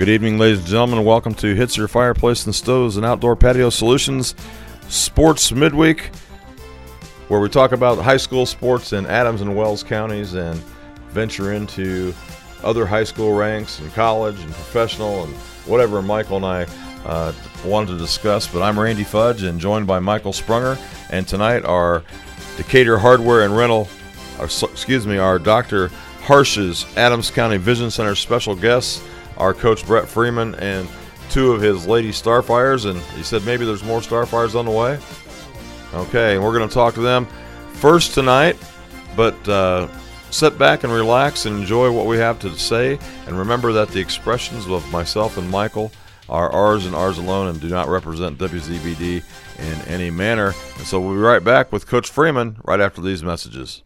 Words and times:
Good 0.00 0.08
evening, 0.08 0.38
ladies 0.38 0.60
and 0.60 0.66
gentlemen. 0.66 1.04
Welcome 1.04 1.34
to 1.34 1.54
Hitzer 1.54 1.86
Fireplace 1.86 2.46
and 2.46 2.54
Stoves 2.54 2.96
and 2.96 3.04
Outdoor 3.04 3.36
Patio 3.36 3.68
Solutions 3.68 4.34
Sports 4.88 5.52
Midweek, 5.52 6.06
where 7.28 7.38
we 7.38 7.50
talk 7.50 7.72
about 7.72 7.98
high 7.98 8.16
school 8.16 8.46
sports 8.46 8.94
in 8.94 9.04
Adams 9.04 9.42
and 9.42 9.54
Wells 9.54 9.82
counties 9.82 10.32
and 10.32 10.58
venture 11.10 11.52
into 11.52 12.14
other 12.64 12.86
high 12.86 13.04
school 13.04 13.34
ranks 13.34 13.78
and 13.78 13.92
college 13.92 14.40
and 14.40 14.50
professional 14.54 15.24
and 15.24 15.34
whatever 15.66 16.00
Michael 16.00 16.38
and 16.38 16.46
I 16.46 16.66
uh, 17.04 17.34
wanted 17.62 17.88
to 17.88 17.98
discuss. 17.98 18.46
But 18.46 18.62
I'm 18.62 18.80
Randy 18.80 19.04
Fudge 19.04 19.42
and 19.42 19.60
joined 19.60 19.86
by 19.86 19.98
Michael 19.98 20.32
Sprunger. 20.32 20.80
And 21.10 21.28
tonight, 21.28 21.66
our 21.66 22.02
Decatur 22.56 22.96
Hardware 22.96 23.42
and 23.42 23.54
Rental, 23.54 23.86
our, 24.38 24.46
excuse 24.46 25.06
me, 25.06 25.18
our 25.18 25.38
Dr. 25.38 25.88
Harsh's 26.22 26.86
Adams 26.96 27.30
County 27.30 27.58
Vision 27.58 27.90
Center 27.90 28.14
special 28.14 28.56
guests 28.56 29.02
our 29.40 29.54
coach 29.54 29.86
Brett 29.86 30.06
Freeman 30.06 30.54
and 30.56 30.88
two 31.30 31.52
of 31.52 31.60
his 31.60 31.86
lady 31.86 32.10
Starfires, 32.10 32.88
and 32.88 33.00
he 33.16 33.22
said 33.22 33.44
maybe 33.44 33.64
there's 33.64 33.82
more 33.82 34.00
Starfires 34.00 34.54
on 34.54 34.66
the 34.66 34.70
way. 34.70 34.98
Okay, 35.94 36.38
we're 36.38 36.56
going 36.56 36.68
to 36.68 36.72
talk 36.72 36.94
to 36.94 37.00
them 37.00 37.26
first 37.72 38.14
tonight, 38.14 38.56
but 39.16 39.48
uh, 39.48 39.88
sit 40.30 40.58
back 40.58 40.84
and 40.84 40.92
relax 40.92 41.46
and 41.46 41.58
enjoy 41.58 41.90
what 41.90 42.06
we 42.06 42.18
have 42.18 42.38
to 42.40 42.56
say. 42.56 42.98
And 43.26 43.38
remember 43.38 43.72
that 43.72 43.88
the 43.88 44.00
expressions 44.00 44.68
of 44.68 44.88
myself 44.92 45.38
and 45.38 45.50
Michael 45.50 45.90
are 46.28 46.52
ours 46.52 46.86
and 46.86 46.94
ours 46.94 47.18
alone 47.18 47.48
and 47.48 47.60
do 47.60 47.68
not 47.68 47.88
represent 47.88 48.38
WZBD 48.38 49.22
in 49.58 49.88
any 49.88 50.10
manner. 50.10 50.54
And 50.78 50.86
so 50.86 51.00
we'll 51.00 51.14
be 51.14 51.20
right 51.20 51.42
back 51.42 51.72
with 51.72 51.86
Coach 51.86 52.08
Freeman 52.08 52.58
right 52.64 52.80
after 52.80 53.00
these 53.00 53.24
messages. 53.24 53.82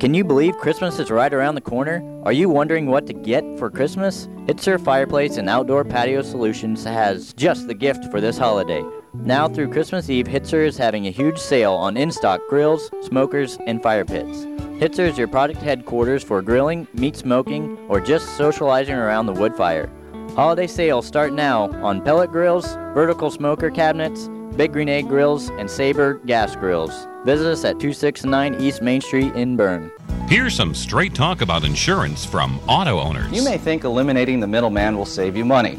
Can 0.00 0.14
you 0.14 0.22
believe 0.22 0.56
Christmas 0.58 1.00
is 1.00 1.10
right 1.10 1.34
around 1.34 1.56
the 1.56 1.60
corner? 1.60 2.04
Are 2.22 2.32
you 2.32 2.48
wondering 2.48 2.86
what 2.86 3.04
to 3.08 3.12
get 3.12 3.42
for 3.58 3.68
Christmas? 3.68 4.28
Hitzer 4.46 4.80
Fireplace 4.80 5.38
and 5.38 5.48
Outdoor 5.48 5.84
Patio 5.84 6.22
Solutions 6.22 6.84
has 6.84 7.32
just 7.32 7.66
the 7.66 7.74
gift 7.74 8.04
for 8.12 8.20
this 8.20 8.38
holiday. 8.38 8.84
Now 9.12 9.48
through 9.48 9.72
Christmas 9.72 10.08
Eve, 10.08 10.28
Hitzer 10.28 10.64
is 10.64 10.78
having 10.78 11.08
a 11.08 11.10
huge 11.10 11.36
sale 11.36 11.72
on 11.72 11.96
in-stock 11.96 12.40
grills, 12.48 12.88
smokers, 13.02 13.58
and 13.66 13.82
fire 13.82 14.04
pits. 14.04 14.44
Hitzer 14.78 15.08
is 15.08 15.18
your 15.18 15.26
product 15.26 15.60
headquarters 15.62 16.22
for 16.22 16.42
grilling, 16.42 16.86
meat 16.92 17.16
smoking, 17.16 17.76
or 17.88 18.00
just 18.00 18.36
socializing 18.36 18.94
around 18.94 19.26
the 19.26 19.32
wood 19.32 19.56
fire. 19.56 19.90
Holiday 20.36 20.68
sales 20.68 21.08
start 21.08 21.32
now 21.32 21.72
on 21.84 22.02
pellet 22.02 22.30
grills, 22.30 22.72
vertical 22.94 23.32
smoker 23.32 23.68
cabinets, 23.68 24.28
Big 24.58 24.72
Green 24.72 24.88
Egg 24.88 25.06
Grills, 25.06 25.50
and 25.50 25.70
Sabre 25.70 26.14
Gas 26.26 26.56
Grills. 26.56 27.06
Visit 27.24 27.46
us 27.46 27.64
at 27.64 27.78
269 27.78 28.60
East 28.60 28.82
Main 28.82 29.00
Street 29.00 29.32
in 29.36 29.56
Berne. 29.56 29.88
Here's 30.26 30.52
some 30.52 30.74
straight 30.74 31.14
talk 31.14 31.42
about 31.42 31.62
insurance 31.62 32.24
from 32.24 32.58
auto 32.68 32.98
owners. 32.98 33.30
You 33.30 33.44
may 33.44 33.56
think 33.56 33.84
eliminating 33.84 34.40
the 34.40 34.48
middleman 34.48 34.96
will 34.96 35.06
save 35.06 35.36
you 35.36 35.44
money. 35.44 35.76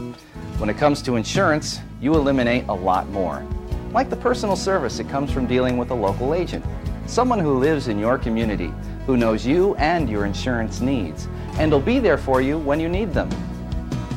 When 0.60 0.70
it 0.70 0.78
comes 0.78 1.02
to 1.02 1.18
insurance, 1.18 1.82
you 2.00 2.14
eliminate 2.14 2.70
a 2.70 2.74
lot 2.74 3.10
more. 3.10 3.46
Like 3.92 4.10
the 4.10 4.16
personal 4.16 4.56
service 4.56 4.98
that 4.98 5.10
comes 5.10 5.30
from 5.30 5.46
dealing 5.46 5.76
with 5.76 5.92
a 5.92 5.96
local 5.96 6.34
agent. 6.34 6.64
Someone 7.06 7.40
who 7.40 7.60
lives 7.60 7.90
in 7.90 8.00
your 8.00 8.18
community, 8.18 8.72
who 9.06 9.18
knows 9.18 9.46
you 9.46 9.76
and 9.76 10.10
your 10.10 10.24
insurance 10.24 10.80
needs, 10.80 11.28
and 11.58 11.70
will 11.70 11.82
be 11.82 12.00
there 12.00 12.18
for 12.18 12.40
you 12.40 12.58
when 12.58 12.80
you 12.80 12.88
need 12.88 13.14
them. 13.14 13.30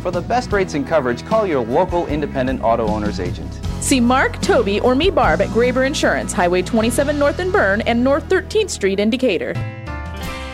For 0.02 0.12
the 0.12 0.20
best 0.20 0.52
rates 0.52 0.74
and 0.74 0.86
coverage, 0.86 1.26
call 1.26 1.48
your 1.48 1.64
local 1.64 2.06
independent 2.06 2.62
auto 2.62 2.86
owner's 2.86 3.18
agent. 3.18 3.52
See 3.82 3.98
Mark, 3.98 4.40
Toby, 4.40 4.78
or 4.78 4.94
me, 4.94 5.10
Barb, 5.10 5.40
at 5.40 5.48
Graber 5.48 5.84
Insurance, 5.84 6.32
Highway 6.32 6.62
27 6.62 7.18
North 7.18 7.40
in 7.40 7.50
Berne 7.50 7.80
and 7.80 8.02
North 8.02 8.28
13th 8.28 8.70
Street 8.70 9.00
in 9.00 9.10
Decatur. 9.10 9.54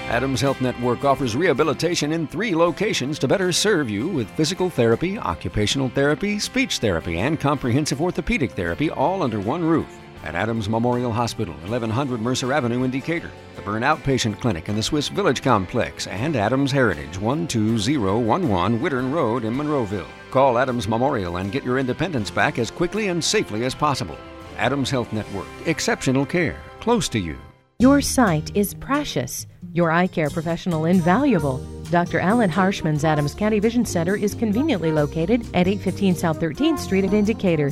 Adams 0.09 0.41
Health 0.41 0.63
Network 0.63 1.05
offers 1.05 1.37
rehabilitation 1.37 2.13
in 2.13 2.27
three 2.27 2.55
locations 2.55 3.19
to 3.19 3.29
better 3.29 3.53
serve 3.53 3.91
you 3.91 4.09
with 4.09 4.31
physical 4.31 4.71
therapy, 4.71 5.19
occupational 5.19 5.91
therapy, 5.91 6.39
speech 6.39 6.79
therapy, 6.79 7.19
and 7.19 7.39
comprehensive 7.39 8.01
orthopedic 8.01 8.53
therapy 8.53 8.89
all 8.91 9.23
under 9.23 9.39
one 9.39 9.63
roof 9.63 10.01
at 10.25 10.35
Adams 10.35 10.67
Memorial 10.67 11.13
Hospital, 11.13 11.53
1100 11.55 12.23
Mercer 12.23 12.55
Avenue 12.55 12.85
in 12.85 12.91
Decatur, 12.91 13.31
the 13.57 13.63
Berne 13.63 13.83
Outpatient 13.83 14.41
Clinic 14.41 14.71
in 14.71 14.77
the 14.77 14.83
Swiss 14.83 15.09
Village 15.09 15.43
Complex, 15.43 16.07
and 16.07 16.35
Adams 16.35 16.73
Heritage, 16.73 17.19
12011 17.19 18.81
Wittern 18.81 19.13
Road 19.13 19.45
in 19.45 19.55
Monroeville. 19.55 20.09
Call 20.31 20.59
Adams 20.59 20.89
Memorial 20.89 21.39
and 21.39 21.51
get 21.51 21.65
your 21.65 21.79
independence 21.79 22.31
back 22.31 22.59
as 22.59 22.71
quickly 22.71 23.09
and 23.09 23.23
safely 23.23 23.65
as 23.65 23.75
possible. 23.75 24.17
Adams 24.59 24.91
Health 24.91 25.13
Network, 25.13 25.47
exceptional 25.67 26.27
care, 26.27 26.57
close 26.81 27.09
to 27.11 27.19
you. 27.19 27.39
Your 27.79 28.01
sight 28.01 28.51
is 28.57 28.75
precious, 28.75 29.47
your 29.73 29.91
eye 29.91 30.09
care 30.09 30.31
professional 30.31 30.85
invaluable. 30.85 31.59
Dr. 31.91 32.19
Alan 32.19 32.51
Harshman's 32.51 33.05
Adams 33.05 33.35
County 33.35 33.61
Vision 33.61 33.85
Center 33.85 34.17
is 34.17 34.35
conveniently 34.35 34.93
located 34.93 35.43
at 35.55 35.69
815 35.69 36.17
South 36.17 36.41
13th 36.41 36.79
Street 36.79 37.05
in 37.05 37.25
Decatur. 37.25 37.71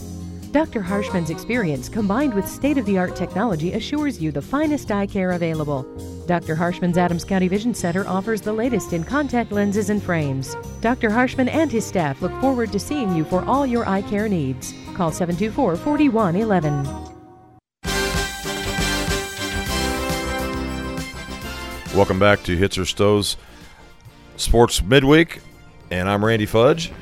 Dr. 0.57 0.81
Harshman's 0.81 1.29
experience 1.29 1.87
combined 1.87 2.33
with 2.33 2.49
state 2.49 2.79
of 2.79 2.87
the 2.87 2.97
art 2.97 3.15
technology 3.15 3.75
assures 3.75 4.23
you 4.23 4.33
the 4.33 4.41
finest 4.41 4.91
eye 4.91 5.07
care 5.07 5.33
available. 5.33 5.83
Dr. 6.27 6.55
Harshman's 6.55 6.97
Adams 6.97 7.25
County 7.25 7.47
Vision 7.47 7.75
Center 7.75 8.09
offers 8.09 8.41
the 8.41 8.55
latest 8.55 8.95
in 8.95 9.05
contact 9.05 9.53
lenses 9.53 9.91
and 9.91 10.03
frames. 10.03 10.57
Dr. 10.81 11.11
Harshman 11.11 11.49
and 11.49 11.71
his 11.71 11.85
staff 11.85 12.23
look 12.23 12.33
forward 12.41 12.73
to 12.73 12.79
seeing 12.79 13.15
you 13.15 13.23
for 13.23 13.45
all 13.45 13.67
your 13.67 13.87
eye 13.87 14.01
care 14.01 14.31
needs. 14.31 14.73
Call 14.95 15.13
724 15.13 15.77
4111. 15.77 16.85
Welcome 21.95 22.19
back 22.19 22.43
to 22.45 22.57
Hitzer 22.57 22.87
Stoves 22.87 23.37
Sports 24.39 24.83
Midweek, 24.83 25.43
and 25.91 26.09
I'm 26.09 26.25
Randy 26.25 26.47
Fudge. 26.47 26.95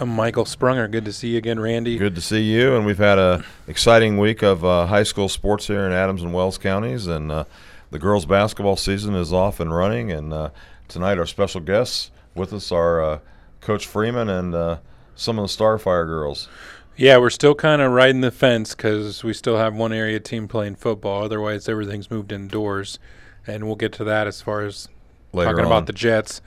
I'm 0.00 0.10
Michael 0.10 0.44
Sprunger. 0.44 0.88
Good 0.88 1.04
to 1.06 1.12
see 1.12 1.30
you 1.30 1.38
again, 1.38 1.58
Randy. 1.58 1.98
Good 1.98 2.14
to 2.14 2.20
see 2.20 2.42
you. 2.42 2.76
And 2.76 2.86
we've 2.86 2.98
had 2.98 3.18
a 3.18 3.44
exciting 3.66 4.16
week 4.16 4.42
of 4.42 4.64
uh, 4.64 4.86
high 4.86 5.02
school 5.02 5.28
sports 5.28 5.66
here 5.66 5.84
in 5.86 5.92
Adams 5.92 6.22
and 6.22 6.32
Wells 6.32 6.56
counties, 6.56 7.08
and 7.08 7.32
uh, 7.32 7.44
the 7.90 7.98
girls' 7.98 8.24
basketball 8.24 8.76
season 8.76 9.16
is 9.16 9.32
off 9.32 9.58
and 9.58 9.74
running. 9.74 10.12
And 10.12 10.32
uh, 10.32 10.50
tonight, 10.86 11.18
our 11.18 11.26
special 11.26 11.60
guests 11.60 12.12
with 12.36 12.52
us 12.52 12.70
are 12.70 13.02
uh, 13.02 13.18
Coach 13.60 13.88
Freeman 13.88 14.28
and 14.28 14.54
uh, 14.54 14.78
some 15.16 15.36
of 15.36 15.48
the 15.48 15.64
Starfire 15.64 16.06
girls. 16.06 16.48
Yeah, 16.96 17.18
we're 17.18 17.30
still 17.30 17.56
kind 17.56 17.82
of 17.82 17.90
riding 17.90 18.20
the 18.20 18.30
fence 18.30 18.76
because 18.76 19.24
we 19.24 19.32
still 19.32 19.56
have 19.56 19.74
one 19.74 19.92
area 19.92 20.20
team 20.20 20.46
playing 20.46 20.76
football. 20.76 21.24
Otherwise, 21.24 21.68
everything's 21.68 22.08
moved 22.08 22.30
indoors, 22.30 23.00
and 23.48 23.64
we'll 23.64 23.76
get 23.76 23.92
to 23.94 24.04
that 24.04 24.28
as 24.28 24.42
far 24.42 24.64
as 24.64 24.88
Later 25.32 25.50
talking 25.50 25.64
on. 25.64 25.72
about 25.72 25.86
the 25.86 25.92
Jets 25.92 26.40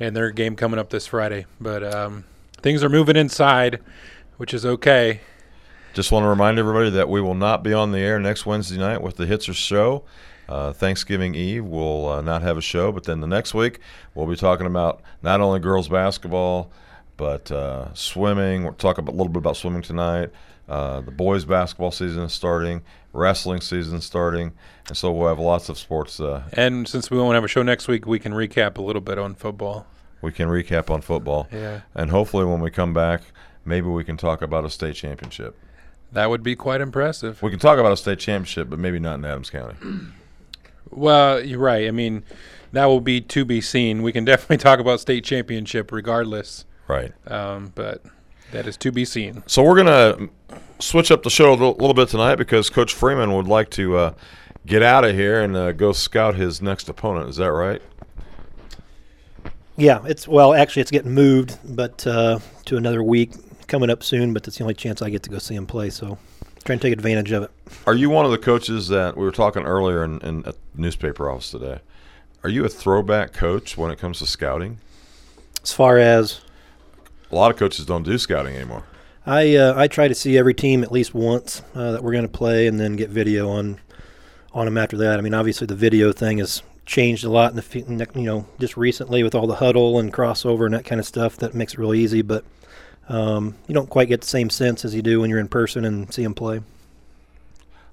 and 0.00 0.16
their 0.16 0.32
game 0.32 0.56
coming 0.56 0.80
up 0.80 0.90
this 0.90 1.06
Friday. 1.06 1.46
But 1.60 1.82
um, 1.82 2.24
things 2.62 2.82
are 2.84 2.88
moving 2.88 3.16
inside, 3.16 3.80
which 4.36 4.52
is 4.54 4.64
okay. 4.64 5.20
Just 5.94 6.12
want 6.12 6.24
to 6.24 6.28
remind 6.28 6.58
everybody 6.58 6.90
that 6.90 7.08
we 7.08 7.20
will 7.20 7.34
not 7.34 7.62
be 7.62 7.72
on 7.72 7.92
the 7.92 7.98
air 7.98 8.18
next 8.20 8.46
Wednesday 8.46 8.78
night 8.78 9.02
with 9.02 9.16
the 9.16 9.24
Hitzer 9.26 9.54
Show. 9.54 10.04
Uh, 10.48 10.72
Thanksgiving 10.72 11.34
Eve, 11.34 11.64
we'll 11.64 12.08
uh, 12.08 12.22
not 12.22 12.42
have 12.42 12.56
a 12.56 12.62
show, 12.62 12.90
but 12.90 13.04
then 13.04 13.20
the 13.20 13.26
next 13.26 13.52
week, 13.52 13.80
we'll 14.14 14.26
be 14.26 14.36
talking 14.36 14.66
about 14.66 15.02
not 15.22 15.40
only 15.40 15.60
girls 15.60 15.88
basketball, 15.88 16.70
but 17.18 17.50
uh, 17.52 17.92
swimming. 17.94 18.64
We'll 18.64 18.72
talk 18.72 18.96
about, 18.96 19.12
a 19.12 19.16
little 19.16 19.32
bit 19.32 19.38
about 19.38 19.56
swimming 19.56 19.82
tonight. 19.82 20.30
Uh, 20.68 21.00
the 21.00 21.10
boys 21.10 21.44
basketball 21.44 21.90
season 21.90 22.22
is 22.22 22.32
starting, 22.32 22.82
wrestling 23.12 23.60
season 23.60 23.98
is 23.98 24.04
starting, 24.04 24.52
and 24.86 24.96
so 24.96 25.12
we'll 25.12 25.28
have 25.28 25.38
lots 25.38 25.68
of 25.68 25.78
sports. 25.78 26.20
Uh, 26.20 26.42
And 26.52 26.86
since 26.88 27.10
we 27.10 27.18
won't 27.18 27.34
have 27.34 27.44
a 27.44 27.48
show 27.48 27.62
next 27.62 27.88
week, 27.88 28.06
we 28.06 28.18
can 28.18 28.32
recap 28.32 28.78
a 28.78 28.82
little 28.82 29.02
bit 29.02 29.18
on 29.18 29.34
football. 29.34 29.86
We 30.22 30.32
can 30.32 30.48
recap 30.48 30.90
on 30.90 31.00
football. 31.00 31.48
Yeah. 31.52 31.80
And 31.94 32.10
hopefully, 32.10 32.44
when 32.44 32.60
we 32.60 32.70
come 32.70 32.92
back, 32.94 33.22
maybe 33.64 33.86
we 33.88 34.04
can 34.04 34.16
talk 34.16 34.42
about 34.42 34.64
a 34.64 34.70
state 34.70 34.94
championship. 34.94 35.56
That 36.12 36.30
would 36.30 36.42
be 36.42 36.56
quite 36.56 36.80
impressive. 36.80 37.42
We 37.42 37.50
can 37.50 37.58
talk 37.58 37.78
about 37.78 37.92
a 37.92 37.96
state 37.96 38.18
championship, 38.18 38.70
but 38.70 38.78
maybe 38.78 38.98
not 38.98 39.14
in 39.18 39.24
Adams 39.24 39.50
County. 39.50 39.74
Well, 40.90 41.44
you're 41.44 41.58
right. 41.58 41.86
I 41.86 41.90
mean, 41.90 42.24
that 42.72 42.86
will 42.86 43.00
be 43.02 43.20
to 43.20 43.44
be 43.44 43.60
seen. 43.60 44.02
We 44.02 44.12
can 44.12 44.24
definitely 44.24 44.56
talk 44.58 44.78
about 44.80 45.00
state 45.00 45.24
championship 45.24 45.92
regardless, 45.92 46.64
Right. 46.86 47.12
um, 47.30 47.72
but 47.74 48.02
that 48.52 48.66
is 48.66 48.76
to 48.78 48.90
be 48.90 49.04
seen. 49.04 49.42
So 49.46 49.62
we're 49.62 49.76
gonna 49.76 50.28
switch 50.78 51.10
up 51.10 51.22
the 51.24 51.30
show 51.30 51.50
a 51.50 51.52
little, 51.52 51.72
little 51.72 51.92
bit 51.94 52.08
tonight 52.08 52.36
because 52.36 52.70
Coach 52.70 52.94
Freeman 52.94 53.34
would 53.34 53.46
like 53.46 53.68
to 53.72 53.96
uh, 53.98 54.14
get 54.64 54.82
out 54.82 55.04
of 55.04 55.14
here 55.14 55.42
and 55.42 55.54
uh, 55.56 55.72
go 55.72 55.92
scout 55.92 56.36
his 56.36 56.62
next 56.62 56.88
opponent. 56.88 57.28
Is 57.28 57.36
that 57.36 57.52
right? 57.52 57.82
Yeah, 59.78 60.00
it's 60.06 60.26
well, 60.26 60.54
actually, 60.54 60.82
it's 60.82 60.90
getting 60.90 61.12
moved, 61.12 61.56
but 61.64 62.04
uh, 62.04 62.40
to 62.64 62.76
another 62.76 63.00
week 63.00 63.30
coming 63.68 63.90
up 63.90 64.02
soon. 64.02 64.34
But 64.34 64.46
it's 64.48 64.58
the 64.58 64.64
only 64.64 64.74
chance 64.74 65.00
I 65.00 65.08
get 65.08 65.22
to 65.22 65.30
go 65.30 65.38
see 65.38 65.54
him 65.54 65.68
play. 65.68 65.88
So, 65.88 66.18
trying 66.64 66.80
to 66.80 66.82
take 66.82 66.92
advantage 66.92 67.30
of 67.30 67.44
it. 67.44 67.50
Are 67.86 67.94
you 67.94 68.10
one 68.10 68.24
of 68.24 68.32
the 68.32 68.38
coaches 68.38 68.88
that 68.88 69.16
we 69.16 69.24
were 69.24 69.30
talking 69.30 69.62
earlier 69.62 70.02
in, 70.02 70.20
in 70.22 70.42
the 70.42 70.56
newspaper 70.74 71.30
office 71.30 71.52
today? 71.52 71.78
Are 72.42 72.50
you 72.50 72.64
a 72.64 72.68
throwback 72.68 73.32
coach 73.32 73.78
when 73.78 73.92
it 73.92 74.00
comes 74.00 74.18
to 74.18 74.26
scouting? 74.26 74.78
As 75.62 75.72
far 75.72 75.98
as 75.98 76.40
A 77.30 77.34
lot 77.36 77.50
of 77.52 77.56
coaches 77.56 77.86
don't 77.86 78.02
do 78.02 78.18
scouting 78.18 78.56
anymore. 78.56 78.84
I, 79.26 79.54
uh, 79.54 79.74
I 79.76 79.86
try 79.86 80.08
to 80.08 80.14
see 80.14 80.38
every 80.38 80.54
team 80.54 80.82
at 80.82 80.90
least 80.90 81.14
once 81.14 81.62
uh, 81.74 81.92
that 81.92 82.02
we're 82.02 82.12
going 82.12 82.26
to 82.26 82.28
play, 82.28 82.66
and 82.66 82.80
then 82.80 82.96
get 82.96 83.10
video 83.10 83.48
on 83.50 83.78
on 84.54 84.64
them 84.64 84.78
after 84.78 84.96
that. 84.96 85.18
I 85.18 85.22
mean, 85.22 85.34
obviously 85.34 85.66
the 85.66 85.74
video 85.76 86.10
thing 86.10 86.38
has 86.38 86.62
changed 86.88 87.22
a 87.24 87.30
lot 87.30 87.50
in 87.52 87.56
the 87.56 88.08
you 88.16 88.22
know 88.22 88.46
just 88.58 88.76
recently 88.76 89.22
with 89.22 89.34
all 89.34 89.46
the 89.46 89.56
Hudl 89.56 90.00
and 90.00 90.12
Krossover 90.12 90.64
and 90.64 90.74
that 90.74 90.84
kind 90.84 90.98
of 90.98 91.06
stuff. 91.06 91.36
That 91.36 91.54
makes 91.54 91.74
it 91.74 91.78
really 91.78 92.00
easy, 92.00 92.22
but. 92.22 92.44
um, 93.08 93.54
you 93.66 93.74
don't 93.74 93.88
quite 93.88 94.08
get 94.08 94.20
the 94.20 94.26
same 94.26 94.50
sense 94.50 94.84
as 94.84 94.94
you 94.94 95.00
do 95.00 95.20
when 95.20 95.30
you're 95.30 95.38
in 95.38 95.48
person 95.48 95.84
and 95.84 96.12
see 96.12 96.22
them 96.22 96.34
play. 96.34 96.60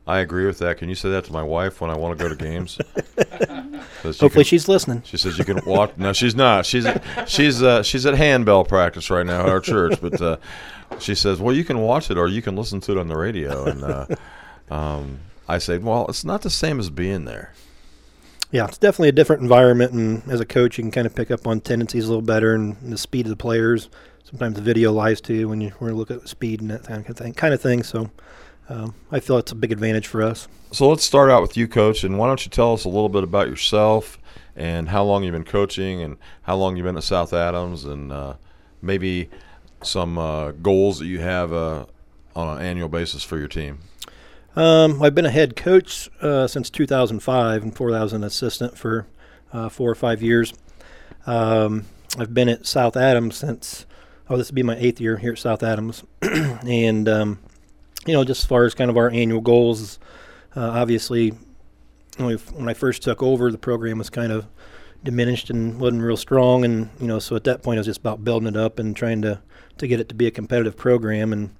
I 0.07 0.19
agree 0.19 0.45
with 0.45 0.59
that. 0.59 0.77
Can 0.77 0.89
you 0.89 0.95
say 0.95 1.09
that 1.09 1.23
to 1.25 1.33
my 1.33 1.41
wife 1.41 1.81
when 1.81 1.89
I 1.89 1.95
want 1.97 2.17
to 2.17 2.23
go 2.23 2.29
to 2.29 2.35
games? 2.35 2.77
Hopefully, 4.03 4.29
can, 4.29 4.43
she's 4.43 4.67
listening. 4.67 5.01
She 5.03 5.17
says 5.17 5.37
you 5.37 5.45
can 5.45 5.61
walk. 5.65 5.97
No, 5.97 6.13
she's 6.13 6.35
not. 6.35 6.65
She's 6.65 6.85
she's 7.27 7.63
uh, 7.63 7.81
she's 7.81 8.05
at 8.05 8.13
handbell 8.13 8.65
practice 8.65 9.09
right 9.09 9.25
now 9.25 9.43
at 9.43 9.49
our 9.49 9.59
church. 9.59 9.99
But 9.99 10.21
uh, 10.21 10.37
she 10.99 11.15
says, 11.15 11.39
"Well, 11.39 11.55
you 11.55 11.63
can 11.63 11.79
watch 11.79 12.11
it 12.11 12.17
or 12.17 12.27
you 12.27 12.43
can 12.43 12.55
listen 12.55 12.81
to 12.81 12.91
it 12.91 12.97
on 12.99 13.07
the 13.07 13.17
radio." 13.17 13.65
And 13.65 13.83
uh, 13.83 14.05
um, 14.69 15.19
I 15.47 15.57
say, 15.57 15.79
"Well, 15.79 16.05
it's 16.07 16.23
not 16.23 16.43
the 16.43 16.51
same 16.51 16.79
as 16.79 16.91
being 16.91 17.25
there." 17.25 17.53
Yeah, 18.51 18.65
it's 18.65 18.77
definitely 18.77 19.09
a 19.09 19.13
different 19.13 19.41
environment, 19.41 19.91
and 19.91 20.23
as 20.31 20.39
a 20.39 20.45
coach, 20.45 20.77
you 20.77 20.83
can 20.83 20.91
kind 20.91 21.07
of 21.07 21.15
pick 21.15 21.31
up 21.31 21.47
on 21.47 21.61
tendencies 21.61 22.05
a 22.05 22.07
little 22.07 22.21
better 22.21 22.55
and 22.55 22.77
the 22.91 22.97
speed 22.97 23.25
of 23.25 23.29
the 23.29 23.35
players. 23.35 23.89
Sometimes 24.23 24.55
the 24.55 24.61
video 24.61 24.91
lies 24.91 25.21
to 25.21 25.33
you 25.33 25.49
when 25.49 25.61
you 25.61 25.71
when 25.79 25.91
you 25.91 25.97
look 25.97 26.09
at 26.09 26.27
speed 26.27 26.61
and 26.61 26.71
that 26.71 26.85
kind 26.85 27.07
of 27.07 27.17
thing. 27.17 27.33
Kind 27.33 27.53
of 27.53 27.61
thing. 27.61 27.83
So 27.83 28.09
um, 28.69 28.95
I 29.11 29.19
feel 29.19 29.37
it's 29.37 29.51
a 29.51 29.55
big 29.55 29.71
advantage 29.71 30.07
for 30.07 30.23
us. 30.23 30.47
So 30.71 30.89
let's 30.89 31.03
start 31.03 31.29
out 31.29 31.41
with 31.41 31.55
you, 31.55 31.67
Coach, 31.67 32.03
and 32.03 32.17
why 32.17 32.27
don't 32.27 32.43
you 32.45 32.49
tell 32.49 32.73
us 32.73 32.85
a 32.85 32.89
little 32.89 33.09
bit 33.09 33.23
about 33.23 33.47
yourself 33.47 34.17
and 34.55 34.89
how 34.89 35.03
long 35.03 35.23
you've 35.23 35.33
been 35.33 35.43
coaching 35.43 36.01
and 36.01 36.17
how 36.43 36.55
long 36.55 36.75
you've 36.75 36.85
been 36.85 36.97
at 36.97 37.03
South 37.03 37.33
Adams 37.33 37.85
and 37.85 38.11
uh, 38.11 38.35
maybe 38.81 39.29
some 39.83 40.17
uh, 40.17 40.51
goals 40.51 40.99
that 40.99 41.05
you 41.05 41.19
have 41.19 41.53
uh, 41.53 41.85
on 42.35 42.57
an 42.57 42.65
annual 42.65 42.89
basis 42.89 43.23
for 43.23 43.37
your 43.37 43.47
team. 43.47 43.79
Um, 44.55 45.01
I've 45.03 45.13
been 45.13 45.25
a 45.25 45.31
head 45.31 45.57
coach 45.57 46.09
uh, 46.21 46.47
since 46.47 46.69
2005, 46.69 47.61
and 47.61 47.71
before 47.71 47.91
that, 47.91 47.99
I 47.99 48.03
was 48.03 48.13
an 48.13 48.23
assistant 48.23 48.77
for 48.77 49.05
uh, 49.51 49.67
four 49.67 49.89
or 49.89 49.95
five 49.95 50.21
years. 50.21 50.53
Um, 51.27 51.85
I've 52.17 52.33
been 52.33 52.47
at 52.47 52.65
South 52.65 52.95
Adams 52.95 53.35
since, 53.35 53.85
oh, 54.29 54.37
this 54.37 54.47
would 54.47 54.55
be 54.55 54.63
my 54.63 54.77
eighth 54.77 55.01
year 55.01 55.17
here 55.17 55.33
at 55.33 55.39
South 55.39 55.61
Adams. 55.61 56.05
and 56.21 57.09
um, 57.09 57.39
you 58.05 58.13
know, 58.13 58.23
just 58.23 58.43
as 58.43 58.45
far 58.45 58.63
as 58.63 58.73
kind 58.73 58.89
of 58.89 58.95
our 58.95 59.09
annual 59.09 59.41
goals, 59.41 59.99
uh, 60.55 60.69
obviously, 60.69 61.33
when 62.17 62.69
I 62.69 62.73
first 62.73 63.03
took 63.03 63.21
over, 63.21 63.51
the 63.51 63.57
program 63.57 63.97
was 63.97 64.09
kind 64.09 64.31
of 64.31 64.45
diminished 65.03 65.49
and 65.49 65.81
wasn't 65.81 66.01
real 66.01 66.15
strong, 66.15 66.63
and 66.63 66.89
you 67.01 67.07
know, 67.07 67.19
so 67.19 67.35
at 67.35 67.43
that 67.43 67.61
point, 67.61 67.77
it 67.77 67.79
was 67.79 67.87
just 67.87 67.99
about 67.99 68.23
building 68.23 68.47
it 68.47 68.55
up 68.55 68.79
and 68.79 68.95
trying 68.95 69.21
to 69.23 69.41
to 69.79 69.87
get 69.87 69.99
it 69.99 70.07
to 70.07 70.15
be 70.15 70.27
a 70.27 70.31
competitive 70.31 70.77
program, 70.77 71.33
and 71.33 71.53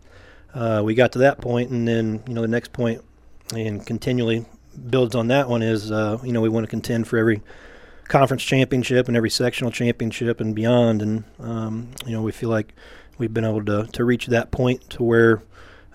uh, 0.56 0.81
we 0.84 0.96
got 0.96 1.12
to 1.12 1.19
that 1.19 1.40
point, 1.40 1.69
and 1.69 1.88
then 1.88 2.24
you 2.28 2.34
know, 2.34 2.42
the 2.42 2.48
next 2.48 2.74
point, 2.74 3.04
and 3.54 3.86
continually 3.86 4.46
builds 4.90 5.16
on 5.16 5.28
that 5.28 5.48
one 5.48 5.62
is, 5.62 5.92
uh, 5.92 6.18
you 6.24 6.31
know, 6.31 6.42
we 6.42 6.50
want 6.50 6.63
to 6.66 6.69
contend 6.69 7.07
for 7.07 7.18
every 7.18 7.42
conference 8.07 8.44
championship 8.44 9.07
and 9.07 9.16
every 9.16 9.30
sectional 9.30 9.72
championship 9.72 10.42
and 10.42 10.56
beyond, 10.56 11.02
and 11.02 11.24
um, 11.40 11.92
you 12.06 12.12
know, 12.12 12.22
we 12.22 12.31
feel 12.31 12.50
like 12.50 12.74
we've 13.18 13.34
been 13.34 13.46
able 13.46 13.63
to 13.66 13.86
to 13.92 14.04
reach 14.04 14.25
that 14.28 14.52
point 14.52 14.90
to 14.90 15.04
where 15.04 15.44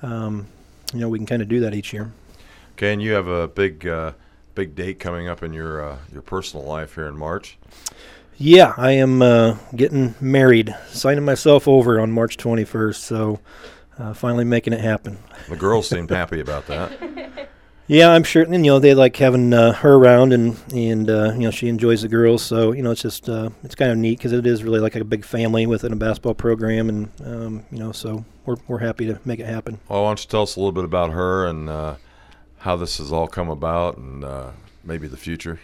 um, 0.02 0.46
you 0.92 1.00
know, 1.00 1.08
we 1.08 1.18
can 1.18 1.26
kind 1.26 1.42
of 1.42 1.48
do 1.48 1.60
that 1.60 1.74
each 1.74 1.92
year. 1.92 2.10
Okay, 2.72 2.92
and 2.92 3.02
you 3.02 3.12
have 3.12 3.28
a 3.28 3.46
big, 3.46 3.86
uh, 3.86 4.12
big 4.54 4.74
date 4.74 4.98
coming 4.98 5.28
up 5.28 5.42
in 5.42 5.52
your 5.52 5.84
uh, 5.84 5.98
your 6.12 6.22
personal 6.22 6.64
life 6.64 6.94
here 6.94 7.06
in 7.06 7.16
March. 7.16 7.58
Yeah, 8.36 8.72
I 8.76 8.92
am 8.92 9.20
uh, 9.20 9.58
getting 9.76 10.14
married, 10.20 10.74
signing 10.88 11.24
myself 11.24 11.68
over 11.68 12.00
on 12.00 12.10
March 12.10 12.38
21st. 12.38 12.94
So, 12.94 13.40
uh, 14.00 14.14
finally 14.14 14.44
making 14.44 14.72
it 14.72 14.80
happen. 14.80 15.18
The 15.48 15.56
girls 15.56 15.88
seemed 15.88 16.10
happy 16.10 16.40
about 16.40 16.66
that. 16.66 17.48
Yeah, 17.90 18.12
I'm 18.12 18.22
sure. 18.22 18.44
And 18.44 18.54
you 18.54 18.70
know, 18.70 18.78
they 18.78 18.94
like 18.94 19.16
having 19.16 19.52
uh, 19.52 19.72
her 19.72 19.96
around, 19.96 20.32
and 20.32 20.56
and 20.72 21.10
uh, 21.10 21.32
you 21.32 21.40
know, 21.40 21.50
she 21.50 21.66
enjoys 21.66 22.02
the 22.02 22.08
girls. 22.08 22.40
So 22.40 22.70
you 22.70 22.84
know, 22.84 22.92
it's 22.92 23.02
just 23.02 23.28
uh, 23.28 23.50
it's 23.64 23.74
kind 23.74 23.90
of 23.90 23.98
neat 23.98 24.16
because 24.18 24.30
it 24.30 24.46
is 24.46 24.62
really 24.62 24.78
like 24.78 24.94
a 24.94 25.02
big 25.02 25.24
family 25.24 25.66
within 25.66 25.92
a 25.92 25.96
basketball 25.96 26.34
program, 26.34 26.88
and 26.88 27.10
um, 27.24 27.64
you 27.72 27.80
know, 27.80 27.90
so 27.90 28.24
we're 28.46 28.58
we're 28.68 28.78
happy 28.78 29.06
to 29.06 29.18
make 29.24 29.40
it 29.40 29.46
happen. 29.46 29.80
Well, 29.88 30.04
why 30.04 30.10
don't 30.10 30.22
you 30.22 30.30
tell 30.30 30.42
us 30.42 30.54
a 30.54 30.60
little 30.60 30.70
bit 30.70 30.84
about 30.84 31.10
her 31.10 31.46
and 31.46 31.68
uh, 31.68 31.96
how 32.58 32.76
this 32.76 32.98
has 32.98 33.12
all 33.12 33.26
come 33.26 33.50
about, 33.50 33.96
and 33.96 34.24
uh, 34.24 34.52
maybe 34.84 35.08
the 35.08 35.16
future. 35.16 35.58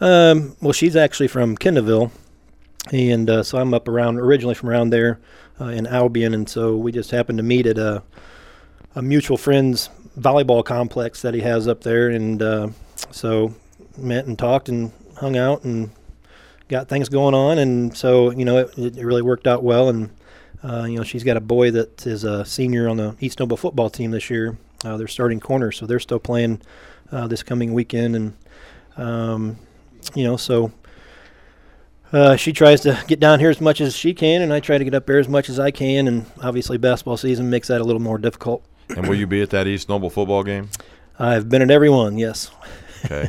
Um, 0.00 0.56
well, 0.62 0.72
she's 0.72 0.96
actually 0.96 1.28
from 1.28 1.54
Kendallville, 1.54 2.12
and 2.92 3.28
uh, 3.28 3.42
so 3.42 3.58
I'm 3.58 3.74
up 3.74 3.88
around 3.88 4.18
originally 4.18 4.54
from 4.54 4.70
around 4.70 4.88
there 4.88 5.20
in 5.66 5.86
Albion, 5.86 6.34
and 6.34 6.48
so 6.48 6.76
we 6.76 6.92
just 6.92 7.10
happened 7.10 7.38
to 7.38 7.44
meet 7.44 7.66
at 7.66 7.78
a 7.78 8.02
a 8.94 9.02
mutual 9.02 9.36
friend's 9.36 9.90
volleyball 10.18 10.64
complex 10.64 11.22
that 11.22 11.34
he 11.34 11.40
has 11.40 11.68
up 11.68 11.82
there, 11.82 12.08
and 12.08 12.42
uh, 12.42 12.68
so 13.10 13.54
met 13.96 14.26
and 14.26 14.38
talked 14.38 14.68
and 14.68 14.92
hung 15.16 15.36
out 15.36 15.64
and 15.64 15.90
got 16.68 16.88
things 16.88 17.08
going 17.08 17.34
on, 17.34 17.58
and 17.58 17.96
so 17.96 18.30
you 18.30 18.44
know 18.44 18.58
it, 18.58 18.78
it 18.78 19.04
really 19.04 19.22
worked 19.22 19.46
out 19.46 19.62
well. 19.62 19.88
And 19.88 20.10
uh, 20.62 20.84
you 20.84 20.96
know 20.96 21.04
she's 21.04 21.24
got 21.24 21.36
a 21.36 21.40
boy 21.40 21.70
that 21.70 22.06
is 22.06 22.24
a 22.24 22.44
senior 22.44 22.88
on 22.88 22.96
the 22.96 23.16
East 23.20 23.40
Noble 23.40 23.56
football 23.56 23.90
team 23.90 24.10
this 24.10 24.30
year. 24.30 24.56
Uh, 24.84 24.96
they're 24.96 25.08
starting 25.08 25.40
corner, 25.40 25.72
so 25.72 25.86
they're 25.86 26.00
still 26.00 26.20
playing 26.20 26.60
uh, 27.12 27.26
this 27.26 27.42
coming 27.42 27.72
weekend, 27.72 28.16
and 28.16 28.36
um, 28.96 29.58
you 30.14 30.24
know 30.24 30.36
so. 30.36 30.72
Uh, 32.12 32.36
she 32.36 32.52
tries 32.52 32.80
to 32.80 32.98
get 33.06 33.20
down 33.20 33.38
here 33.38 33.50
as 33.50 33.60
much 33.60 33.80
as 33.80 33.94
she 33.94 34.14
can, 34.14 34.40
and 34.40 34.52
I 34.52 34.60
try 34.60 34.78
to 34.78 34.84
get 34.84 34.94
up 34.94 35.06
there 35.06 35.18
as 35.18 35.28
much 35.28 35.48
as 35.48 35.60
I 35.60 35.70
can. 35.70 36.08
And 36.08 36.26
obviously, 36.42 36.78
basketball 36.78 37.16
season 37.16 37.50
makes 37.50 37.68
that 37.68 37.80
a 37.80 37.84
little 37.84 38.00
more 38.00 38.18
difficult. 38.18 38.64
And 38.88 39.06
will 39.06 39.14
you 39.14 39.26
be 39.26 39.42
at 39.42 39.50
that 39.50 39.66
East 39.66 39.88
Noble 39.88 40.08
football 40.08 40.42
game? 40.42 40.70
I've 41.18 41.48
been 41.48 41.62
at 41.62 41.70
every 41.70 41.90
one, 41.90 42.16
yes. 42.16 42.50
okay. 43.04 43.28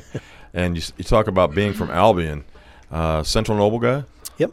And 0.54 0.78
you, 0.78 0.84
you 0.98 1.04
talk 1.04 1.28
about 1.28 1.54
being 1.54 1.74
from 1.74 1.92
Albion, 1.92 2.46
uh, 2.92 3.24
Central 3.24 3.58
Noble 3.58 3.80
guy? 3.80 4.04
Yep. 4.38 4.52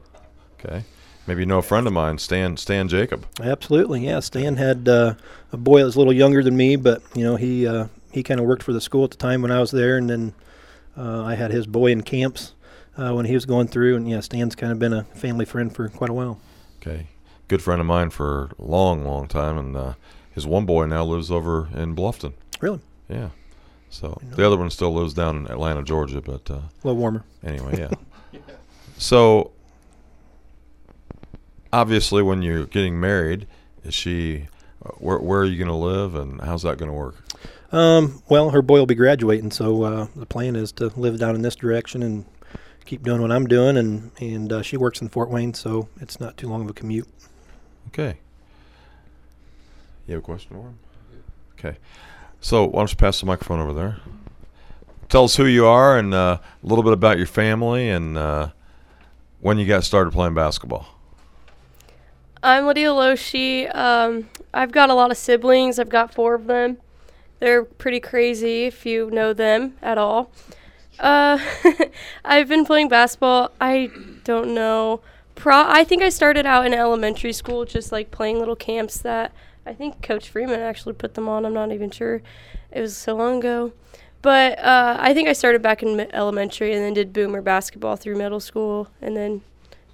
Okay. 0.58 0.84
Maybe 1.26 1.40
you 1.40 1.46
know 1.46 1.58
a 1.58 1.62
friend 1.62 1.86
of 1.86 1.92
mine, 1.92 2.18
Stan 2.18 2.56
Stan 2.56 2.88
Jacob. 2.88 3.26
Absolutely, 3.40 4.04
yeah. 4.04 4.20
Stan 4.20 4.56
had 4.56 4.88
uh, 4.88 5.14
a 5.52 5.56
boy 5.56 5.80
that 5.80 5.86
was 5.86 5.96
a 5.96 5.98
little 5.98 6.12
younger 6.12 6.42
than 6.42 6.56
me, 6.56 6.76
but 6.76 7.02
you 7.14 7.24
know 7.24 7.36
he 7.36 7.66
uh, 7.66 7.86
he 8.12 8.22
kind 8.22 8.38
of 8.38 8.46
worked 8.46 8.62
for 8.62 8.72
the 8.72 8.80
school 8.80 9.04
at 9.04 9.10
the 9.10 9.16
time 9.16 9.42
when 9.42 9.50
I 9.50 9.58
was 9.58 9.72
there, 9.72 9.96
and 9.96 10.08
then 10.08 10.34
uh, 10.96 11.24
I 11.24 11.34
had 11.34 11.50
his 11.50 11.66
boy 11.66 11.90
in 11.90 12.02
camps 12.02 12.52
uh, 12.96 13.12
when 13.12 13.26
he 13.26 13.34
was 13.34 13.44
going 13.44 13.68
through, 13.68 13.96
and 13.96 14.08
yeah, 14.08 14.20
Stan's 14.20 14.54
kind 14.54 14.72
of 14.72 14.78
been 14.78 14.92
a 14.92 15.04
family 15.04 15.44
friend 15.44 15.74
for 15.74 15.88
quite 15.88 16.10
a 16.10 16.14
while. 16.14 16.40
Okay, 16.80 17.08
good 17.48 17.62
friend 17.62 17.80
of 17.80 17.86
mine 17.86 18.10
for 18.10 18.50
a 18.58 18.64
long, 18.64 19.04
long 19.04 19.28
time, 19.28 19.58
and 19.58 19.76
uh, 19.76 19.94
his 20.32 20.46
one 20.46 20.66
boy 20.66 20.86
now 20.86 21.04
lives 21.04 21.30
over 21.30 21.68
in 21.74 21.94
Bluffton. 21.94 22.32
Really? 22.60 22.80
Yeah. 23.08 23.30
So 23.90 24.20
the 24.22 24.46
other 24.46 24.56
one 24.56 24.70
still 24.70 24.92
lives 24.92 25.14
down 25.14 25.36
in 25.36 25.46
Atlanta, 25.46 25.82
Georgia, 25.82 26.20
but 26.20 26.50
uh, 26.50 26.54
a 26.54 26.70
little 26.82 26.96
warmer. 26.96 27.24
Anyway, 27.44 27.78
yeah. 27.78 27.90
yeah. 28.32 28.40
So 28.98 29.52
obviously, 31.72 32.22
when 32.22 32.40
you're 32.40 32.64
getting 32.64 32.98
married, 32.98 33.46
is 33.84 33.94
she? 33.94 34.48
Uh, 34.84 34.90
where 34.92 35.18
Where 35.18 35.40
are 35.40 35.44
you 35.44 35.58
going 35.58 35.68
to 35.68 35.74
live, 35.74 36.14
and 36.14 36.40
how's 36.40 36.62
that 36.62 36.78
going 36.78 36.90
to 36.90 36.96
work? 36.96 37.16
Um, 37.72 38.22
well, 38.28 38.50
her 38.50 38.62
boy 38.62 38.78
will 38.78 38.86
be 38.86 38.94
graduating, 38.94 39.50
so 39.50 39.82
uh, 39.82 40.06
the 40.14 40.26
plan 40.26 40.56
is 40.56 40.72
to 40.72 40.86
live 40.96 41.18
down 41.18 41.34
in 41.34 41.42
this 41.42 41.56
direction 41.56 42.02
and 42.02 42.24
keep 42.86 43.02
doing 43.02 43.20
what 43.20 43.30
I'm 43.30 43.46
doing, 43.46 43.76
and 43.76 44.10
and 44.20 44.52
uh, 44.52 44.62
she 44.62 44.76
works 44.76 45.02
in 45.02 45.08
Fort 45.08 45.28
Wayne, 45.28 45.52
so 45.52 45.88
it's 46.00 46.18
not 46.18 46.36
too 46.36 46.48
long 46.48 46.62
of 46.62 46.70
a 46.70 46.72
commute. 46.72 47.08
Okay. 47.88 48.18
You 50.06 50.14
have 50.14 50.22
a 50.22 50.24
question 50.24 50.56
for 50.56 50.62
him? 50.62 50.78
Okay. 51.58 51.78
So 52.40 52.64
why 52.64 52.80
don't 52.80 52.90
you 52.90 52.96
pass 52.96 53.20
the 53.20 53.26
microphone 53.26 53.60
over 53.60 53.72
there? 53.72 53.96
Tell 55.08 55.24
us 55.24 55.36
who 55.36 55.46
you 55.46 55.66
are 55.66 55.98
and 55.98 56.14
uh, 56.14 56.38
a 56.62 56.66
little 56.66 56.84
bit 56.84 56.92
about 56.92 57.16
your 57.16 57.26
family 57.26 57.88
and 57.88 58.16
uh, 58.16 58.50
when 59.40 59.58
you 59.58 59.66
got 59.66 59.84
started 59.84 60.12
playing 60.12 60.34
basketball. 60.34 60.86
I'm 62.42 62.66
Lydia 62.66 62.90
Loshi. 62.90 63.74
Um, 63.74 64.28
I've 64.54 64.70
got 64.70 64.90
a 64.90 64.94
lot 64.94 65.10
of 65.10 65.16
siblings. 65.16 65.78
I've 65.78 65.88
got 65.88 66.14
four 66.14 66.34
of 66.34 66.46
them. 66.46 66.78
They're 67.40 67.64
pretty 67.64 68.00
crazy 68.00 68.64
if 68.64 68.86
you 68.86 69.10
know 69.10 69.32
them 69.32 69.76
at 69.82 69.98
all. 69.98 70.30
Uh, 70.98 71.38
I've 72.24 72.48
been 72.48 72.64
playing 72.64 72.88
basketball. 72.88 73.52
I 73.60 73.90
don't 74.24 74.54
know. 74.54 75.00
Pro- 75.34 75.68
I 75.68 75.84
think 75.84 76.02
I 76.02 76.08
started 76.08 76.46
out 76.46 76.66
in 76.66 76.72
elementary 76.72 77.32
school, 77.32 77.64
just 77.64 77.92
like 77.92 78.10
playing 78.10 78.38
little 78.38 78.56
camps 78.56 78.98
that 78.98 79.32
I 79.66 79.74
think 79.74 80.02
Coach 80.02 80.30
Freeman 80.30 80.60
actually 80.60 80.94
put 80.94 81.14
them 81.14 81.28
on. 81.28 81.44
I'm 81.44 81.52
not 81.52 81.72
even 81.72 81.90
sure. 81.90 82.22
It 82.72 82.80
was 82.80 82.96
so 82.96 83.14
long 83.16 83.38
ago. 83.38 83.72
But 84.22 84.58
uh, 84.58 84.96
I 84.98 85.14
think 85.14 85.28
I 85.28 85.34
started 85.34 85.62
back 85.62 85.82
in 85.82 86.00
elementary 86.12 86.72
and 86.72 86.82
then 86.82 86.94
did 86.94 87.12
boomer 87.12 87.42
basketball 87.42 87.96
through 87.96 88.16
middle 88.16 88.40
school 88.40 88.88
and 89.00 89.16
then 89.16 89.42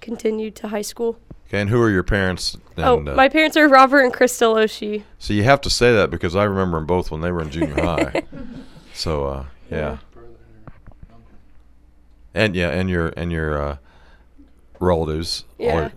continued 0.01 0.55
to 0.55 0.69
high 0.69 0.81
school. 0.81 1.19
Okay, 1.47 1.61
and 1.61 1.69
who 1.69 1.79
are 1.81 1.89
your 1.89 2.03
parents? 2.03 2.57
oh, 2.77 2.97
uh, 2.97 3.15
my 3.15 3.29
parents 3.29 3.55
are 3.57 3.67
Robert 3.67 4.01
and 4.01 4.13
Crystal 4.13 4.55
Oshie. 4.55 5.03
So 5.19 5.33
you 5.33 5.43
have 5.43 5.61
to 5.61 5.69
say 5.69 5.93
that 5.93 6.09
because 6.09 6.35
I 6.35 6.45
remember 6.45 6.77
them 6.77 6.87
both 6.87 7.11
when 7.11 7.21
they 7.21 7.31
were 7.31 7.41
in 7.41 7.51
junior 7.51 7.75
high. 7.75 8.23
So 8.95 9.25
uh, 9.25 9.45
yeah. 9.71 9.97
And 12.33 12.55
yeah, 12.55 12.69
and 12.69 12.89
your 12.89 13.13
and 13.15 13.31
your 13.31 13.61
uh, 13.61 13.77
relatives. 14.79 15.45
Yeah. 15.57 15.91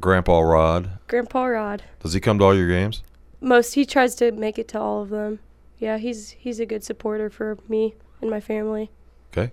Grandpa 0.00 0.40
Rod. 0.40 0.90
Grandpa 1.06 1.44
Rod. 1.44 1.82
Does 2.00 2.12
he 2.12 2.20
come 2.20 2.38
to 2.38 2.44
all 2.44 2.56
your 2.56 2.68
games? 2.68 3.02
Most 3.40 3.74
he 3.74 3.84
tries 3.84 4.14
to 4.16 4.32
make 4.32 4.58
it 4.58 4.68
to 4.68 4.80
all 4.80 5.02
of 5.02 5.10
them. 5.10 5.38
Yeah, 5.78 5.98
he's 5.98 6.30
he's 6.30 6.60
a 6.60 6.66
good 6.66 6.84
supporter 6.84 7.30
for 7.30 7.58
me 7.68 7.94
and 8.20 8.30
my 8.30 8.40
family. 8.40 8.90
Okay. 9.32 9.52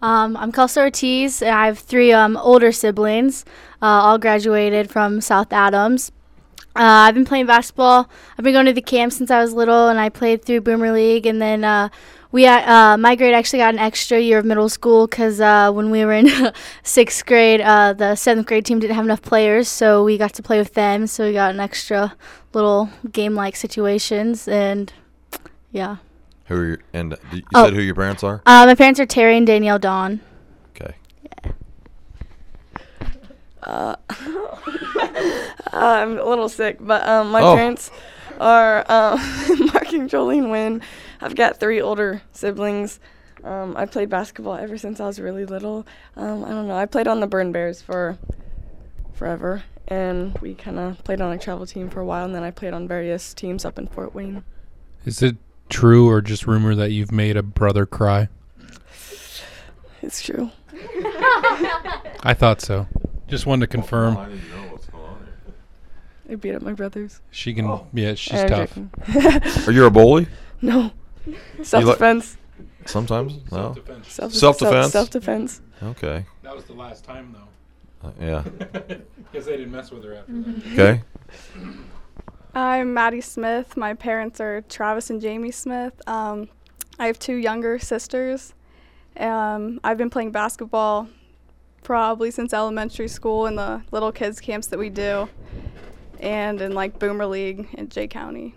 Um, 0.00 0.36
I'm 0.36 0.52
Kelsey 0.52 0.80
Ortiz, 0.80 1.42
and 1.42 1.50
I 1.50 1.66
have 1.66 1.78
three 1.78 2.12
um, 2.12 2.36
older 2.36 2.70
siblings, 2.70 3.44
uh, 3.82 3.86
all 3.86 4.18
graduated 4.18 4.90
from 4.90 5.20
South 5.20 5.52
Adams. 5.52 6.12
Uh, 6.76 7.08
I've 7.08 7.14
been 7.14 7.24
playing 7.24 7.46
basketball. 7.46 8.08
I've 8.38 8.44
been 8.44 8.52
going 8.52 8.66
to 8.66 8.72
the 8.72 8.80
camp 8.80 9.12
since 9.12 9.32
I 9.32 9.40
was 9.40 9.52
little, 9.52 9.88
and 9.88 9.98
I 9.98 10.08
played 10.08 10.44
through 10.44 10.60
Boomer 10.60 10.92
League. 10.92 11.26
And 11.26 11.42
then 11.42 11.64
uh, 11.64 11.88
we, 12.30 12.46
uh, 12.46 12.96
my 12.98 13.14
grade 13.16 13.34
actually 13.34 13.60
got 13.60 13.72
an 13.74 13.78
extra 13.80 14.18
year 14.20 14.38
of 14.38 14.44
middle 14.44 14.68
school 14.68 15.06
because 15.06 15.40
uh, 15.40 15.70
when 15.72 15.90
we 15.90 16.04
were 16.04 16.12
in 16.12 16.28
sixth 16.82 17.24
grade, 17.26 17.60
uh, 17.60 17.92
the 17.94 18.14
seventh 18.16 18.46
grade 18.46 18.66
team 18.66 18.78
didn't 18.78 18.96
have 18.96 19.04
enough 19.04 19.22
players, 19.22 19.68
so 19.68 20.04
we 20.04 20.18
got 20.18 20.34
to 20.34 20.42
play 20.42 20.58
with 20.58 20.74
them. 20.74 21.06
So 21.06 21.26
we 21.26 21.32
got 21.32 21.52
an 21.54 21.60
extra 21.60 22.14
little 22.52 22.90
game-like 23.10 23.56
situations, 23.56 24.46
and 24.46 24.92
yeah. 25.72 25.96
Who 26.46 26.54
are 26.60 26.64
your, 26.66 26.78
and 26.92 27.16
you 27.32 27.42
Oh. 27.54 27.64
said 27.64 27.74
who 27.74 27.80
your 27.80 27.94
parents 27.94 28.22
are? 28.22 28.42
Uh, 28.46 28.66
my 28.66 28.74
parents 28.74 29.00
are 29.00 29.06
Terry 29.06 29.36
and 29.36 29.46
Danielle 29.46 29.78
Dawn. 29.78 30.20
Okay. 30.76 30.94
Uh, 33.62 33.96
I'm 35.72 36.18
a 36.18 36.24
little 36.24 36.48
sick, 36.48 36.76
but 36.80 37.06
um, 37.06 37.30
my 37.30 37.40
Oh. 37.42 37.54
parents 37.54 37.90
are 38.40 38.84
um, 38.90 39.18
Mark 39.72 39.92
and 39.92 40.08
Jolene 40.08 40.50
Wynn. 40.50 40.80
I've 41.20 41.34
got 41.34 41.58
three 41.58 41.80
older 41.80 42.22
siblings. 42.32 43.00
Um, 43.44 43.76
I 43.76 43.86
played 43.86 44.08
basketball 44.08 44.54
ever 44.56 44.76
since 44.76 45.00
I 45.00 45.06
was 45.06 45.20
really 45.20 45.44
little. 45.44 45.86
Um, 46.16 46.44
I 46.44 46.48
don't 46.48 46.68
know. 46.68 46.76
I 46.76 46.86
played 46.86 47.06
on 47.06 47.20
the 47.20 47.26
Berne 47.26 47.52
Bears 47.52 47.80
for 47.80 48.18
forever, 49.14 49.62
and 49.86 50.36
we 50.38 50.54
kind 50.54 50.78
of 50.78 51.02
played 51.04 51.20
on 51.20 51.32
a 51.32 51.38
travel 51.38 51.66
team 51.66 51.88
for 51.90 52.00
a 52.00 52.04
while, 52.04 52.24
and 52.24 52.34
then 52.34 52.42
I 52.42 52.50
played 52.50 52.72
on 52.72 52.88
various 52.88 53.34
teams 53.34 53.64
up 53.64 53.78
in 53.78 53.86
Fort 53.86 54.14
Wayne. 54.14 54.44
Is 55.04 55.22
it 55.22 55.36
true 55.68 56.08
or 56.08 56.20
just 56.20 56.46
rumor 56.46 56.74
that 56.74 56.90
you've 56.90 57.12
made 57.12 57.36
a 57.36 57.42
brother 57.42 57.86
cry? 57.86 58.28
It's 60.02 60.22
true. 60.22 60.50
I 62.22 62.34
thought 62.36 62.60
so. 62.60 62.86
Just 63.26 63.46
wanted 63.46 63.66
to 63.66 63.72
confirm. 63.72 64.16
I 64.16 64.28
didn't 64.28 64.50
know 64.50 64.72
what's 64.72 64.86
going 64.86 65.04
on. 65.04 65.26
I 66.30 66.34
beat 66.36 66.54
up 66.54 66.62
my 66.62 66.72
brothers. 66.72 67.20
She 67.30 67.52
can. 67.52 67.80
Yeah, 67.92 68.14
she's 68.14 68.40
I'm 68.40 68.48
tough. 68.48 68.78
Are 69.68 69.72
you 69.72 69.84
a 69.86 69.90
bully? 69.90 70.28
No. 70.62 70.92
You 71.26 71.34
li- 71.58 71.64
Self 71.64 71.84
defense. 71.84 72.36
Sometimes? 72.86 73.34
No. 73.52 73.74
Self 74.02 74.32
Self 74.32 74.58
defense? 74.58 74.92
Self 74.92 75.10
defense. 75.10 75.60
Okay. 75.82 76.24
That 76.42 76.54
was 76.54 76.64
the 76.64 76.72
last 76.72 77.04
time, 77.04 77.34
though. 78.02 78.08
Uh, 78.08 78.12
yeah. 78.20 78.42
Because 79.30 79.44
they 79.44 79.58
didn't 79.58 79.72
mess 79.72 79.90
with 79.90 80.02
her 80.04 80.14
after 80.14 80.32
that. 80.32 80.72
Okay. 80.72 81.02
I'm 82.54 82.94
Maddie 82.94 83.20
Smith. 83.20 83.76
My 83.76 83.92
parents 83.92 84.40
are 84.40 84.62
Travis 84.62 85.10
and 85.10 85.20
Jamie 85.20 85.50
Smith. 85.50 85.92
Um, 86.08 86.48
I 86.98 87.06
have 87.06 87.18
two 87.18 87.34
younger 87.34 87.78
sisters. 87.78 88.54
Um, 89.18 89.80
I've 89.84 89.98
been 89.98 90.08
playing 90.08 90.32
basketball 90.32 91.08
probably 91.82 92.30
since 92.30 92.52
elementary 92.54 93.08
school 93.08 93.46
in 93.46 93.56
the 93.56 93.82
little 93.92 94.10
kids 94.12 94.40
camps 94.40 94.68
that 94.68 94.78
we 94.78 94.88
do, 94.88 95.28
and 96.20 96.60
in 96.60 96.72
like 96.72 96.98
Boomer 96.98 97.26
League 97.26 97.68
in 97.74 97.88
Jay 97.90 98.08
County. 98.08 98.54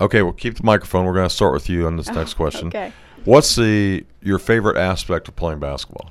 Okay, 0.00 0.22
well, 0.22 0.32
keep 0.32 0.56
the 0.56 0.62
microphone. 0.64 1.04
We're 1.04 1.14
going 1.14 1.28
to 1.28 1.34
start 1.34 1.52
with 1.52 1.68
you 1.68 1.86
on 1.86 1.96
this 1.96 2.08
next 2.12 2.34
question. 2.34 2.68
okay. 2.68 2.92
What's 3.24 3.56
the 3.56 4.04
your 4.22 4.38
favorite 4.38 4.76
aspect 4.76 5.28
of 5.28 5.36
playing 5.36 5.58
basketball? 5.58 6.10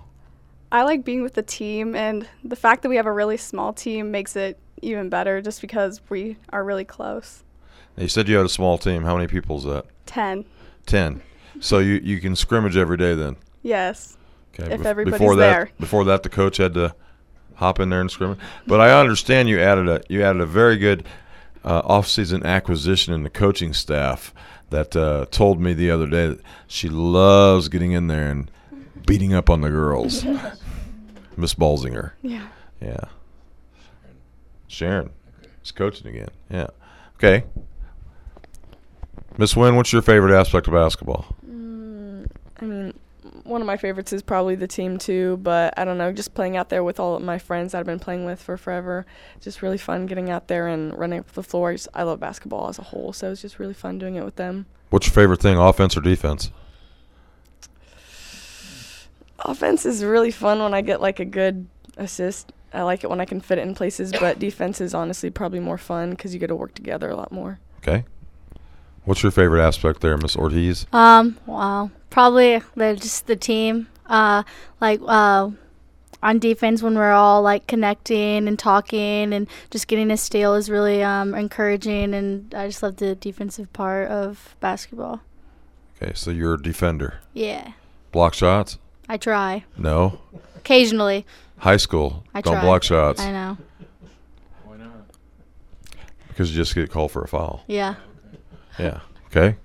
I 0.72 0.84
like 0.84 1.06
being 1.06 1.24
with 1.24 1.34
the 1.36 1.44
team, 1.44 1.96
and 1.96 2.28
the 2.44 2.58
fact 2.58 2.82
that 2.84 2.90
we 2.90 2.98
have 2.98 3.06
a 3.06 3.12
really 3.12 3.38
small 3.38 3.72
team 3.72 4.12
makes 4.12 4.36
it 4.36 4.60
even 4.82 5.10
better 5.10 5.42
just 5.42 5.62
because 5.62 6.02
we 6.10 6.38
are 6.50 6.64
really 6.64 6.84
close. 6.84 7.44
Now, 7.96 8.04
You 8.04 8.10
said 8.10 8.28
you 8.28 8.36
had 8.36 8.46
a 8.46 8.50
small 8.50 8.78
team. 8.78 9.04
How 9.04 9.16
many 9.16 9.28
people 9.28 9.58
is 9.58 9.64
that? 9.64 9.86
10. 10.06 10.46
Ten. 10.86 11.22
So 11.60 11.80
you, 11.80 11.96
you 12.04 12.20
can 12.20 12.36
scrimmage 12.36 12.78
every 12.78 12.98
day 12.98 13.16
then? 13.16 13.38
Yes. 13.64 14.18
Okay. 14.54 14.74
If 14.74 14.82
bef- 14.82 14.86
everybody's 14.86 15.20
before 15.20 15.36
that, 15.38 15.52
there. 15.52 15.70
Before 15.80 16.04
that, 16.04 16.24
the 16.24 16.30
coach 16.30 16.58
had 16.58 16.74
to 16.76 16.94
hop 17.56 17.80
in 17.80 17.90
there 17.90 18.02
and 18.02 18.12
scrimmage. 18.12 18.40
But 18.68 18.80
I 18.82 19.00
understand 19.00 19.50
you 19.50 19.60
added 19.60 19.88
a 19.88 20.02
you 20.10 20.22
added 20.24 20.42
a 20.42 20.46
very 20.46 20.78
good 20.78 21.06
uh, 21.68 21.82
off-season 21.84 22.46
acquisition 22.46 23.14
in 23.14 23.24
the 23.24 23.30
coaching 23.30 23.74
staff 23.74 24.34
that 24.70 24.96
uh, 24.96 25.26
told 25.32 25.60
me 25.60 25.74
the 25.74 25.92
other 25.92 26.08
day 26.08 26.28
that 26.28 26.40
she 26.66 26.88
loves 26.88 27.68
getting 27.68 27.92
in 27.92 28.08
there 28.08 28.30
and 28.30 28.50
beating 29.06 29.34
up 29.34 29.50
on 29.50 29.60
the 29.60 29.70
girls. 29.70 30.26
Miss 31.38 31.54
Balzinger. 31.54 32.14
Yeah. 32.22 32.48
Yeah. 32.82 33.06
Sharon 34.68 35.10
is 35.62 35.72
coaching 35.74 36.08
again. 36.08 36.30
Yeah. 36.50 36.68
Okay. 37.16 37.44
Miss 39.38 39.56
Wynn, 39.56 39.76
what's 39.76 39.92
your 39.92 40.02
favorite 40.02 40.38
aspect 40.40 40.68
of 40.68 40.74
basketball? 40.74 41.36
Mm, 41.46 42.28
I 42.62 42.66
mean, 42.66 42.94
one 43.48 43.62
of 43.62 43.68
my 43.68 43.78
favorites 43.78 44.14
is 44.14 44.22
probably 44.22 44.56
the 44.56 44.68
team 44.68 44.98
too, 44.98 45.38
but 45.38 45.74
I 45.78 45.86
don't 45.86 45.98
know, 45.98 46.12
just 46.12 46.34
playing 46.34 46.58
out 46.58 46.70
there 46.70 46.84
with 46.84 47.00
all 47.00 47.16
of 47.16 47.22
my 47.22 47.38
friends 47.40 47.72
that 47.72 47.80
I've 47.80 47.86
been 47.86 48.00
playing 48.00 48.26
with 48.26 48.42
for 48.42 48.58
forever. 48.58 49.06
Just 49.42 49.62
really 49.62 49.78
fun 49.78 50.06
getting 50.06 50.30
out 50.30 50.48
there 50.48 50.68
and 50.68 50.98
running 50.98 51.20
up 51.20 51.32
the 51.34 51.44
floor. 51.44 51.72
Just- 51.74 51.88
I 51.94 52.04
love 52.04 52.20
basketball 52.20 52.70
as 52.70 52.78
a 52.78 52.84
whole, 52.84 53.14
so 53.14 53.32
it's 53.32 53.42
just 53.42 53.60
really 53.60 53.74
fun 53.74 53.98
doing 53.98 54.16
it 54.16 54.24
with 54.26 54.36
them. 54.36 54.66
What's 54.90 55.08
your 55.08 55.14
favorite 55.14 55.42
thing, 55.42 55.58
offense 55.58 55.98
or 55.98 56.02
defense? 56.02 56.52
Offense 59.40 59.86
is 59.86 60.04
really 60.04 60.32
fun 60.32 60.60
when 60.60 60.74
I 60.74 60.82
get 60.82 61.02
like 61.02 61.20
a 61.20 61.26
good 61.26 61.68
assist. 61.98 62.52
I 62.74 62.82
like 62.84 63.04
it 63.04 63.10
when 63.10 63.22
I 63.22 63.26
can 63.26 63.40
fit 63.40 63.60
it 63.60 63.62
in 63.62 63.76
places, 63.76 64.12
but 64.20 64.40
defense 64.48 64.82
is 64.82 64.94
honestly 64.94 65.30
probably 65.30 65.60
more 65.60 65.78
fun 65.78 66.12
because 66.12 66.34
you 66.34 66.40
get 66.40 66.48
to 66.48 66.56
work 66.56 66.74
together 66.74 67.10
a 67.10 67.16
lot 67.16 67.32
more. 67.32 67.60
Okay. 67.80 68.06
What's 69.08 69.24
your 69.24 69.32
favorite 69.32 69.66
aspect 69.66 70.02
there, 70.02 70.18
Miss 70.18 70.36
Ortiz? 70.36 70.86
Um, 70.92 71.38
wow, 71.46 71.92
probably 72.10 72.62
the 72.76 72.98
just 72.98 73.26
the 73.26 73.38
team. 73.38 73.88
Uh, 74.06 74.44
like 74.82 75.00
uh, 75.08 75.50
on 76.22 76.40
defense 76.40 76.84
when 76.84 76.96
we're 76.96 77.14
all 77.14 77.42
like 77.42 77.68
connecting 77.68 78.50
and 78.50 78.60
talking 78.60 79.32
and 79.32 79.48
just 79.72 79.88
getting 79.88 80.12
a 80.12 80.18
steal 80.18 80.56
is 80.56 80.70
really 80.70 81.04
um 81.04 81.34
encouraging, 81.36 82.14
and 82.14 82.54
I 82.54 82.68
just 82.68 82.84
love 82.84 82.98
the 82.98 83.16
defensive 83.16 83.72
part 83.72 84.10
of 84.10 84.58
basketball. 84.60 85.22
Okay, 86.04 86.12
so 86.14 86.30
you're 86.30 86.56
a 86.56 86.62
defender. 86.62 87.22
Yeah, 87.34 87.72
Block 88.12 88.34
shots? 88.34 88.78
I 89.08 89.16
try 89.16 89.64
No. 89.78 90.20
occasionally. 90.58 91.26
High 91.60 91.78
school. 91.78 92.26
I 92.34 92.42
don't 92.42 92.56
try. 92.56 92.62
block 92.62 92.84
shots 92.84 93.22
I 93.22 93.32
know. 93.32 93.58
Why 94.66 94.76
not? 94.76 94.92
Because 96.28 96.52
you 96.52 96.58
just 96.58 96.76
get 96.76 96.92
called 96.92 97.12
for 97.14 97.24
a 97.24 97.28
foul. 97.30 97.64
Yeah. 97.68 97.96
Yeah. 98.80 99.00
Okay. 99.28 99.58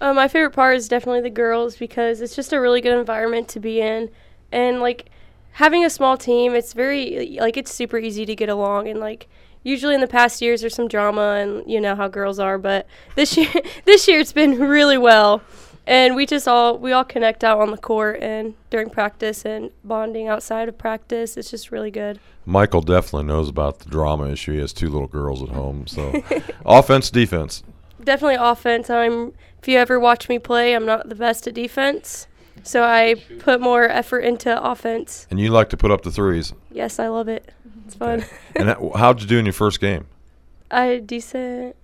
Uh, 0.00 0.12
my 0.12 0.28
favorite 0.28 0.50
part 0.50 0.76
is 0.76 0.88
definitely 0.88 1.22
the 1.22 1.30
girls 1.30 1.76
because 1.76 2.20
it's 2.20 2.36
just 2.36 2.52
a 2.52 2.60
really 2.60 2.80
good 2.80 2.98
environment 2.98 3.48
to 3.48 3.60
be 3.60 3.80
in, 3.80 4.10
and 4.52 4.80
like 4.80 5.08
having 5.52 5.84
a 5.84 5.90
small 5.90 6.16
team, 6.16 6.54
it's 6.54 6.72
very 6.72 7.38
like 7.40 7.56
it's 7.56 7.72
super 7.72 7.98
easy 7.98 8.26
to 8.26 8.34
get 8.34 8.48
along 8.48 8.88
and 8.88 9.00
like. 9.00 9.28
Usually 9.66 9.94
in 9.94 10.02
the 10.02 10.06
past 10.06 10.42
years 10.42 10.60
there's 10.60 10.74
some 10.74 10.88
drama 10.88 11.36
and 11.40 11.64
you 11.66 11.80
know 11.80 11.96
how 11.96 12.06
girls 12.06 12.38
are, 12.38 12.58
but 12.58 12.86
this 13.14 13.34
year 13.38 13.50
this 13.86 14.06
year 14.06 14.20
it's 14.20 14.34
been 14.34 14.58
really 14.58 14.98
well. 14.98 15.40
And 15.86 16.14
we 16.14 16.26
just 16.26 16.46
all 16.46 16.76
we 16.76 16.92
all 16.92 17.02
connect 17.02 17.42
out 17.42 17.60
on 17.60 17.70
the 17.70 17.78
court 17.78 18.20
and 18.20 18.52
during 18.68 18.90
practice 18.90 19.46
and 19.46 19.70
bonding 19.82 20.28
outside 20.28 20.68
of 20.68 20.76
practice. 20.76 21.38
It's 21.38 21.50
just 21.50 21.70
really 21.70 21.90
good. 21.90 22.20
Michael 22.44 22.82
definitely 22.82 23.24
knows 23.24 23.48
about 23.48 23.78
the 23.78 23.88
drama 23.88 24.28
issue. 24.28 24.52
He 24.52 24.58
has 24.58 24.74
two 24.74 24.90
little 24.90 25.08
girls 25.08 25.42
at 25.42 25.48
home. 25.48 25.86
So, 25.86 26.22
offense, 26.66 27.10
defense. 27.10 27.62
Definitely 28.04 28.36
offense. 28.36 28.90
I'm 28.90 29.32
if 29.60 29.68
you 29.68 29.78
ever 29.78 29.98
watch 29.98 30.28
me 30.28 30.38
play, 30.38 30.74
I'm 30.74 30.84
not 30.84 31.08
the 31.08 31.14
best 31.14 31.46
at 31.46 31.54
defense. 31.54 32.26
So 32.62 32.82
I 32.82 33.16
put 33.40 33.60
more 33.60 33.84
effort 33.84 34.20
into 34.20 34.62
offense. 34.62 35.26
And 35.30 35.38
you 35.38 35.50
like 35.50 35.68
to 35.70 35.76
put 35.76 35.90
up 35.90 36.02
the 36.02 36.10
threes. 36.10 36.52
Yes, 36.70 36.98
I 36.98 37.08
love 37.08 37.28
it. 37.28 37.52
It's 37.86 37.94
fun. 37.94 38.24
And 38.56 38.76
how'd 38.94 39.20
you 39.20 39.26
do 39.26 39.38
in 39.38 39.46
your 39.46 39.52
first 39.52 39.80
game? 39.80 40.06
I 40.70 40.98
decent. 40.98 41.76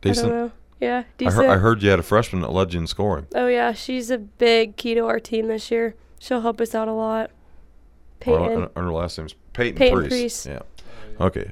Decent? 0.00 0.32
I. 0.32 0.50
Yeah, 0.80 0.98
I, 0.98 1.04
decent. 1.18 1.36
heard, 1.36 1.50
I 1.50 1.56
heard 1.58 1.82
you 1.82 1.90
had 1.90 1.98
a 1.98 2.02
freshman 2.02 2.42
that 2.42 2.50
led 2.50 2.72
you 2.72 2.80
in 2.80 2.86
scoring. 2.86 3.26
Oh 3.34 3.46
yeah, 3.46 3.72
she's 3.72 4.10
a 4.10 4.18
big 4.18 4.76
key 4.76 4.94
to 4.94 5.06
our 5.06 5.20
team 5.20 5.48
this 5.48 5.70
year. 5.70 5.94
She'll 6.18 6.40
help 6.40 6.60
us 6.60 6.74
out 6.74 6.88
a 6.88 6.92
lot. 6.92 7.30
Well, 8.26 8.46
Peyton. 8.46 8.62
and 8.62 8.70
her 8.76 8.92
last 8.92 9.18
name's 9.18 9.34
Peyton, 9.52 9.76
Peyton 9.76 9.98
Priest. 9.98 10.10
Priest. 10.10 10.46
Yeah. 10.46 11.24
Okay. 11.24 11.50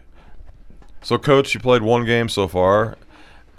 So, 1.03 1.19
coach, 1.19 1.55
you 1.55 1.61
played 1.61 1.83
one 1.83 2.05
game 2.05 2.29
so 2.29 2.49
far. 2.49 2.97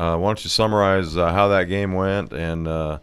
Uh, 0.01 0.17
why 0.17 0.29
don't 0.29 0.43
you 0.43 0.49
summarize 0.49 1.15
uh, 1.15 1.31
how 1.31 1.47
that 1.49 1.65
game 1.65 1.93
went 1.93 2.33
and 2.33 2.67
uh, 2.67 2.97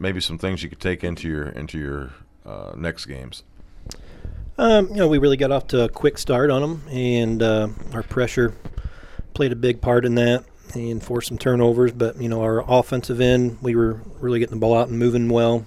maybe 0.00 0.20
some 0.20 0.36
things 0.36 0.60
you 0.60 0.68
could 0.68 0.80
take 0.80 1.04
into 1.04 1.28
your 1.28 1.50
into 1.50 1.78
your 1.78 2.10
uh, 2.44 2.72
next 2.76 3.06
games? 3.06 3.44
Um, 4.58 4.88
you 4.88 4.96
know, 4.96 5.06
we 5.06 5.18
really 5.18 5.36
got 5.36 5.52
off 5.52 5.68
to 5.68 5.84
a 5.84 5.88
quick 5.88 6.18
start 6.18 6.50
on 6.50 6.60
them, 6.60 6.82
and 6.90 7.40
uh, 7.40 7.68
our 7.92 8.02
pressure 8.02 8.56
played 9.34 9.52
a 9.52 9.56
big 9.56 9.80
part 9.80 10.04
in 10.04 10.16
that 10.16 10.44
and 10.74 11.00
forced 11.00 11.28
some 11.28 11.38
turnovers. 11.38 11.92
But 11.92 12.20
you 12.20 12.28
know, 12.28 12.42
our 12.42 12.68
offensive 12.68 13.20
end, 13.20 13.58
we 13.62 13.76
were 13.76 14.00
really 14.18 14.40
getting 14.40 14.56
the 14.56 14.60
ball 14.60 14.76
out 14.76 14.88
and 14.88 14.98
moving 14.98 15.28
well. 15.28 15.64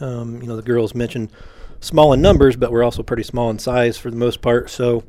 Um, 0.00 0.42
you 0.42 0.48
know, 0.48 0.56
the 0.56 0.62
girls 0.62 0.92
mentioned 0.92 1.30
small 1.78 2.12
in 2.12 2.20
numbers, 2.20 2.56
but 2.56 2.72
we're 2.72 2.82
also 2.82 3.04
pretty 3.04 3.22
small 3.22 3.48
in 3.48 3.60
size 3.60 3.96
for 3.96 4.10
the 4.10 4.16
most 4.16 4.42
part. 4.42 4.70
So, 4.70 5.04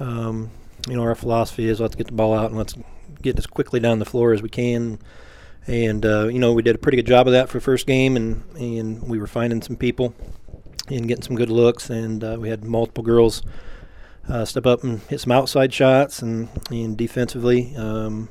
um, 0.00 0.50
you 0.88 0.96
know, 0.96 1.02
our 1.02 1.14
philosophy 1.14 1.68
is 1.68 1.78
let's 1.78 1.94
get 1.94 2.06
the 2.06 2.14
ball 2.14 2.32
out 2.32 2.46
and 2.46 2.56
let's 2.56 2.74
get 3.24 3.38
as 3.38 3.46
quickly 3.46 3.80
down 3.80 3.98
the 3.98 4.04
floor 4.04 4.32
as 4.32 4.42
we 4.42 4.48
can. 4.48 4.98
and 5.66 6.04
uh, 6.04 6.28
you 6.28 6.38
know 6.38 6.52
we 6.52 6.62
did 6.62 6.74
a 6.74 6.78
pretty 6.78 6.96
good 6.96 7.06
job 7.06 7.26
of 7.26 7.32
that 7.32 7.48
for 7.48 7.58
first 7.58 7.86
game, 7.86 8.16
and 8.16 8.44
and 8.56 9.08
we 9.08 9.18
were 9.18 9.26
finding 9.26 9.62
some 9.62 9.76
people 9.76 10.14
and 10.88 11.08
getting 11.08 11.22
some 11.22 11.36
good 11.36 11.50
looks, 11.50 11.90
and 11.90 12.22
uh, 12.22 12.36
we 12.38 12.50
had 12.50 12.62
multiple 12.64 13.02
girls 13.02 13.42
uh, 14.28 14.44
step 14.44 14.66
up 14.66 14.84
and 14.84 15.00
hit 15.02 15.20
some 15.20 15.32
outside 15.32 15.72
shots, 15.72 16.22
and 16.22 16.48
and 16.70 16.96
defensively, 16.96 17.74
um, 17.76 18.28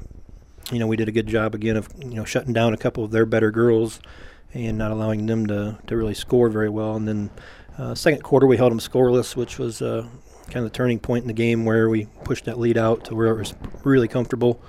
you 0.72 0.80
know 0.80 0.88
we 0.88 0.96
did 0.96 1.10
a 1.10 1.12
good 1.12 1.28
job 1.28 1.56
again 1.56 1.76
of 1.76 1.90
you 1.98 2.16
know 2.16 2.24
shutting 2.24 2.54
down 2.54 2.74
a 2.74 2.78
couple 2.78 3.04
of 3.04 3.12
their 3.12 3.26
better 3.26 3.52
girls, 3.52 4.00
and 4.54 4.78
not 4.78 4.92
allowing 4.92 5.26
them 5.26 5.48
to 5.48 5.80
to 5.88 5.98
really 5.98 6.14
score 6.16 6.50
very 6.50 6.70
well, 6.70 6.96
and 6.96 7.08
then. 7.08 7.30
Uh, 7.76 7.96
second 7.96 8.22
quarter, 8.22 8.46
we 8.46 8.56
held 8.56 8.72
them 8.72 8.78
scoreless, 8.78 9.36
which 9.36 9.58
was 9.58 9.82
uh, 9.82 10.08
kind 10.46 10.58
of 10.58 10.66
the 10.66 10.70
turning 10.70 11.00
point 11.00 11.24
in 11.24 11.28
the 11.28 11.34
game 11.34 11.66
where 11.66 11.90
we 11.90 12.06
pushed 12.24 12.46
that 12.46 12.60
lead 12.60 12.78
out 12.78 13.04
to 13.04 13.16
where 13.16 13.26
it 13.30 13.36
was 13.36 13.56
really 13.84 14.08
comfortable. 14.08 14.62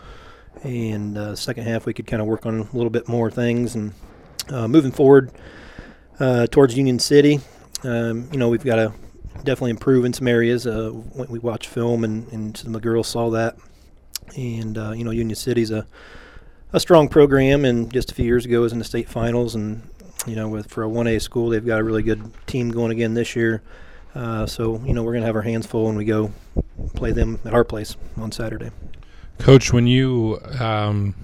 And 0.64 1.16
uh, 1.16 1.36
second 1.36 1.64
half, 1.64 1.86
we 1.86 1.94
could 1.94 2.06
kind 2.06 2.20
of 2.20 2.26
work 2.26 2.46
on 2.46 2.60
a 2.60 2.76
little 2.76 2.90
bit 2.90 3.06
more 3.06 3.30
things. 3.30 3.74
And 3.74 3.92
uh, 4.48 4.66
moving 4.66 4.92
forward 4.92 5.30
uh, 6.18 6.46
towards 6.46 6.76
Union 6.76 6.98
City, 6.98 7.40
um, 7.84 8.28
you 8.32 8.38
know, 8.38 8.48
we've 8.48 8.64
got 8.64 8.76
to 8.76 8.92
definitely 9.44 9.70
improve 9.70 10.04
in 10.04 10.12
some 10.12 10.26
areas. 10.26 10.66
Uh, 10.66 10.90
we 11.28 11.38
watched 11.38 11.66
film, 11.66 12.02
and, 12.02 12.26
and 12.32 12.56
some 12.56 12.74
of 12.74 12.80
the 12.80 12.88
girls 12.88 13.08
saw 13.08 13.30
that. 13.30 13.56
And 14.36 14.78
uh, 14.78 14.92
you 14.92 15.04
know, 15.04 15.10
Union 15.10 15.36
City's 15.36 15.70
a 15.70 15.86
a 16.72 16.80
strong 16.80 17.08
program, 17.08 17.64
and 17.64 17.92
just 17.92 18.10
a 18.10 18.14
few 18.14 18.24
years 18.24 18.44
ago 18.44 18.62
was 18.62 18.72
in 18.72 18.80
the 18.80 18.84
state 18.84 19.08
finals, 19.08 19.54
and 19.54 19.88
you 20.26 20.34
know, 20.34 20.48
with 20.48 20.70
for 20.70 20.82
a 20.82 20.88
1A 20.88 21.22
school, 21.22 21.50
they've 21.50 21.64
got 21.64 21.80
a 21.80 21.84
really 21.84 22.02
good 22.02 22.32
team 22.46 22.70
going 22.70 22.90
again 22.90 23.14
this 23.14 23.36
year. 23.36 23.62
Uh, 24.14 24.46
so 24.46 24.80
you 24.84 24.92
know 24.92 25.02
we're 25.02 25.12
going 25.12 25.22
to 25.22 25.26
have 25.26 25.36
our 25.36 25.42
hands 25.42 25.66
full 25.66 25.84
when 25.86 25.96
we 25.96 26.04
go 26.04 26.32
play 26.94 27.12
them 27.12 27.38
at 27.44 27.52
our 27.52 27.64
place 27.64 27.96
on 28.16 28.32
Saturday. 28.32 28.70
Coach, 29.38 29.72
when 29.72 29.86
you, 29.86 30.38
um, 30.58 31.14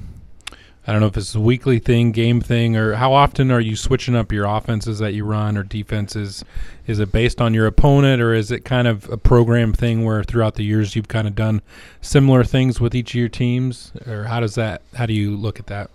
I 0.87 0.93
don't 0.93 1.00
know 1.00 1.07
if 1.07 1.17
it's 1.17 1.35
a 1.35 1.40
weekly 1.40 1.79
thing, 1.79 2.11
game 2.12 2.40
thing, 2.40 2.76
or 2.76 2.95
how 2.95 3.12
often 3.12 3.50
are 3.50 3.61
you 3.61 3.76
switching 3.76 4.17
up 4.17 4.33
your 4.33 4.45
offenses 4.45 4.99
that 4.99 5.14
you 5.14 5.25
run 5.25 5.57
or 5.57 5.62
defenses? 5.62 6.45
Is 6.87 6.99
it 6.99 7.12
based 7.12 7.40
on 7.40 7.55
your 7.55 7.67
opponent, 7.67 8.21
or 8.21 8.35
is 8.35 8.50
it 8.50 8.64
kind 8.64 8.88
of 8.88 9.09
a 9.09 9.17
program 9.17 9.73
thing 9.73 10.05
where 10.05 10.25
throughout 10.25 10.57
the 10.57 10.64
years 10.64 10.97
you've 10.97 11.09
kind 11.09 11.29
of 11.29 11.35
done 11.35 11.62
similar 12.00 12.45
things 12.45 12.81
with 12.81 12.95
each 12.95 13.12
of 13.12 13.14
your 13.14 13.29
teams, 13.29 13.93
or 14.07 14.25
how 14.25 14.40
does 14.40 14.55
that? 14.57 14.83
How 14.95 15.07
do 15.07 15.12
you 15.12 15.37
look 15.37 15.61
at 15.61 15.67
that? 15.69 15.90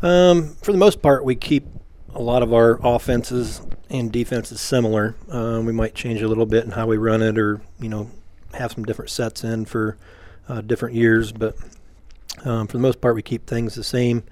Um, 0.00 0.56
for 0.62 0.72
the 0.72 0.78
most 0.78 1.02
part, 1.02 1.24
we 1.24 1.36
keep 1.36 1.66
a 2.14 2.22
lot 2.22 2.42
of 2.42 2.52
our 2.52 2.80
offenses 2.82 3.60
and 3.90 4.10
defenses 4.10 4.60
similar. 4.60 5.14
Um, 5.28 5.66
we 5.66 5.72
might 5.72 5.94
change 5.94 6.22
a 6.22 6.28
little 6.28 6.46
bit 6.46 6.64
in 6.64 6.70
how 6.70 6.86
we 6.86 6.96
run 6.96 7.22
it, 7.22 7.38
or 7.38 7.60
you 7.78 7.88
know, 7.88 8.10
have 8.54 8.72
some 8.72 8.84
different 8.84 9.10
sets 9.10 9.44
in 9.44 9.64
for 9.64 9.96
uh, 10.48 10.60
different 10.60 10.94
years. 10.94 11.32
But 11.32 11.56
um, 12.44 12.66
for 12.66 12.74
the 12.74 12.82
most 12.82 13.00
part, 13.00 13.14
we 13.14 13.22
keep 13.22 13.46
things 13.46 13.74
the 13.74 13.84
same, 13.84 14.24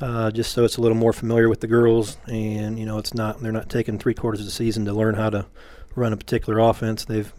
uh, 0.00 0.30
just 0.30 0.52
so 0.52 0.64
it's 0.64 0.76
a 0.76 0.80
little 0.80 0.96
more 0.96 1.12
familiar 1.12 1.48
with 1.48 1.60
the 1.60 1.66
girls, 1.66 2.16
and 2.26 2.78
you 2.78 2.86
know, 2.86 2.98
it's 2.98 3.14
not 3.14 3.40
they're 3.40 3.52
not 3.52 3.68
taking 3.68 3.98
three 3.98 4.14
quarters 4.14 4.40
of 4.40 4.46
the 4.46 4.52
season 4.52 4.84
to 4.86 4.92
learn 4.92 5.14
how 5.14 5.30
to 5.30 5.46
run 5.94 6.12
a 6.12 6.16
particular 6.16 6.58
offense. 6.58 7.04
They've 7.04 7.32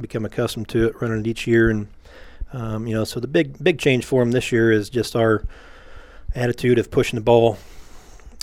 become 0.00 0.24
accustomed 0.24 0.68
to 0.70 0.88
it, 0.88 1.00
running 1.00 1.20
it 1.20 1.26
each 1.26 1.46
year, 1.46 1.70
and 1.70 1.88
um, 2.52 2.86
you 2.86 2.94
know, 2.94 3.04
so 3.04 3.20
the 3.20 3.28
big 3.28 3.62
big 3.62 3.78
change 3.78 4.04
for 4.04 4.22
them 4.22 4.32
this 4.32 4.52
year 4.52 4.70
is 4.70 4.90
just 4.90 5.16
our 5.16 5.44
attitude 6.34 6.78
of 6.78 6.90
pushing 6.90 7.16
the 7.16 7.24
ball 7.24 7.58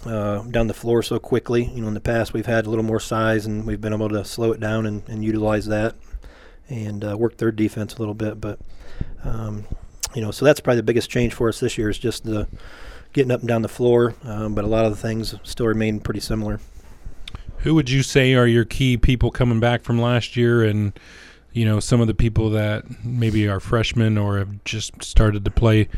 uh, 0.05 0.41
down 0.43 0.67
the 0.67 0.73
floor 0.73 1.03
so 1.03 1.19
quickly. 1.19 1.65
You 1.65 1.81
know, 1.81 1.87
in 1.87 1.93
the 1.93 2.01
past 2.01 2.33
we've 2.33 2.45
had 2.45 2.65
a 2.65 2.69
little 2.69 2.85
more 2.85 2.99
size 2.99 3.45
and 3.45 3.65
we've 3.65 3.81
been 3.81 3.93
able 3.93 4.09
to 4.09 4.25
slow 4.25 4.51
it 4.51 4.59
down 4.59 4.85
and, 4.85 5.07
and 5.07 5.23
utilize 5.23 5.65
that 5.67 5.95
and 6.69 7.03
uh, 7.03 7.17
work 7.17 7.37
their 7.37 7.51
defense 7.51 7.95
a 7.95 7.99
little 7.99 8.13
bit. 8.13 8.39
But 8.39 8.59
um, 9.23 9.65
you 10.13 10.21
know, 10.21 10.31
so 10.31 10.45
that's 10.45 10.59
probably 10.59 10.77
the 10.77 10.83
biggest 10.83 11.09
change 11.09 11.33
for 11.33 11.49
us 11.49 11.59
this 11.59 11.77
year 11.77 11.89
is 11.89 11.97
just 11.97 12.23
the 12.23 12.47
getting 13.13 13.31
up 13.31 13.39
and 13.41 13.47
down 13.47 13.61
the 13.61 13.69
floor. 13.69 14.15
Um, 14.23 14.55
but 14.55 14.63
a 14.63 14.67
lot 14.67 14.85
of 14.85 14.91
the 14.91 14.97
things 14.97 15.35
still 15.43 15.67
remain 15.67 15.99
pretty 15.99 16.19
similar. 16.19 16.59
Who 17.59 17.75
would 17.75 17.89
you 17.89 18.03
say 18.03 18.33
are 18.33 18.47
your 18.47 18.65
key 18.65 18.97
people 18.97 19.31
coming 19.31 19.59
back 19.59 19.83
from 19.83 20.01
last 20.01 20.35
year 20.35 20.63
and 20.63 20.93
you 21.53 21.65
know 21.65 21.79
some 21.79 22.01
of 22.01 22.07
the 22.07 22.13
people 22.13 22.49
that 22.51 22.85
maybe 23.03 23.47
are 23.47 23.59
freshmen 23.59 24.17
or 24.17 24.39
have 24.39 24.63
just 24.63 25.03
started 25.03 25.45
to 25.45 25.51
play 25.51 25.89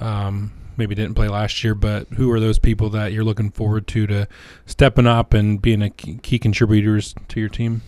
um, 0.00 0.52
maybe 0.78 0.94
didn't 0.94 1.14
play 1.14 1.28
last 1.28 1.62
year, 1.64 1.74
but 1.74 2.06
who 2.14 2.30
are 2.30 2.40
those 2.40 2.58
people 2.58 2.88
that 2.90 3.12
you're 3.12 3.24
looking 3.24 3.50
forward 3.50 3.86
to 3.88 4.06
to 4.06 4.28
stepping 4.64 5.06
up 5.06 5.34
and 5.34 5.60
being 5.60 5.82
a 5.82 5.90
key 5.90 6.38
contributors 6.38 7.14
to 7.28 7.40
your 7.40 7.48
team? 7.48 7.82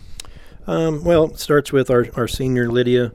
Um, 0.67 1.03
well, 1.03 1.25
it 1.25 1.39
starts 1.39 1.71
with 1.71 1.89
our, 1.89 2.07
our 2.15 2.27
senior 2.27 2.69
Lydia. 2.69 3.13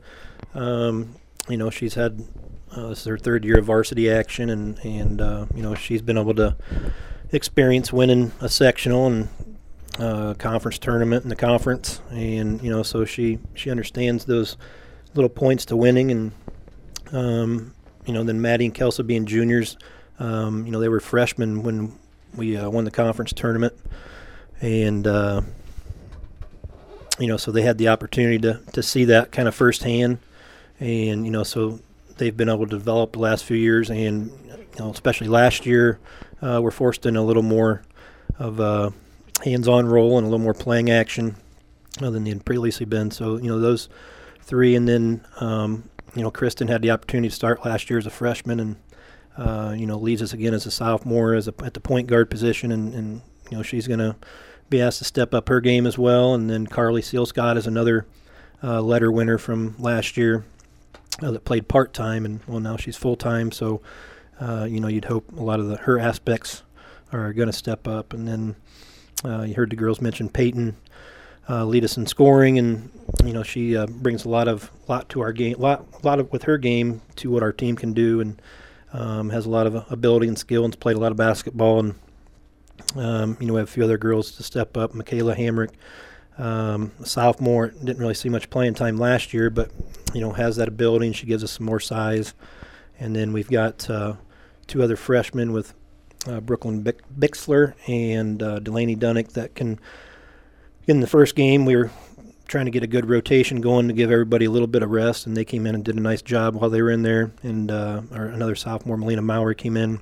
Um, 0.55 1.16
you 1.48 1.56
know, 1.56 1.70
she's 1.70 1.94
had 1.94 2.24
uh, 2.72 2.88
this 2.88 3.00
is 3.00 3.04
her 3.06 3.18
third 3.18 3.44
year 3.44 3.59
of 3.59 3.66
varsity 3.66 4.11
action, 4.11 4.50
and 4.50 4.78
and 4.85 5.20
uh, 5.20 5.46
you 5.54 5.62
know 5.62 5.74
she's 5.74 6.02
been 6.02 6.18
able 6.18 6.35
to 6.35 6.56
experience 7.32 7.92
winning 7.92 8.32
a 8.40 8.48
sectional 8.48 9.06
and 9.06 9.28
uh, 9.98 10.35
conference 10.35 10.78
tournament 10.78 11.24
in 11.24 11.28
the 11.28 11.37
conference, 11.37 12.00
and 12.11 12.62
you 12.62 12.70
know 12.70 12.82
so 12.82 13.04
she 13.04 13.38
she 13.54 13.70
understands 13.70 14.24
those 14.24 14.56
little 15.14 15.28
points 15.30 15.64
to 15.66 15.76
winning, 15.76 16.11
and 16.11 16.32
um, 17.12 17.74
you 18.04 18.12
know, 18.12 18.22
then 18.22 18.40
Maddie 18.40 18.66
and 18.66 18.74
Kelsey 18.74 19.02
being 19.02 19.26
juniors, 19.26 19.76
um, 20.18 20.64
you 20.64 20.72
know, 20.72 20.80
they 20.80 20.88
were 20.88 21.00
freshmen 21.00 21.62
when 21.62 21.98
we 22.35 22.56
uh, 22.56 22.68
won 22.70 22.85
the 22.85 22.90
conference 22.90 23.32
tournament, 23.32 23.74
and 24.61 25.06
uh, 25.06 25.42
you 27.18 27.26
know, 27.26 27.37
so 27.37 27.50
they 27.50 27.62
had 27.62 27.78
the 27.78 27.88
opportunity 27.88 28.38
to 28.38 28.61
to 28.72 28.82
see 28.82 29.04
that 29.06 29.32
kind 29.32 29.48
of 29.48 29.54
firsthand, 29.54 30.18
and 30.80 31.24
you 31.24 31.30
know, 31.30 31.42
so 31.42 31.80
they've 32.16 32.36
been 32.36 32.48
able 32.48 32.66
to 32.66 32.70
develop 32.70 33.12
the 33.12 33.18
last 33.18 33.44
few 33.44 33.56
years, 33.56 33.90
and 33.90 34.30
you 34.46 34.78
know, 34.78 34.90
especially 34.90 35.28
last 35.28 35.66
year, 35.66 35.98
uh, 36.42 36.60
we're 36.62 36.70
forced 36.70 37.06
in 37.06 37.16
a 37.16 37.22
little 37.22 37.42
more 37.42 37.82
of 38.38 38.60
a 38.60 38.92
hands-on 39.44 39.86
role 39.86 40.18
and 40.18 40.26
a 40.26 40.30
little 40.30 40.42
more 40.42 40.54
playing 40.54 40.90
action 40.90 41.36
than 41.98 42.24
they 42.24 42.30
had 42.30 42.44
previously 42.44 42.86
been. 42.86 43.10
So 43.10 43.36
you 43.36 43.48
know, 43.48 43.58
those 43.58 43.88
three, 44.42 44.74
and 44.74 44.88
then 44.88 45.24
um, 45.40 45.88
you 46.14 46.22
know, 46.22 46.30
Kristen 46.30 46.68
had 46.68 46.82
the 46.82 46.90
opportunity 46.90 47.28
to 47.28 47.34
start 47.34 47.64
last 47.64 47.88
year 47.90 47.98
as 47.98 48.06
a 48.06 48.10
freshman, 48.10 48.60
and 48.60 48.76
uh, 49.36 49.74
you 49.76 49.86
know, 49.86 49.98
leads 49.98 50.22
us 50.22 50.32
again 50.32 50.54
as 50.54 50.66
a 50.66 50.70
sophomore 50.70 51.34
as 51.34 51.48
a, 51.48 51.54
at 51.64 51.74
the 51.74 51.80
point 51.80 52.06
guard 52.06 52.30
position, 52.30 52.72
and, 52.72 52.94
and 52.94 53.22
you 53.50 53.56
know, 53.56 53.62
she's 53.62 53.86
going 53.86 54.00
to 54.00 54.16
be 54.68 54.80
asked 54.80 54.98
to 54.98 55.04
step 55.04 55.32
up 55.32 55.48
her 55.48 55.60
game 55.60 55.86
as 55.86 55.96
well. 55.96 56.34
And 56.34 56.50
then 56.50 56.66
Carly 56.66 57.00
Seal 57.00 57.24
Scott 57.26 57.56
is 57.56 57.66
another 57.66 58.06
uh, 58.62 58.80
letter 58.80 59.12
winner 59.12 59.38
from 59.38 59.76
last 59.78 60.16
year 60.16 60.44
uh, 61.22 61.31
that 61.31 61.44
played 61.44 61.68
part 61.68 61.92
time, 61.92 62.24
and 62.24 62.40
well, 62.46 62.61
now 62.61 62.76
she's 62.76 62.96
full 62.96 63.16
time. 63.16 63.50
So, 63.52 63.81
uh, 64.40 64.66
you 64.68 64.81
know, 64.81 64.88
you'd 64.88 65.07
hope 65.07 65.31
a 65.33 65.42
lot 65.42 65.61
of 65.61 65.68
the, 65.68 65.76
her 65.76 65.98
aspects 65.98 66.62
are 67.12 67.33
going 67.33 67.48
to 67.48 67.52
step 67.52 67.88
up. 67.88 68.12
And 68.12 68.26
then 68.26 68.57
uh, 69.24 69.42
you 69.42 69.55
heard 69.55 69.70
the 69.70 69.76
girls 69.76 70.00
mention 70.00 70.29
Peyton 70.29 70.76
uh, 71.48 71.64
lead 71.64 71.85
us 71.85 71.96
in 71.96 72.07
scoring, 72.07 72.59
and 72.59 72.90
you 73.24 73.33
know 73.33 73.42
she 73.42 73.76
uh, 73.76 73.87
brings 73.87 74.24
a 74.24 74.29
lot 74.29 74.48
of 74.48 74.70
lot 74.88 75.09
to 75.11 75.20
our 75.20 75.33
game, 75.33 75.57
lot 75.59 76.05
lot 76.05 76.18
of 76.18 76.31
with 76.33 76.42
her 76.44 76.59
game 76.59 77.02
to 77.16 77.31
what 77.31 77.42
our 77.42 77.52
team 77.52 77.76
can 77.76 77.92
do, 77.92 78.20
and 78.20 78.42
um, 78.92 79.31
has 79.31 79.46
a 79.46 79.50
lot 79.50 79.66
of 79.66 79.90
ability 79.90 80.26
and 80.26 80.38
skill, 80.38 80.64
and 80.64 80.79
played 80.81 80.96
a 80.96 81.00
lot 81.00 81.12
of 81.12 81.16
basketball, 81.16 81.79
and 81.79 81.94
um, 82.96 83.37
you 83.40 83.46
know 83.46 83.55
we 83.55 83.61
have 83.61 83.68
a 83.68 83.72
few 83.72 83.85
other 83.85 83.98
girls 83.98 84.33
to 84.33 84.42
step 84.42 84.76
up. 84.76 84.92
Michaela 84.92 85.37
Hamrick, 85.37 85.70
um, 86.38 86.92
sophomore, 87.05 87.68
didn't 87.68 87.99
really 87.99 88.14
see 88.14 88.29
much 88.29 88.51
playing 88.51 88.75
time 88.75 88.96
last 88.96 89.33
year, 89.33 89.51
but 89.51 89.70
you 90.14 90.20
know 90.20 90.33
has 90.33 90.57
that 90.57 90.68
ability, 90.68 91.07
and 91.07 91.16
she 91.16 91.27
gives 91.27 91.42
us 91.42 91.53
some 91.53 91.66
more 91.66 91.81
size. 91.81 92.35
And 92.99 93.14
then 93.14 93.33
we've 93.33 93.51
got 93.51 93.88
uh, 93.90 94.14
two 94.66 94.83
other 94.83 94.96
freshmen 94.96 95.53
with 95.53 95.75
uh, 96.27 96.40
Brooklyn 96.40 96.83
Bixler 96.83 97.75
and 97.87 98.42
uh, 98.42 98.59
Delaney 98.59 98.96
Dunnick 98.96 99.33
that 99.33 99.55
can 99.55 99.79
in 100.87 101.01
the 101.01 101.07
first 101.07 101.35
game, 101.35 101.64
we 101.64 101.77
were 101.77 101.90
trying 102.46 102.66
to 102.66 102.70
get 102.70 102.83
a 102.83 102.87
good 102.87 103.09
rotation 103.09 103.61
going 103.61 103.88
to 103.88 103.94
give 103.94 104.11
everybody 104.11 104.44
a 104.44 104.51
little 104.51 104.68
bit 104.68 104.83
of 104.83 104.90
rest, 104.90 105.27
and 105.27 105.37
they 105.37 105.44
came 105.44 105.66
in 105.66 105.75
and 105.75 105.85
did 105.85 105.96
a 105.96 106.01
nice 106.01 106.22
job 106.22 106.55
while 106.55 106.70
they 106.70 106.81
were 106.81 106.90
in 106.90 107.03
there. 107.03 107.33
And 107.42 107.70
uh, 107.70 108.03
our, 108.12 108.27
another 108.27 108.55
sophomore, 108.55 108.96
Melina 108.96 109.22
Maury, 109.22 109.57
came 109.57 109.77
in 109.77 110.01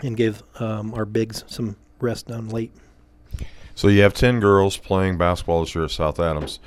and 0.00 0.16
gave 0.16 0.42
um, 0.60 0.94
our 0.94 1.04
bigs 1.04 1.44
some 1.48 1.76
rest 2.00 2.28
down 2.28 2.48
late. 2.48 2.72
So 3.80 3.88
you 3.88 4.02
have 4.02 4.12
ten 4.12 4.40
girls 4.40 4.76
playing 4.76 5.16
basketball 5.16 5.60
this 5.60 5.74
year 5.74 5.84
at 5.84 5.90
South 5.90 6.20
Adams, 6.20 6.60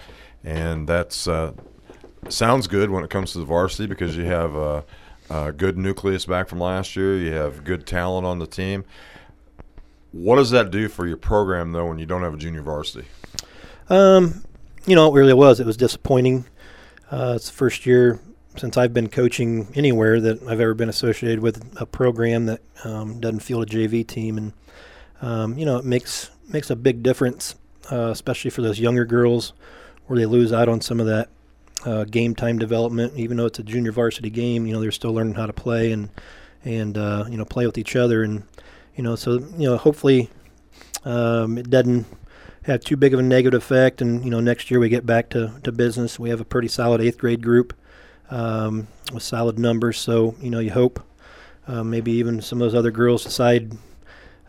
and 0.43 0.89
that's 0.89 1.27
uh, 1.27 1.53
sounds 2.27 2.65
good 2.65 2.89
when 2.89 3.03
it 3.03 3.11
comes 3.11 3.33
to 3.33 3.37
the 3.37 3.45
varsity 3.45 3.85
because 3.85 4.17
you 4.17 4.25
have 4.25 4.55
a, 4.55 4.83
a 5.29 5.51
good 5.51 5.77
nucleus 5.77 6.25
back 6.25 6.49
from 6.49 6.59
last 6.59 6.95
year. 6.95 7.15
You 7.15 7.31
have 7.33 7.63
good 7.65 7.85
talent 7.85 8.25
on 8.25 8.39
the 8.39 8.47
team. 8.47 8.83
What 10.11 10.37
does 10.37 10.49
that 10.49 10.71
do 10.71 10.87
for 10.87 11.05
your 11.05 11.17
program 11.17 11.71
though 11.71 11.85
when 11.85 11.99
you 11.99 12.07
don't 12.07 12.23
have 12.23 12.33
a 12.33 12.37
junior 12.37 12.63
varsity? 12.63 13.07
Um, 13.89 14.43
you 14.87 14.95
know, 14.95 15.15
it 15.15 15.19
really 15.19 15.35
was. 15.35 15.59
It 15.59 15.67
was 15.67 15.77
disappointing. 15.77 16.45
Uh, 17.11 17.33
it's 17.35 17.45
the 17.47 17.55
first 17.55 17.85
year 17.85 18.19
since 18.57 18.75
I've 18.75 18.91
been 18.91 19.07
coaching 19.07 19.67
anywhere 19.75 20.19
that 20.19 20.41
I've 20.47 20.59
ever 20.59 20.73
been 20.73 20.89
associated 20.89 21.41
with 21.41 21.79
a 21.79 21.85
program 21.85 22.47
that 22.47 22.61
um, 22.83 23.19
doesn't 23.19 23.41
field 23.41 23.61
a 23.61 23.65
JV 23.67 24.03
team, 24.07 24.39
and 24.39 24.53
um, 25.21 25.59
you 25.59 25.65
know, 25.67 25.77
it 25.77 25.85
makes 25.85 26.31
makes 26.47 26.69
a 26.69 26.75
big 26.75 27.03
difference, 27.03 27.55
uh, 27.91 28.09
especially 28.09 28.51
for 28.51 28.61
those 28.61 28.79
younger 28.79 29.05
girls, 29.05 29.53
where 30.07 30.17
they 30.17 30.25
lose 30.25 30.51
out 30.51 30.69
on 30.69 30.81
some 30.81 30.99
of 30.99 31.05
that 31.05 31.29
uh, 31.85 32.03
game 32.05 32.35
time 32.35 32.57
development. 32.57 33.13
Even 33.15 33.37
though 33.37 33.45
it's 33.45 33.59
a 33.59 33.63
junior 33.63 33.91
varsity 33.91 34.29
game, 34.29 34.65
you 34.65 34.73
know, 34.73 34.81
they're 34.81 34.91
still 34.91 35.13
learning 35.13 35.35
how 35.35 35.45
to 35.45 35.53
play 35.53 35.91
and 35.91 36.09
and 36.65 36.97
uh, 36.97 37.25
you 37.29 37.37
know 37.37 37.45
play 37.45 37.65
with 37.65 37.77
each 37.77 37.95
other 37.95 38.23
and 38.23 38.43
you 38.95 39.03
know, 39.03 39.15
so 39.15 39.39
you 39.57 39.69
know, 39.69 39.77
hopefully 39.77 40.29
um, 41.05 41.57
it 41.57 41.69
doesn't 41.69 42.05
have 42.63 42.81
too 42.81 42.95
big 42.95 43.13
of 43.13 43.19
a 43.19 43.23
negative 43.23 43.61
effect, 43.61 44.01
and 44.01 44.23
you 44.23 44.29
know, 44.29 44.39
next 44.39 44.69
year 44.69 44.79
we 44.79 44.89
get 44.89 45.05
back 45.05 45.29
to, 45.29 45.53
to 45.63 45.71
business. 45.71 46.19
We 46.19 46.29
have 46.29 46.39
a 46.39 46.45
pretty 46.45 46.67
solid 46.67 47.01
eighth 47.01 47.17
grade 47.17 47.41
group 47.41 47.73
um, 48.29 48.87
with 49.11 49.23
solid 49.23 49.57
numbers, 49.57 49.97
so 49.97 50.35
you 50.39 50.49
know, 50.49 50.59
you 50.59 50.71
hope 50.71 51.01
uh, 51.67 51.83
maybe 51.83 52.11
even 52.13 52.41
some 52.41 52.61
of 52.61 52.65
those 52.65 52.77
other 52.77 52.91
girls 52.91 53.23
decide 53.23 53.71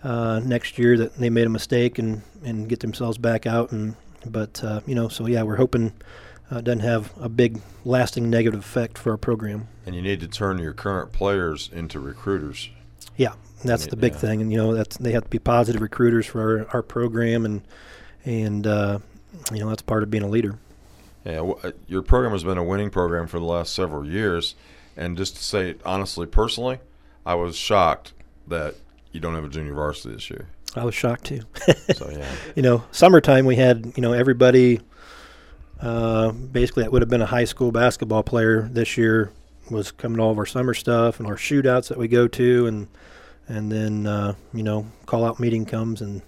uh, 0.05 0.41
next 0.45 0.79
year 0.79 0.97
that 0.99 1.17
they 1.17 1.31
made 1.31 1.47
a 1.47 1.51
mistake 1.51 1.99
and 1.99 2.23
and 2.45 2.69
get 2.69 2.81
themselves 2.81 3.19
back 3.19 3.47
out, 3.47 3.73
and 3.73 3.97
but 4.27 4.63
uh, 4.63 4.81
you 4.87 4.95
know, 4.95 5.09
so 5.09 5.27
yeah, 5.27 5.43
we're 5.43 5.57
hoping 5.57 5.93
uh, 6.53 6.59
it 6.59 6.65
doesn't 6.65 6.81
have 6.81 7.13
a 7.21 7.29
big 7.29 7.61
lasting 7.85 8.29
negative 8.31 8.61
effect 8.61 8.99
for 8.99 9.11
our 9.13 9.17
program. 9.17 9.67
And 9.87 9.95
you 9.95 10.03
need 10.03 10.21
to 10.21 10.29
turn 10.29 10.59
your 10.59 10.73
current 10.75 11.13
players 11.13 11.69
into 11.73 11.99
recruiters. 12.01 12.69
Yeah, 13.17 13.33
that's 13.65 13.87
the 13.87 13.97
big 13.97 14.13
Yeah. 14.13 14.19
thing, 14.19 14.41
and 14.43 14.53
you 14.53 14.59
know 14.59 14.75
that's 14.75 14.97
they 14.99 15.13
have 15.13 15.25
to 15.25 15.31
be 15.31 15.39
positive 15.39 15.81
recruiters 15.83 16.27
for 16.27 16.61
our, 16.61 16.67
our 16.77 16.83
program, 16.83 17.45
and 17.47 17.63
and 18.25 18.67
uh, 18.67 18.99
you 19.53 19.61
know 19.61 19.69
that's 19.69 19.83
part 19.83 20.03
of 20.03 20.11
being 20.11 20.23
a 20.25 20.29
leader. 20.29 20.59
Yeah, 21.25 21.37
w- 21.37 21.59
uh, 21.65 21.71
your 21.89 22.03
program 22.03 22.33
has 22.33 22.45
been 22.45 22.59
a 22.59 22.65
winning 22.65 22.91
program 22.91 23.27
for 23.27 23.39
the 23.39 23.47
last 23.47 23.73
several 23.75 24.07
years, 24.07 24.55
and 24.97 25.17
just 25.17 25.37
to 25.37 25.43
say 25.45 25.71
it 25.71 25.81
honestly, 25.85 26.27
personally, 26.27 26.79
I 27.25 27.35
was 27.37 27.57
shocked 27.57 28.13
that 28.49 28.75
you 29.15 29.21
don't 29.21 29.35
have 29.35 29.45
a 29.45 29.49
junior 29.49 29.73
varsity 29.73 30.15
this 30.15 30.29
year. 30.29 30.49
I 30.77 30.85
was 30.85 30.95
shocked 30.95 31.25
too. 31.25 31.41
So, 31.95 32.11
yeah. 32.11 32.29
you 32.57 32.63
know, 32.63 32.83
summertime 32.91 33.47
we 33.47 33.57
had 33.57 33.93
you 33.97 34.03
know 34.03 34.13
everybody. 34.13 34.81
Uh, 35.81 36.33
basically, 36.33 36.83
that 36.83 36.93
would 36.93 37.03
have 37.03 37.09
been 37.09 37.23
a 37.23 37.27
high 37.27 37.45
school 37.45 37.71
basketball 37.71 38.23
player 38.23 38.63
this 38.63 38.97
year 38.97 39.33
was 39.71 39.91
coming 39.91 40.17
to 40.19 40.23
all 40.23 40.31
of 40.31 40.39
our 40.39 40.47
summer 40.47 40.75
stuff 40.75 41.19
and 41.19 41.29
our 41.29 41.37
shootouts 41.37 41.89
that 41.89 41.99
we 41.99 42.09
go 42.09 42.27
to, 42.27 42.67
and 42.67 42.89
and 43.49 43.71
then 43.71 44.07
uh, 44.07 44.35
you 44.53 44.63
know 44.63 44.87
call 45.07 45.25
out 45.25 45.39
meeting 45.39 45.65
comes 45.65 46.01
and 46.01 46.23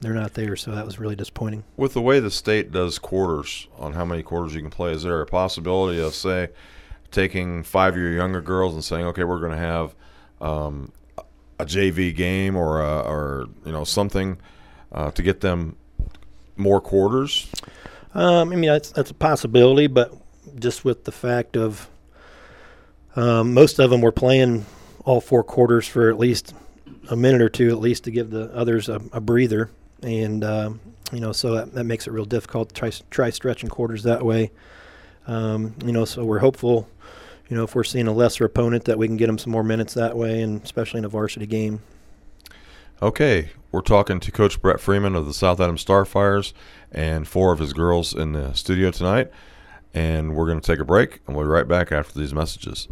they're 0.00 0.14
not 0.14 0.34
there, 0.34 0.56
so 0.56 0.74
that 0.74 0.86
was 0.86 0.98
really 0.98 1.14
disappointing. 1.14 1.62
With 1.76 1.92
the 1.92 2.00
way 2.00 2.20
the 2.20 2.30
state 2.30 2.72
does 2.72 2.98
quarters 2.98 3.68
on 3.78 3.92
how 3.92 4.04
many 4.04 4.22
quarters 4.22 4.54
you 4.54 4.62
can 4.62 4.70
play, 4.70 4.92
is 4.92 5.02
there 5.02 5.20
a 5.20 5.26
possibility 5.26 6.00
of 6.00 6.14
say 6.14 6.48
taking 7.10 7.62
five 7.62 7.96
year 7.96 8.12
younger 8.12 8.40
girls 8.40 8.72
and 8.72 8.82
saying, 8.82 9.04
okay, 9.06 9.24
we're 9.24 9.40
going 9.40 9.52
to 9.52 9.58
have 9.58 9.94
um, 10.40 10.92
a 11.60 11.66
JV 11.66 12.14
game 12.14 12.56
or 12.56 12.80
a, 12.80 13.00
or 13.00 13.48
you 13.64 13.72
know 13.72 13.84
something 13.84 14.38
uh, 14.92 15.10
to 15.12 15.22
get 15.22 15.40
them 15.40 15.76
more 16.56 16.80
quarters? 16.80 17.50
Um, 18.14 18.52
I 18.52 18.56
mean, 18.56 18.70
that's 18.70 18.90
that's 18.90 19.10
a 19.10 19.14
possibility, 19.14 19.86
but 19.86 20.14
just 20.56 20.84
with 20.84 21.04
the 21.04 21.12
fact 21.12 21.56
of 21.56 21.88
um, 23.16 23.54
most 23.54 23.78
of 23.78 23.90
them 23.90 24.00
were 24.00 24.12
playing 24.12 24.66
all 25.04 25.20
four 25.20 25.42
quarters 25.42 25.86
for 25.86 26.10
at 26.10 26.18
least 26.18 26.54
a 27.08 27.16
minute 27.16 27.42
or 27.42 27.48
two, 27.48 27.70
at 27.70 27.78
least 27.78 28.04
to 28.04 28.10
give 28.10 28.30
the 28.30 28.52
others 28.54 28.88
a, 28.88 29.00
a 29.12 29.20
breather, 29.20 29.70
and 30.02 30.44
um, 30.44 30.80
you 31.12 31.20
know, 31.20 31.32
so 31.32 31.54
that, 31.54 31.74
that 31.74 31.84
makes 31.84 32.06
it 32.06 32.12
real 32.12 32.24
difficult 32.24 32.70
to 32.70 32.74
try 32.74 32.90
try 33.10 33.30
stretching 33.30 33.68
quarters 33.68 34.02
that 34.04 34.24
way. 34.24 34.50
Um, 35.26 35.74
you 35.84 35.92
know, 35.92 36.04
so 36.04 36.24
we're 36.24 36.38
hopeful. 36.38 36.88
You 37.50 37.56
know, 37.56 37.64
if 37.64 37.74
we're 37.74 37.84
seeing 37.84 38.06
a 38.06 38.12
lesser 38.12 38.44
opponent, 38.44 38.84
that 38.84 38.96
we 38.96 39.08
can 39.08 39.16
get 39.16 39.26
them 39.26 39.36
some 39.36 39.50
more 39.50 39.64
minutes 39.64 39.92
that 39.94 40.16
way, 40.16 40.40
and 40.40 40.62
especially 40.62 40.98
in 40.98 41.04
a 41.04 41.08
varsity 41.08 41.46
game. 41.46 41.80
Okay, 43.02 43.50
we're 43.72 43.80
talking 43.80 44.20
to 44.20 44.30
Coach 44.30 44.62
Brett 44.62 44.78
Freeman 44.78 45.16
of 45.16 45.26
the 45.26 45.34
South 45.34 45.58
Adams 45.58 45.84
Starfires 45.84 46.52
and 46.92 47.26
four 47.26 47.52
of 47.52 47.58
his 47.58 47.72
girls 47.72 48.14
in 48.14 48.32
the 48.32 48.52
studio 48.52 48.92
tonight. 48.92 49.32
And 49.92 50.36
we're 50.36 50.46
going 50.46 50.60
to 50.60 50.66
take 50.66 50.78
a 50.78 50.84
break, 50.84 51.20
and 51.26 51.36
we'll 51.36 51.44
be 51.44 51.50
right 51.50 51.66
back 51.66 51.90
after 51.90 52.16
these 52.16 52.32
messages. 52.32 52.86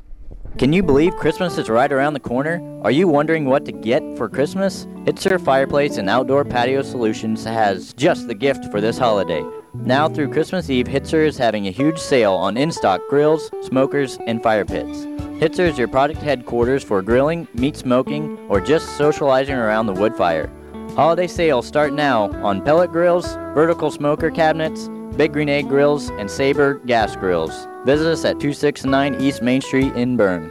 Can 0.56 0.72
you 0.72 0.82
believe 0.82 1.14
Christmas 1.14 1.56
is 1.56 1.68
right 1.68 1.92
around 1.92 2.14
the 2.14 2.20
corner? 2.20 2.60
Are 2.82 2.90
you 2.90 3.06
wondering 3.06 3.44
what 3.44 3.64
to 3.66 3.72
get 3.72 4.02
for 4.16 4.28
Christmas? 4.28 4.88
It's 5.06 5.24
Hitzer 5.24 5.40
Fireplace 5.40 5.98
and 5.98 6.10
Outdoor 6.10 6.44
Patio 6.44 6.82
Solutions 6.82 7.44
has 7.44 7.92
just 7.92 8.26
the 8.26 8.34
gift 8.34 8.64
for 8.72 8.80
this 8.80 8.98
holiday. 8.98 9.44
Now 9.74 10.08
through 10.08 10.32
Christmas 10.32 10.70
Eve, 10.70 10.86
Hitzer 10.86 11.26
is 11.26 11.36
having 11.36 11.66
a 11.66 11.70
huge 11.70 11.98
sale 11.98 12.32
on 12.32 12.56
in-stock 12.56 13.00
grills, 13.08 13.50
smokers, 13.62 14.18
and 14.26 14.42
fire 14.42 14.64
pits. 14.64 15.04
Hitzer 15.40 15.68
is 15.68 15.78
your 15.78 15.88
product 15.88 16.20
headquarters 16.20 16.82
for 16.82 17.02
grilling, 17.02 17.46
meat 17.54 17.76
smoking, 17.76 18.38
or 18.48 18.60
just 18.60 18.96
socializing 18.96 19.54
around 19.54 19.86
the 19.86 19.92
wood 19.92 20.16
fire. 20.16 20.50
Holiday 20.96 21.26
sales 21.26 21.66
start 21.66 21.92
now 21.92 22.30
on 22.44 22.64
pellet 22.64 22.90
grills, 22.90 23.34
vertical 23.54 23.90
smoker 23.90 24.30
cabinets, 24.30 24.88
Big 25.16 25.32
Green 25.32 25.48
Egg 25.48 25.68
Grills, 25.68 26.10
and 26.10 26.30
Sabre 26.30 26.74
Gas 26.86 27.14
Grills. 27.16 27.68
Visit 27.84 28.06
us 28.06 28.24
at 28.24 28.40
269 28.40 29.20
East 29.20 29.42
Main 29.42 29.60
Street 29.60 29.94
in 29.94 30.16
Berne. 30.16 30.50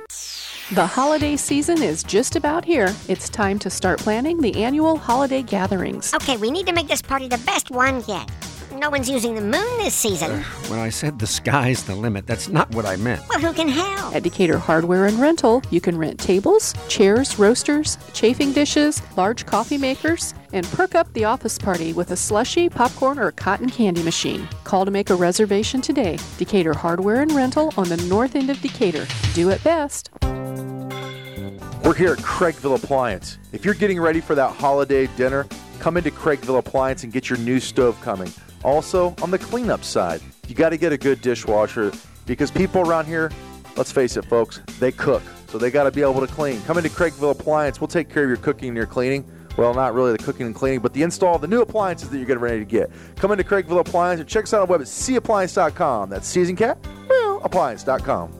The 0.71 0.85
holiday 0.85 1.37
season 1.37 1.81
is 1.81 2.03
just 2.03 2.35
about 2.35 2.65
here. 2.65 2.93
It's 3.07 3.29
time 3.29 3.57
to 3.59 3.69
start 3.69 3.99
planning 3.99 4.41
the 4.41 4.63
annual 4.63 4.97
holiday 4.97 5.41
gatherings. 5.41 6.13
Okay, 6.13 6.37
we 6.37 6.51
need 6.51 6.67
to 6.67 6.73
make 6.73 6.87
this 6.87 7.01
party 7.01 7.27
the 7.27 7.37
best 7.39 7.71
one 7.71 8.03
yet. 8.07 8.29
No 8.77 8.91
one's 8.91 9.09
using 9.09 9.33
the 9.33 9.41
moon 9.41 9.77
this 9.79 9.95
season. 9.95 10.29
Uh, 10.29 10.43
when 10.67 10.77
I 10.77 10.89
said 10.89 11.17
the 11.17 11.25
sky's 11.25 11.83
the 11.83 11.95
limit, 11.95 12.27
that's 12.27 12.47
not 12.47 12.69
what 12.75 12.85
I 12.85 12.95
meant. 12.95 13.27
Well, 13.27 13.39
who 13.39 13.51
can 13.51 13.67
help? 13.67 14.15
At 14.15 14.21
Decatur 14.21 14.59
Hardware 14.59 15.07
and 15.07 15.19
Rental, 15.19 15.63
you 15.71 15.81
can 15.81 15.97
rent 15.97 16.19
tables, 16.19 16.75
chairs, 16.87 17.39
roasters, 17.39 17.97
chafing 18.13 18.53
dishes, 18.53 19.01
large 19.17 19.47
coffee 19.47 19.79
makers, 19.79 20.35
and 20.53 20.63
perk 20.67 20.93
up 20.93 21.11
the 21.13 21.25
office 21.25 21.57
party 21.57 21.91
with 21.91 22.11
a 22.11 22.15
slushy, 22.15 22.69
popcorn, 22.69 23.17
or 23.17 23.31
cotton 23.31 23.67
candy 23.67 24.03
machine. 24.03 24.47
Call 24.63 24.85
to 24.85 24.91
make 24.91 25.09
a 25.09 25.15
reservation 25.15 25.81
today. 25.81 26.19
Decatur 26.37 26.75
Hardware 26.75 27.21
and 27.21 27.31
Rental 27.31 27.73
on 27.77 27.89
the 27.89 27.97
north 27.97 28.35
end 28.35 28.51
of 28.51 28.61
Decatur. 28.61 29.07
Do 29.33 29.49
it 29.49 29.63
best. 29.63 30.11
We're 30.21 31.95
here 31.95 32.13
at 32.13 32.19
Craigville 32.19 32.75
Appliance. 32.75 33.39
If 33.53 33.65
you're 33.65 33.73
getting 33.73 33.99
ready 33.99 34.21
for 34.21 34.35
that 34.35 34.55
holiday 34.55 35.07
dinner, 35.17 35.47
come 35.79 35.97
into 35.97 36.11
Craigville 36.11 36.59
Appliance 36.59 37.03
and 37.03 37.11
get 37.11 37.27
your 37.27 37.39
new 37.39 37.59
stove 37.59 37.99
coming. 38.01 38.31
Also, 38.63 39.15
on 39.21 39.31
the 39.31 39.39
cleanup 39.39 39.83
side, 39.83 40.21
you 40.47 40.55
got 40.55 40.69
to 40.69 40.77
get 40.77 40.91
a 40.91 40.97
good 40.97 41.21
dishwasher 41.21 41.91
because 42.25 42.51
people 42.51 42.81
around 42.81 43.05
here, 43.05 43.31
let's 43.75 43.91
face 43.91 44.17
it, 44.17 44.25
folks, 44.25 44.61
they 44.79 44.91
cook. 44.91 45.23
So 45.47 45.57
they 45.57 45.71
got 45.71 45.83
to 45.83 45.91
be 45.91 46.01
able 46.01 46.19
to 46.19 46.27
clean. 46.27 46.61
Come 46.63 46.77
into 46.77 46.89
Craigville 46.89 47.31
Appliance. 47.31 47.79
We'll 47.79 47.87
take 47.87 48.09
care 48.09 48.23
of 48.23 48.29
your 48.29 48.37
cooking 48.37 48.69
and 48.69 48.77
your 48.77 48.85
cleaning. 48.85 49.25
Well, 49.57 49.73
not 49.73 49.93
really 49.95 50.11
the 50.11 50.19
cooking 50.19 50.45
and 50.45 50.53
cleaning, 50.53 50.81
but 50.81 50.93
the 50.93 51.01
install 51.01 51.35
of 51.35 51.41
the 51.41 51.47
new 51.47 51.61
appliances 51.61 52.09
that 52.09 52.17
you're 52.17 52.27
getting 52.27 52.43
ready 52.43 52.59
to 52.59 52.65
get. 52.65 52.91
Come 53.15 53.31
into 53.31 53.43
Craigville 53.43 53.79
Appliance 53.79 54.21
or 54.21 54.23
check 54.23 54.43
us 54.43 54.53
out 54.53 54.61
on 54.61 54.67
the 54.67 54.71
web 54.71 54.81
at 54.81 54.87
cappliance.com. 54.87 56.09
That's 56.09 56.27
season 56.27 56.55
cat, 56.55 56.77
well, 57.09 57.41
appliance.com. 57.43 58.31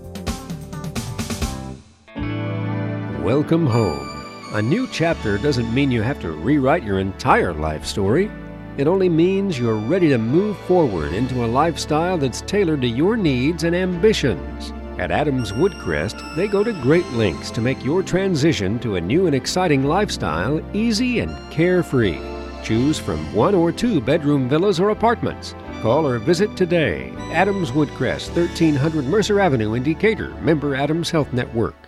Welcome 3.23 3.65
home. 3.65 4.07
A 4.53 4.61
new 4.61 4.87
chapter 4.87 5.37
doesn't 5.37 5.73
mean 5.73 5.91
you 5.91 6.01
have 6.01 6.21
to 6.21 6.31
rewrite 6.31 6.83
your 6.83 6.99
entire 6.99 7.53
life 7.53 7.85
story. 7.85 8.31
It 8.77 8.85
only 8.85 9.09
means 9.09 9.57
you're 9.57 9.75
ready 9.75 10.07
to 10.09 10.19
move 10.19 10.55
forward 10.59 11.11
into 11.11 11.43
a 11.43 11.47
lifestyle 11.47 12.15
that's 12.15 12.41
tailored 12.41 12.81
to 12.81 12.87
your 12.87 13.17
needs 13.17 13.63
and 13.63 13.75
ambitions. 13.75 14.71
At 14.99 15.09
Adams 15.09 15.51
Woodcrest, 15.51 16.35
they 16.35 16.47
go 16.47 16.63
to 16.63 16.73
great 16.73 17.07
lengths 17.13 17.49
to 17.51 17.61
make 17.61 17.83
your 17.83 18.03
transition 18.03 18.77
to 18.79 18.95
a 18.95 19.01
new 19.01 19.25
and 19.25 19.35
exciting 19.35 19.83
lifestyle 19.83 20.61
easy 20.75 21.21
and 21.21 21.35
carefree. 21.51 22.19
Choose 22.63 22.99
from 22.99 23.33
one 23.33 23.55
or 23.55 23.71
two 23.71 23.99
bedroom 23.99 24.47
villas 24.47 24.79
or 24.79 24.89
apartments. 24.89 25.55
Call 25.81 26.05
or 26.05 26.19
visit 26.19 26.55
today. 26.55 27.11
Adams 27.31 27.71
Woodcrest, 27.71 28.35
1300 28.35 29.05
Mercer 29.05 29.39
Avenue 29.39 29.73
in 29.73 29.81
Decatur, 29.81 30.35
member 30.41 30.75
Adams 30.75 31.09
Health 31.09 31.33
Network. 31.33 31.86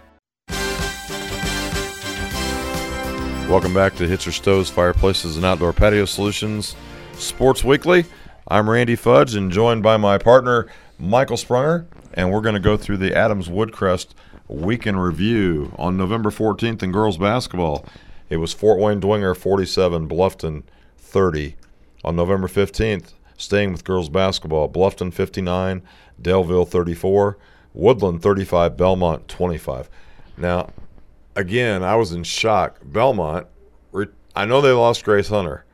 Welcome 3.49 3.73
back 3.73 3.95
to 3.95 4.07
Hitzer 4.07 4.31
Stoves, 4.31 4.69
Fireplaces, 4.69 5.35
and 5.35 5.43
Outdoor 5.43 5.73
Patio 5.73 6.05
Solutions 6.05 6.75
Sports 7.13 7.63
Weekly. 7.63 8.05
I'm 8.47 8.69
Randy 8.69 8.95
Fudge 8.95 9.33
and 9.33 9.51
joined 9.51 9.81
by 9.81 9.97
my 9.97 10.19
partner, 10.19 10.67
Michael 10.99 11.35
Sprunger, 11.35 11.88
and 12.13 12.31
we're 12.31 12.41
going 12.41 12.53
to 12.53 12.62
go 12.62 12.77
through 12.77 12.97
the 12.97 13.17
Adams 13.17 13.49
Woodcrest 13.49 14.09
weekend 14.47 15.03
review 15.03 15.73
on 15.79 15.97
November 15.97 16.29
14th 16.29 16.83
in 16.83 16.91
girls 16.91 17.17
basketball. 17.17 17.83
It 18.29 18.38
was 18.38 18.53
Fort 18.53 18.79
Wayne 18.79 19.01
Dwenger 19.01 19.35
47, 19.35 20.07
Bluffton 20.07 20.62
30. 20.99 21.55
On 22.03 22.15
November 22.15 22.47
15th, 22.47 23.13
staying 23.35 23.71
with 23.71 23.83
girls 23.83 24.09
basketball, 24.09 24.69
Bluffton 24.69 25.12
59, 25.12 25.81
Daleville 26.21 26.67
34, 26.67 27.35
Woodlan 27.75 28.21
35, 28.21 28.77
Belmont 28.77 29.27
25. 29.27 29.89
Now, 30.38 30.69
again, 31.35 31.83
I 31.83 31.95
was 31.95 32.11
in 32.11 32.23
shock. 32.23 32.79
Belmont, 32.83 33.47
re- 33.91 34.07
I 34.35 34.45
know 34.45 34.61
they 34.61 34.71
lost 34.71 35.03
Grace 35.03 35.29
Hunter, 35.29 35.65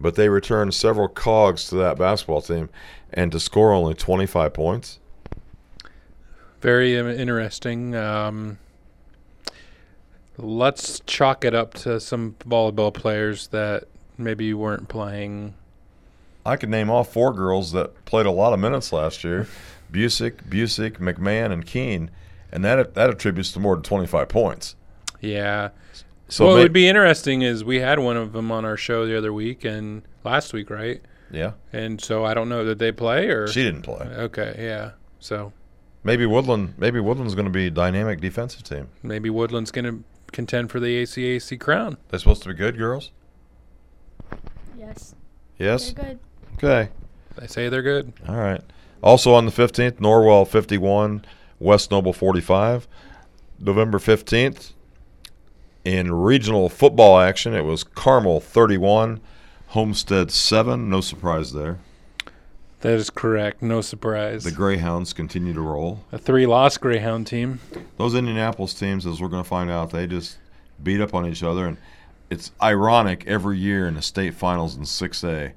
but 0.00 0.14
they 0.14 0.28
returned 0.28 0.74
several 0.74 1.08
cogs 1.08 1.68
to 1.68 1.76
that 1.76 1.98
basketball 1.98 2.42
team, 2.42 2.68
and 3.12 3.32
to 3.32 3.40
score 3.40 3.72
only 3.72 3.94
25 3.94 4.52
points. 4.52 4.98
Very 6.60 6.96
interesting. 6.96 7.94
Um, 7.94 8.58
let's 10.36 11.00
chalk 11.06 11.44
it 11.44 11.54
up 11.54 11.74
to 11.74 12.00
some 12.00 12.34
volleyball 12.40 12.92
players 12.92 13.48
that 13.48 13.84
maybe 14.16 14.52
weren't 14.52 14.88
playing. 14.88 15.54
I 16.44 16.56
could 16.56 16.68
name 16.68 16.90
all 16.90 17.04
four 17.04 17.32
girls 17.32 17.72
that 17.72 18.04
played 18.04 18.26
a 18.26 18.30
lot 18.30 18.52
of 18.52 18.58
minutes 18.58 18.92
last 18.92 19.22
year: 19.22 19.46
Busick, 19.92 20.48
Busick, 20.48 20.98
McMahon, 20.98 21.52
and 21.52 21.64
Keene, 21.64 22.10
and 22.50 22.64
that 22.64 22.94
that 22.94 23.10
attributes 23.10 23.52
to 23.52 23.60
more 23.60 23.76
than 23.76 23.84
25 23.84 24.28
points. 24.28 24.74
Yeah. 25.20 25.70
So 26.28 26.46
well, 26.46 26.54
may- 26.56 26.60
it 26.60 26.64
would 26.64 26.72
be 26.72 26.88
interesting. 26.88 27.42
Is 27.42 27.64
we 27.64 27.80
had 27.80 27.98
one 27.98 28.16
of 28.16 28.32
them 28.32 28.50
on 28.52 28.64
our 28.64 28.76
show 28.76 29.06
the 29.06 29.16
other 29.16 29.32
week 29.32 29.64
and 29.64 30.02
last 30.24 30.52
week, 30.52 30.70
right? 30.70 31.00
Yeah. 31.30 31.52
And 31.72 32.00
so 32.00 32.24
I 32.24 32.34
don't 32.34 32.48
know 32.48 32.64
that 32.64 32.78
they 32.78 32.92
play 32.92 33.28
or 33.28 33.46
She 33.48 33.62
didn't 33.62 33.82
play. 33.82 34.06
Okay, 34.06 34.54
yeah. 34.58 34.92
So 35.18 35.52
maybe 36.04 36.24
Woodlan. 36.24 36.72
Maybe 36.78 37.00
Woodlan's 37.00 37.34
going 37.34 37.46
to 37.46 37.50
be 37.52 37.66
a 37.66 37.70
dynamic 37.70 38.20
defensive 38.20 38.62
team. 38.62 38.88
maybe 39.02 39.28
Woodlan's 39.30 39.70
going 39.70 39.84
to 39.84 40.04
contend 40.32 40.70
for 40.70 40.80
the 40.80 41.02
ACAC 41.02 41.58
crown. 41.60 41.96
They're 42.08 42.18
supposed 42.18 42.42
to 42.42 42.48
be 42.48 42.54
good 42.54 42.76
girls. 42.78 43.10
Yes. 44.76 45.14
Yes. 45.58 45.92
They're 45.92 46.04
good. 46.04 46.18
Okay. 46.56 46.90
They 47.36 47.46
say 47.46 47.68
they're 47.68 47.82
good. 47.82 48.12
All 48.28 48.36
right. 48.36 48.62
Also 49.02 49.32
on 49.32 49.46
the 49.46 49.52
15th, 49.52 49.92
Norwell 50.00 50.46
51, 50.46 51.24
West 51.58 51.90
Noble 51.90 52.12
45. 52.12 52.88
November 53.60 53.98
15th, 53.98 54.72
in 55.84 56.12
regional 56.12 56.68
football 56.68 57.18
action, 57.20 57.54
it 57.54 57.64
was 57.64 57.84
Carmel 57.84 58.40
31, 58.40 59.20
Homestead 59.68 60.30
7. 60.30 60.88
No 60.88 61.00
surprise 61.00 61.52
there. 61.52 61.78
That 62.80 62.94
is 62.94 63.10
correct. 63.10 63.60
No 63.60 63.80
surprise. 63.80 64.44
The 64.44 64.52
Greyhounds 64.52 65.12
continue 65.12 65.52
to 65.52 65.60
roll. 65.60 66.04
A 66.12 66.18
three-loss 66.18 66.78
Greyhound 66.78 67.26
team. 67.26 67.60
Those 67.96 68.14
Indianapolis 68.14 68.74
teams, 68.74 69.04
as 69.04 69.20
we're 69.20 69.28
going 69.28 69.42
to 69.42 69.48
find 69.48 69.70
out, 69.70 69.90
they 69.90 70.06
just 70.06 70.38
beat 70.82 71.00
up 71.00 71.12
on 71.12 71.26
each 71.26 71.42
other. 71.42 71.66
And 71.66 71.76
it's 72.30 72.52
ironic 72.62 73.26
every 73.26 73.58
year 73.58 73.88
in 73.88 73.94
the 73.94 74.02
state 74.02 74.34
finals 74.34 74.76
in 74.76 74.84
6A, 74.84 75.54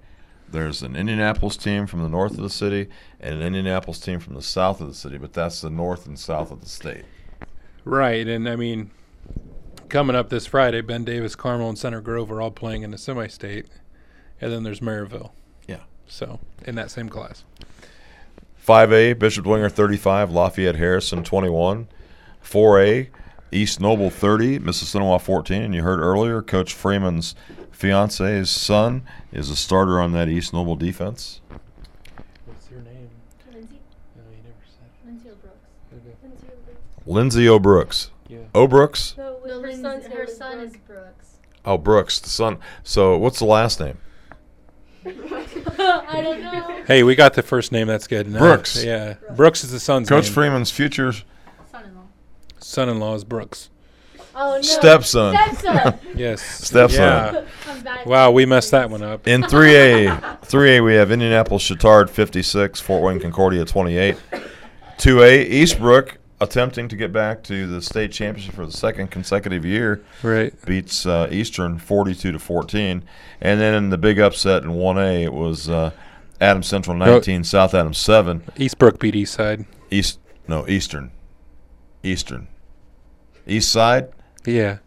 there's 0.51 0.81
an 0.81 0.95
Indianapolis 0.95 1.55
team 1.55 1.87
from 1.87 2.03
the 2.03 2.09
north 2.09 2.33
of 2.33 2.39
the 2.39 2.49
city 2.49 2.89
and 3.19 3.35
an 3.35 3.41
Indianapolis 3.41 3.99
team 3.99 4.19
from 4.19 4.35
the 4.35 4.41
south 4.41 4.81
of 4.81 4.87
the 4.87 4.93
city, 4.93 5.17
but 5.17 5.33
that's 5.33 5.61
the 5.61 5.69
north 5.69 6.05
and 6.05 6.19
south 6.19 6.51
of 6.51 6.61
the 6.61 6.67
state. 6.67 7.05
Right, 7.85 8.27
and 8.27 8.47
I 8.49 8.55
mean, 8.55 8.91
coming 9.91 10.15
up 10.15 10.29
this 10.29 10.47
Friday, 10.47 10.79
Ben 10.81 11.03
Davis, 11.03 11.35
Carmel, 11.35 11.67
and 11.69 11.77
Center 11.77 12.01
Grove 12.01 12.31
are 12.31 12.41
all 12.41 12.49
playing 12.49 12.81
in 12.81 12.91
the 12.91 12.97
semi-state, 12.97 13.67
and 14.39 14.51
then 14.51 14.63
there's 14.63 14.79
Merrillville. 14.79 15.31
Yeah. 15.67 15.81
So 16.07 16.39
in 16.65 16.75
that 16.75 16.89
same 16.89 17.09
class. 17.09 17.43
5A, 18.65 19.19
Bishop 19.19 19.45
Dwenger 19.45 19.71
35, 19.71 20.31
Lafayette 20.31 20.77
Harrison 20.77 21.23
21. 21.23 21.89
4A, 22.43 23.09
East 23.51 23.81
Noble 23.81 24.09
30, 24.09 24.59
Mississinewa 24.59 25.19
14. 25.19 25.61
And 25.61 25.75
you 25.75 25.83
heard 25.83 25.99
earlier, 25.99 26.41
Coach 26.41 26.73
Freeman's 26.73 27.35
fiance's 27.71 28.49
son 28.49 29.03
is 29.33 29.49
a 29.49 29.55
starter 29.55 29.99
on 29.99 30.13
that 30.13 30.29
East 30.29 30.53
Noble 30.53 30.75
defense. 30.75 31.41
What's 32.45 32.69
your 32.71 32.79
name? 32.81 33.09
Lindsay. 33.51 33.79
No, 34.15 34.23
you 34.31 34.37
never 34.43 34.55
said. 34.65 34.89
Lindsay 35.05 35.29
O'Brooks. 35.29 35.57
Lindsay 36.21 36.47
O'Brooks. 36.47 37.07
Lindsay 37.07 37.49
O'Brooks. 37.49 38.11
Yeah. 38.31 38.39
Oh, 38.55 38.63
O'Brooks? 38.63 39.15
No, 39.17 39.41
her, 39.43 39.71
son's, 39.73 40.05
her 40.05 40.25
son 40.25 40.59
is 40.61 40.77
Brooks. 40.87 41.35
Oh, 41.65 41.77
Brooks, 41.77 42.17
the 42.21 42.29
son. 42.29 42.59
So 42.81 43.17
what's 43.17 43.39
the 43.39 43.45
last 43.45 43.81
name? 43.81 43.97
I 45.05 46.21
don't 46.23 46.41
know. 46.41 46.83
Hey, 46.87 47.03
we 47.03 47.15
got 47.15 47.33
the 47.33 47.41
first 47.41 47.73
name. 47.73 47.87
That's 47.87 48.07
good. 48.07 48.29
No, 48.29 48.37
uh, 48.37 48.41
Brooks. 48.41 48.81
Yeah, 48.81 49.15
Brooks 49.35 49.65
is 49.65 49.71
the 49.71 49.81
son's 49.81 50.07
Coach 50.07 50.25
name. 50.25 50.33
Freeman's 50.33 50.71
future 50.71 51.11
Son-in-law. 51.11 52.03
Son-in-law 52.59 53.15
is 53.15 53.25
Brooks. 53.25 53.69
Oh 54.33 54.55
no. 54.55 54.61
Stepson. 54.61 55.35
Stepson. 55.35 55.99
Yes. 56.15 56.41
Stepson. 56.41 57.01
Yeah. 57.01 57.45
Wow, 58.05 58.31
we 58.31 58.45
messed 58.45 58.71
that 58.71 58.89
one 58.89 59.01
up. 59.01 59.27
In 59.27 59.41
3A, 59.41 60.41
3A 60.41 60.85
we 60.85 60.93
have 60.95 61.11
Indianapolis 61.11 61.63
Chatard 61.63 62.09
56, 62.09 62.79
Fort 62.79 63.03
Wayne 63.03 63.19
Concordia 63.19 63.65
28. 63.65 64.15
2A 64.97 65.49
Eastbrook 65.49 66.17
attempting 66.41 66.87
to 66.89 66.95
get 66.95 67.13
back 67.13 67.43
to 67.43 67.67
the 67.67 67.81
state 67.81 68.11
championship 68.11 68.55
for 68.55 68.65
the 68.65 68.71
second 68.71 69.11
consecutive 69.11 69.63
year. 69.63 70.03
Right. 70.23 70.53
Beats 70.65 71.05
uh, 71.05 71.29
Eastern 71.31 71.77
42 71.77 72.33
to 72.33 72.39
14. 72.39 73.03
And 73.39 73.61
then 73.61 73.73
in 73.75 73.89
the 73.91 73.97
big 73.97 74.19
upset 74.19 74.63
in 74.63 74.71
1A 74.71 75.23
it 75.23 75.33
was 75.33 75.69
uh, 75.69 75.91
Adams 76.41 76.67
Central 76.67 76.97
19, 76.97 77.43
South 77.43 77.73
Adams 77.73 77.99
7. 77.99 78.41
Eastbrook 78.55 78.99
beat 78.99 79.15
East 79.15 79.35
Side. 79.35 79.65
East 79.91 80.19
no, 80.47 80.67
Eastern. 80.67 81.11
Eastern. 82.03 82.47
East 83.45 83.71
Side? 83.71 84.09
Yeah. 84.45 84.79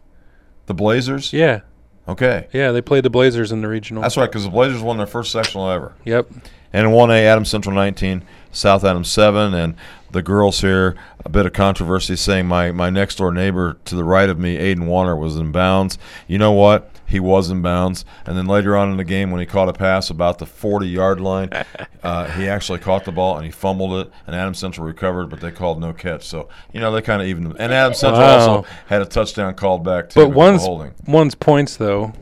The 0.66 0.74
Blazers? 0.74 1.32
Yeah. 1.32 1.60
Okay. 2.06 2.48
Yeah, 2.52 2.72
they 2.72 2.82
played 2.82 3.04
the 3.04 3.10
Blazers 3.10 3.52
in 3.52 3.62
the 3.62 3.68
regional. 3.68 4.02
That's 4.02 4.16
right, 4.16 4.28
because 4.28 4.44
the 4.44 4.50
Blazers 4.50 4.82
won 4.82 4.98
their 4.98 5.06
first 5.06 5.30
sectional 5.30 5.70
ever. 5.70 5.94
Yep. 6.04 6.28
And 6.72 6.88
in 6.88 6.92
1A, 6.92 7.22
Adams 7.22 7.48
Central 7.48 7.74
19, 7.74 8.24
South 8.50 8.84
Adams 8.84 9.10
7. 9.10 9.54
And 9.54 9.76
the 10.14 10.22
girls 10.22 10.60
here, 10.62 10.94
a 11.24 11.28
bit 11.28 11.44
of 11.44 11.52
controversy 11.52 12.16
saying 12.16 12.46
my, 12.46 12.72
my 12.72 12.88
next 12.88 13.16
door 13.16 13.30
neighbor 13.32 13.76
to 13.84 13.94
the 13.94 14.04
right 14.04 14.28
of 14.30 14.38
me, 14.38 14.56
Aiden 14.56 14.86
Warner, 14.86 15.14
was 15.14 15.36
in 15.36 15.52
bounds. 15.52 15.98
You 16.26 16.38
know 16.38 16.52
what? 16.52 16.90
He 17.06 17.20
was 17.20 17.50
in 17.50 17.60
bounds. 17.60 18.04
And 18.24 18.38
then 18.38 18.46
later 18.46 18.76
on 18.76 18.90
in 18.90 18.96
the 18.96 19.04
game, 19.04 19.30
when 19.30 19.40
he 19.40 19.46
caught 19.46 19.68
a 19.68 19.72
pass 19.74 20.08
about 20.08 20.38
the 20.38 20.46
40 20.46 20.86
yard 20.88 21.20
line, 21.20 21.50
uh, 22.02 22.26
he 22.30 22.48
actually 22.48 22.78
caught 22.78 23.04
the 23.04 23.12
ball 23.12 23.36
and 23.36 23.44
he 23.44 23.50
fumbled 23.50 24.06
it. 24.06 24.12
And 24.26 24.34
Adam 24.34 24.54
Central 24.54 24.86
recovered, 24.86 25.26
but 25.28 25.40
they 25.40 25.50
called 25.50 25.80
no 25.80 25.92
catch. 25.92 26.24
So, 26.24 26.48
you 26.72 26.80
know, 26.80 26.90
they 26.92 27.02
kind 27.02 27.20
of 27.20 27.28
evened 27.28 27.46
them. 27.46 27.56
And 27.58 27.72
Adam 27.72 27.92
Central 27.92 28.22
Wow. 28.22 28.38
also 28.38 28.68
had 28.86 29.02
a 29.02 29.06
touchdown 29.06 29.54
called 29.54 29.84
back, 29.84 30.08
too. 30.08 30.20
But 30.20 30.26
because 30.28 30.36
one's 30.36 30.62
holding. 30.62 30.94
one's 31.06 31.34
points 31.34 31.76
though. 31.76 32.12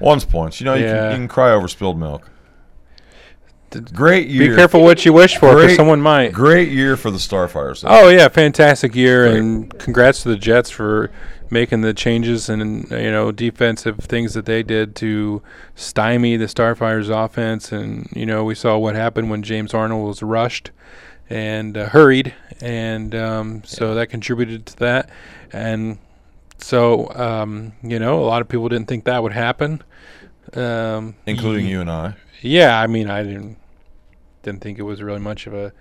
One's 0.00 0.24
points. 0.24 0.60
You 0.60 0.64
know, 0.64 0.74
you, 0.74 0.84
Yeah. 0.86 0.92
can, 0.94 1.10
you 1.10 1.16
can 1.18 1.28
cry 1.28 1.50
over 1.52 1.68
spilled 1.68 1.98
milk. 1.98 2.28
Great 3.80 4.28
year. 4.28 4.50
Be 4.50 4.56
careful 4.56 4.82
what 4.82 5.04
you 5.04 5.12
wish 5.12 5.36
for, 5.36 5.50
'cause 5.52 5.64
Great- 5.66 5.76
someone 5.76 6.00
might. 6.00 6.32
Great 6.32 6.68
year 6.70 6.96
for 6.96 7.10
the 7.10 7.18
Starfires. 7.18 7.84
Oh 7.86 8.08
yeah, 8.08 8.28
fantastic 8.28 8.94
year, 8.94 9.24
and 9.26 9.76
congrats 9.78 10.22
to 10.22 10.28
the 10.28 10.36
Jets 10.36 10.70
for 10.70 11.10
making 11.50 11.82
the 11.82 11.92
changes 11.92 12.48
and 12.48 12.90
you 12.90 13.10
know 13.10 13.30
defensive 13.30 13.98
things 13.98 14.32
that 14.34 14.46
they 14.46 14.62
did 14.62 14.94
to 14.96 15.42
stymie 15.74 16.36
the 16.36 16.46
Starfire's 16.48 17.08
offense. 17.10 17.72
And 17.72 18.08
you 18.14 18.24
know 18.26 18.44
we 18.44 18.54
saw 18.54 18.78
what 18.78 18.94
happened 18.94 19.30
when 19.30 19.42
James 19.42 19.74
Arnold 19.74 20.06
was 20.06 20.22
rushed 20.22 20.70
and 21.30 21.76
uh, 21.76 21.88
hurried, 21.90 22.34
and 22.60 23.14
um, 23.14 23.62
so 23.64 23.94
that 23.94 24.08
contributed 24.08 24.66
to 24.66 24.76
that. 24.78 25.10
And 25.52 25.98
so 26.58 27.10
um, 27.14 27.72
you 27.82 27.98
know 27.98 28.18
a 28.20 28.26
lot 28.26 28.40
of 28.42 28.48
people 28.48 28.68
didn't 28.68 28.88
think 28.88 29.04
that 29.04 29.22
would 29.22 29.32
happen, 29.32 29.82
um, 30.54 31.14
Including 31.26 31.64
y- 31.66 31.70
you 31.72 31.80
and 31.80 31.90
I. 31.90 32.14
Yeah, 32.40 32.78
I 32.80 32.86
mean 32.86 33.08
I 33.10 33.22
didn't 33.22 33.56
didn't 34.42 34.60
think 34.60 34.78
it 34.78 34.82
was 34.82 35.02
really 35.02 35.20
much 35.20 35.46
of 35.46 35.54
a 35.54 35.72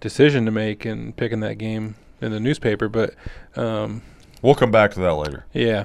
decision 0.00 0.44
to 0.44 0.50
make 0.50 0.84
in 0.86 1.12
picking 1.12 1.40
that 1.40 1.58
game 1.58 1.94
in 2.20 2.32
the 2.32 2.40
newspaper, 2.40 2.88
but 2.88 3.14
um, 3.56 4.02
We'll 4.42 4.54
come 4.54 4.70
back 4.70 4.92
to 4.92 5.00
that 5.00 5.14
later. 5.14 5.44
yeah, 5.52 5.84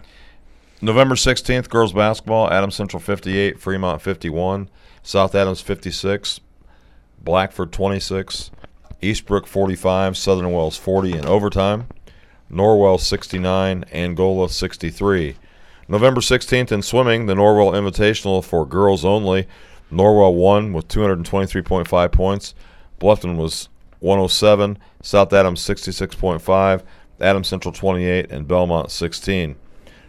November 0.82 1.16
16th, 1.16 1.70
girls 1.70 1.94
basketball, 1.94 2.52
Adams 2.52 2.76
Central 2.76 3.00
58, 3.00 3.60
Fremont 3.60 4.02
51, 4.02 4.70
South 5.04 5.36
Adams 5.36 5.62
56, 5.62 6.40
Blackford 7.24 7.72
26, 7.72 8.52
Eastbrook 9.02 9.46
45, 9.46 10.18
Southern 10.18 10.52
Wells 10.52 10.78
40 10.78 11.14
in 11.18 11.26
overtime, 11.26 11.88
Norwell 12.52 13.00
69, 13.00 13.86
Angola 13.92 14.50
63. 14.50 15.36
November 15.88 16.22
16th 16.22 16.72
in 16.72 16.82
swimming, 16.82 17.26
the 17.26 17.34
Norwell 17.34 17.74
Invitational 17.74 18.44
for 18.44 18.66
girls 18.66 19.04
only. 19.04 19.48
Norwell 19.92 20.34
won 20.34 20.74
with 20.74 20.88
223.5 20.88 22.12
points. 22.12 22.56
Bluffton 23.00 23.36
was 23.36 23.70
107, 24.00 24.78
South 25.02 25.34
Adams 25.34 25.62
66.5, 25.62 26.84
Adams 27.20 27.48
Central 27.48 27.74
28, 27.74 28.32
and 28.32 28.48
Belmont 28.48 28.92
16. 28.92 29.56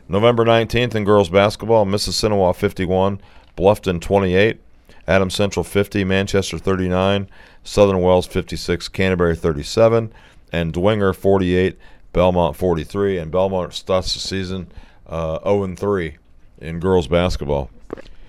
November 0.08 0.44
19th 0.44 0.94
in 0.94 1.04
girls 1.04 1.28
basketball, 1.28 1.86
Mississinewa 1.86 2.54
51, 2.54 3.20
Bluffton 3.56 4.00
28, 4.00 4.60
Adams 5.06 5.34
Central 5.34 5.64
50, 5.64 6.04
Manchester 6.04 6.58
39, 6.58 7.28
Southern 7.64 8.00
Wells 8.00 8.26
56, 8.26 8.88
Canterbury 8.88 9.36
37, 9.36 10.12
and 10.52 10.72
Dwenger 10.72 11.14
48, 11.14 11.78
Belmont 12.12 12.56
43. 12.56 13.18
And 13.18 13.30
Belmont 13.30 13.72
starts 13.72 14.14
the 14.14 14.20
season 14.20 14.68
uh, 15.06 15.38
0 15.44 15.64
and 15.64 15.78
3 15.78 16.16
in 16.60 16.78
girls 16.78 17.08
basketball. 17.08 17.70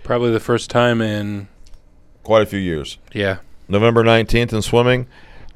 Probably 0.03 0.31
the 0.31 0.39
first 0.39 0.69
time 0.69 1.01
in 1.01 1.47
Quite 2.23 2.43
a 2.43 2.45
few 2.45 2.59
years. 2.59 2.97
yeah. 3.13 3.37
November 3.67 4.03
19th 4.03 4.53
in 4.53 4.61
swimming, 4.61 5.07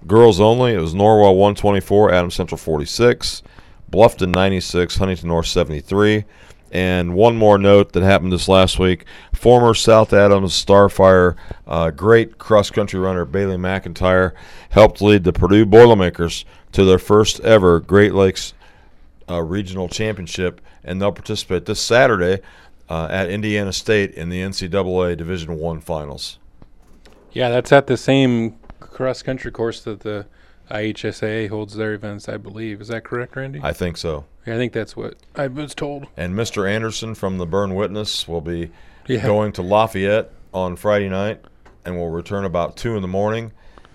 girls 0.06 0.40
only. 0.40 0.74
It 0.74 0.80
was 0.80 0.94
Norwell 0.94 1.36
124, 1.36 2.12
Adams 2.12 2.36
Central 2.36 2.58
46, 2.58 3.44
Bluffton 3.92 4.34
96, 4.34 4.98
Huntington 4.98 5.28
North 5.28 5.48
73. 5.48 6.26
And 6.72 7.14
one 7.14 7.38
more 7.38 7.58
note 7.58 7.94
that 7.94 8.04
happened 8.04 8.34
this 8.34 8.50
last 8.50 8.80
week 8.80 9.06
former 9.34 9.74
South 9.74 10.12
Adams 10.14 10.54
Starfire, 10.54 11.36
uh, 11.66 11.92
great 11.92 12.38
cross 12.38 12.70
country 12.70 13.00
runner 13.00 13.24
Bailey 13.24 13.56
McIntyre, 13.56 14.34
helped 14.70 15.02
lead 15.02 15.24
the 15.24 15.32
Purdue 15.32 15.66
Boilermakers 15.66 16.44
to 16.74 16.84
their 16.84 17.00
first 17.00 17.40
ever 17.42 17.80
Great 17.80 18.14
Lakes 18.14 18.54
uh, 19.30 19.42
Regional 19.42 19.88
Championship, 19.88 20.60
and 20.84 21.02
they'll 21.02 21.12
participate 21.12 21.66
this 21.66 21.80
Saturday 21.80 22.42
uh, 22.90 23.08
at 23.10 23.30
Indiana 23.30 23.74
State 23.74 24.12
in 24.14 24.30
the 24.30 24.42
NCAA 24.42 25.18
Division 25.18 25.58
One 25.60 25.80
Finals. 25.80 26.40
Yeah, 27.32 27.50
that's 27.50 27.72
at 27.72 27.88
the 27.88 27.98
same 27.98 28.58
cross 28.80 29.22
country 29.22 29.52
course 29.52 29.82
that 29.82 30.00
the 30.02 30.26
IHSA 30.72 31.50
holds 31.50 31.76
their 31.76 31.94
events, 31.94 32.28
I 32.28 32.38
believe. 32.38 32.82
Is 32.82 32.88
that 32.90 33.04
correct, 33.04 33.36
Randy? 33.36 33.60
I 33.64 33.74
think 33.74 33.98
so. 33.98 34.26
Yeah, 34.46 34.56
I 34.56 34.58
think 34.58 34.74
that's 34.74 34.96
what 34.96 35.16
I 35.36 35.48
was 35.48 35.76
told. 35.76 36.08
And 36.16 36.34
Mr. 36.34 36.70
Anderson 36.70 37.16
from 37.16 37.38
the 37.38 37.46
Berne 37.46 37.76
Witness 37.76 38.28
will 38.28 38.42
be 38.42 38.72
Yeah. 39.08 39.22
going 39.24 39.52
to 39.54 39.62
Lafayette 39.62 40.32
on 40.54 40.76
Friday 40.76 41.10
night 41.10 41.42
and 41.86 41.96
will 41.96 42.10
return 42.10 42.44
about 42.46 42.76
2 42.78 42.96
in 42.96 43.02
the 43.02 43.08
morning 43.08 43.52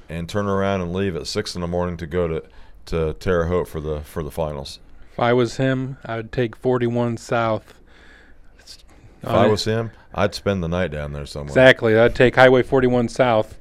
and 0.09 0.28
turn 0.28 0.46
around 0.46 0.83
and 0.83 0.92
leave 0.92 1.16
at 1.16 1.26
6 1.26 1.55
in 1.55 1.61
the 1.62 1.66
morning 1.66 1.96
to 1.96 2.07
go 2.07 2.28
to, 2.28 2.42
to 2.87 3.14
Terre 3.14 3.46
Haute 3.46 3.68
for 3.68 3.81
the, 3.81 4.00
for 4.02 4.22
the 4.22 4.31
finals. 4.31 4.78
If 5.12 5.20
I 5.20 5.33
was 5.33 5.57
him, 5.57 5.98
I 6.05 6.16
would 6.16 6.33
take 6.33 6.57
41 6.57 7.16
South. 7.18 7.74
If 9.22 9.28
I 9.28 9.46
was 9.46 9.64
him, 9.64 9.92
I'd 10.14 10.35
spend 10.35 10.62
the 10.62 10.68
night 10.68 10.90
down 10.90 11.12
there 11.12 11.26
somewhere. 11.26 11.50
Exactly. 11.50 11.98
I'd 11.98 12.14
take 12.14 12.35
Highway 12.35 12.62
41 12.62 13.08
South 13.08 13.58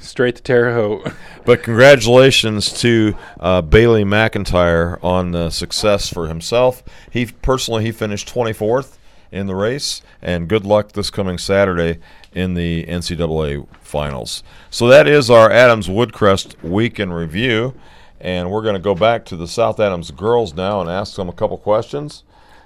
straight 0.00 0.36
to 0.36 0.42
Terre 0.42 0.74
Haute. 0.74 1.12
But 1.44 1.62
congratulations 1.62 2.72
to 2.80 3.16
uh, 3.38 3.62
Bailey 3.62 4.02
McIntyre 4.02 5.02
on 5.04 5.30
the 5.30 5.48
success 5.50 6.12
for 6.12 6.26
himself. 6.26 6.82
He 7.08 7.26
personally 7.26 7.84
he 7.84 7.92
finished 7.92 8.28
24th 8.28 8.96
in 9.30 9.46
the 9.46 9.54
race, 9.54 10.02
and 10.20 10.48
good 10.48 10.64
luck 10.64 10.90
this 10.90 11.08
coming 11.08 11.38
Saturday 11.38 12.00
in 12.32 12.54
the 12.54 12.84
NCAA 12.86 13.64
finals. 13.80 14.42
So 14.70 14.88
that 14.88 15.06
is 15.06 15.30
our 15.30 15.48
Adams 15.48 15.86
Woodcrest 15.86 16.60
week 16.64 16.98
in 16.98 17.12
review, 17.12 17.74
and 18.20 18.50
we're 18.50 18.62
going 18.62 18.74
to 18.74 18.80
go 18.80 18.96
back 18.96 19.24
to 19.26 19.36
the 19.36 19.46
South 19.46 19.78
Adams 19.78 20.10
girls 20.10 20.52
now 20.52 20.80
and 20.80 20.90
ask 20.90 21.14
them 21.14 21.28
a 21.28 21.32
couple 21.32 21.58
questions, 21.58 22.24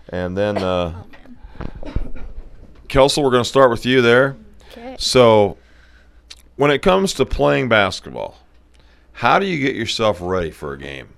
and 0.09 0.39
then. 0.39 0.57
Uh, 0.57 1.03
Kelsey, 2.91 3.23
we're 3.23 3.31
going 3.31 3.45
to 3.45 3.49
start 3.49 3.71
with 3.71 3.87
you 3.87 4.03
there. 4.03 4.37
Okay. 4.73 4.97
So, 4.99 5.57
when 6.57 6.71
it 6.71 6.83
comes 6.83 7.15
to 7.15 7.25
playing 7.25 7.69
basketball, 7.69 8.37
how 9.13 9.39
do 9.39 9.47
you 9.47 9.59
get 9.65 9.77
yourself 9.77 10.19
ready 10.21 10.51
for 10.51 10.73
a 10.73 10.79
game? 10.79 11.09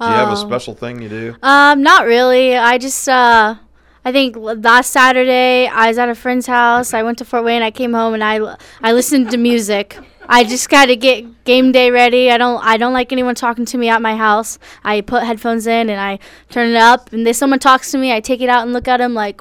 Do 0.00 0.06
you 0.06 0.12
have 0.12 0.28
a 0.28 0.32
Um, 0.32 0.36
special 0.36 0.74
thing 0.74 1.02
you 1.02 1.08
do? 1.08 1.36
Um, 1.42 1.82
not 1.82 2.04
really. 2.06 2.56
I 2.56 2.78
just 2.78 3.08
uh, 3.08 3.56
I 4.04 4.12
think 4.12 4.36
last 4.36 4.92
Saturday 4.92 5.66
I 5.66 5.88
was 5.88 5.98
at 5.98 6.08
a 6.08 6.14
friend's 6.14 6.46
house. 6.46 6.94
I 6.94 7.02
went 7.02 7.18
to 7.18 7.24
Fort 7.24 7.44
Wayne. 7.44 7.62
I 7.62 7.72
came 7.72 7.94
home 7.94 8.14
and 8.14 8.22
I 8.22 8.56
I 8.80 8.92
listened 8.92 9.30
to 9.32 9.36
music. 9.38 9.98
I 10.28 10.44
just 10.44 10.68
got 10.68 10.86
to 10.86 10.94
get 10.96 11.44
game 11.44 11.72
day 11.72 11.90
ready. 11.90 12.30
I 12.30 12.38
don't 12.38 12.62
I 12.62 12.76
don't 12.76 12.92
like 12.92 13.10
anyone 13.10 13.34
talking 13.34 13.64
to 13.64 13.78
me 13.78 13.88
at 13.88 14.00
my 14.00 14.14
house. 14.14 14.58
I 14.84 15.00
put 15.00 15.24
headphones 15.24 15.66
in 15.66 15.90
and 15.90 16.00
I 16.00 16.20
turn 16.50 16.68
it 16.68 16.76
up. 16.76 17.12
And 17.12 17.26
if 17.26 17.34
someone 17.34 17.58
talks 17.58 17.90
to 17.90 17.98
me. 17.98 18.12
I 18.12 18.20
take 18.20 18.40
it 18.40 18.48
out 18.48 18.62
and 18.62 18.72
look 18.72 18.86
at 18.86 18.98
them 18.98 19.14
like, 19.14 19.40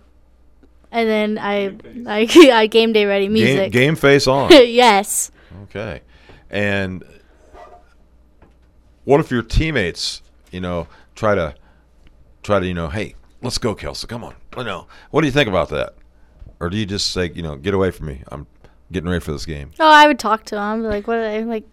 and 0.91 1.09
then 1.09 1.37
I 1.37 1.75
I 2.07 2.27
I 2.53 2.67
game 2.67 2.93
day 2.93 3.05
ready 3.05 3.29
music. 3.29 3.71
game 3.71 3.95
face 3.95 4.27
on. 4.27 4.49
yes. 4.51 5.31
Okay. 5.63 6.01
And 6.49 7.03
what 9.03 9.19
if 9.19 9.31
your 9.31 9.41
teammates, 9.41 10.21
you 10.51 10.59
know, 10.61 10.87
try 11.15 11.35
to 11.35 11.55
try 12.43 12.59
to, 12.59 12.65
you 12.67 12.73
know, 12.73 12.87
hey, 12.89 13.15
let's 13.41 13.57
go, 13.57 13.75
Kelsey, 13.75 14.07
come 14.07 14.23
on. 14.23 14.35
I 14.55 14.63
know. 14.63 14.87
What 15.11 15.21
do 15.21 15.27
you 15.27 15.33
think 15.33 15.49
about 15.49 15.69
that? 15.69 15.93
Or 16.59 16.69
do 16.69 16.77
you 16.77 16.85
just 16.85 17.11
say, 17.11 17.31
you 17.33 17.41
know, 17.43 17.55
get 17.55 17.73
away 17.73 17.91
from 17.91 18.07
me? 18.07 18.23
I'm 18.29 18.47
getting 18.91 19.09
ready 19.09 19.23
for 19.23 19.31
this 19.31 19.45
game. 19.45 19.71
Oh, 19.79 19.89
I 19.89 20.07
would 20.07 20.17
talk 20.19 20.43
to 20.45 20.55
them. 20.55 20.83
Like, 20.83 21.07
what? 21.07 21.17
Are 21.17 21.21
they, 21.21 21.43
like, 21.43 21.63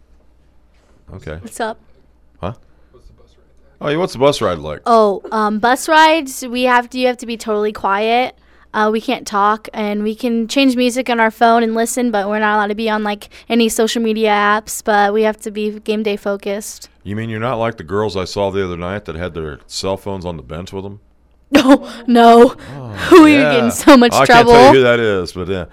Okay. 1.15 1.37
what's 1.41 1.61
up? 1.61 1.79
Huh? 2.41 2.55
Oh, 3.81 3.89
yeah, 3.89 3.97
what's 3.97 4.13
the 4.13 4.19
bus 4.19 4.41
ride 4.41 4.59
like? 4.59 4.81
Oh, 4.87 5.23
um, 5.33 5.59
bus 5.59 5.89
rides. 5.89 6.47
We 6.47 6.63
have 6.65 6.89
to. 6.91 6.99
You 6.99 7.07
have 7.09 7.17
to 7.19 7.27
be 7.27 7.37
totally 7.37 7.73
quiet. 7.73 8.37
Uh, 8.75 8.91
we 8.91 9.01
can't 9.01 9.27
talk, 9.27 9.69
and 9.73 10.03
we 10.03 10.15
can 10.15 10.49
change 10.49 10.77
music 10.77 11.09
on 11.09 11.21
our 11.21 11.31
phone 11.31 11.63
and 11.63 11.75
listen, 11.75 12.11
but 12.11 12.29
we're 12.29 12.41
not 12.41 12.57
allowed 12.57 12.67
to 12.67 12.75
be 12.75 12.91
on 12.91 13.05
like 13.05 13.29
any 13.49 13.69
social 13.71 14.03
media 14.03 14.31
apps. 14.31 14.85
But 14.85 15.13
we 15.15 15.23
have 15.23 15.39
to 15.43 15.51
be 15.51 15.79
game 15.81 16.03
day 16.03 16.17
focused. 16.17 16.89
You 17.05 17.15
mean 17.17 17.31
you're 17.31 17.39
not 17.41 17.57
like 17.57 17.77
the 17.77 17.85
girls 17.85 18.17
I 18.17 18.25
saw 18.25 18.51
the 18.51 18.65
other 18.65 18.77
night 18.77 19.05
that 19.05 19.15
had 19.15 19.33
their 19.35 19.61
cell 19.67 19.97
phones 19.97 20.25
on 20.27 20.37
the 20.37 20.43
bench 20.43 20.73
with 20.73 20.85
them? 20.85 21.01
No, 21.51 21.89
no. 22.09 22.49
Who 22.49 23.25
are 23.25 23.29
you 23.29 23.39
getting 23.39 23.71
so 23.71 23.97
much 23.97 24.11
Oh, 24.13 24.23
I 24.23 24.27
trouble? 24.27 24.53
can't 24.53 24.65
tell 24.65 24.75
you 24.75 24.79
who 24.81 24.85
that 24.85 24.99
is, 24.99 25.33
but 25.33 25.47
yeah. 25.49 25.67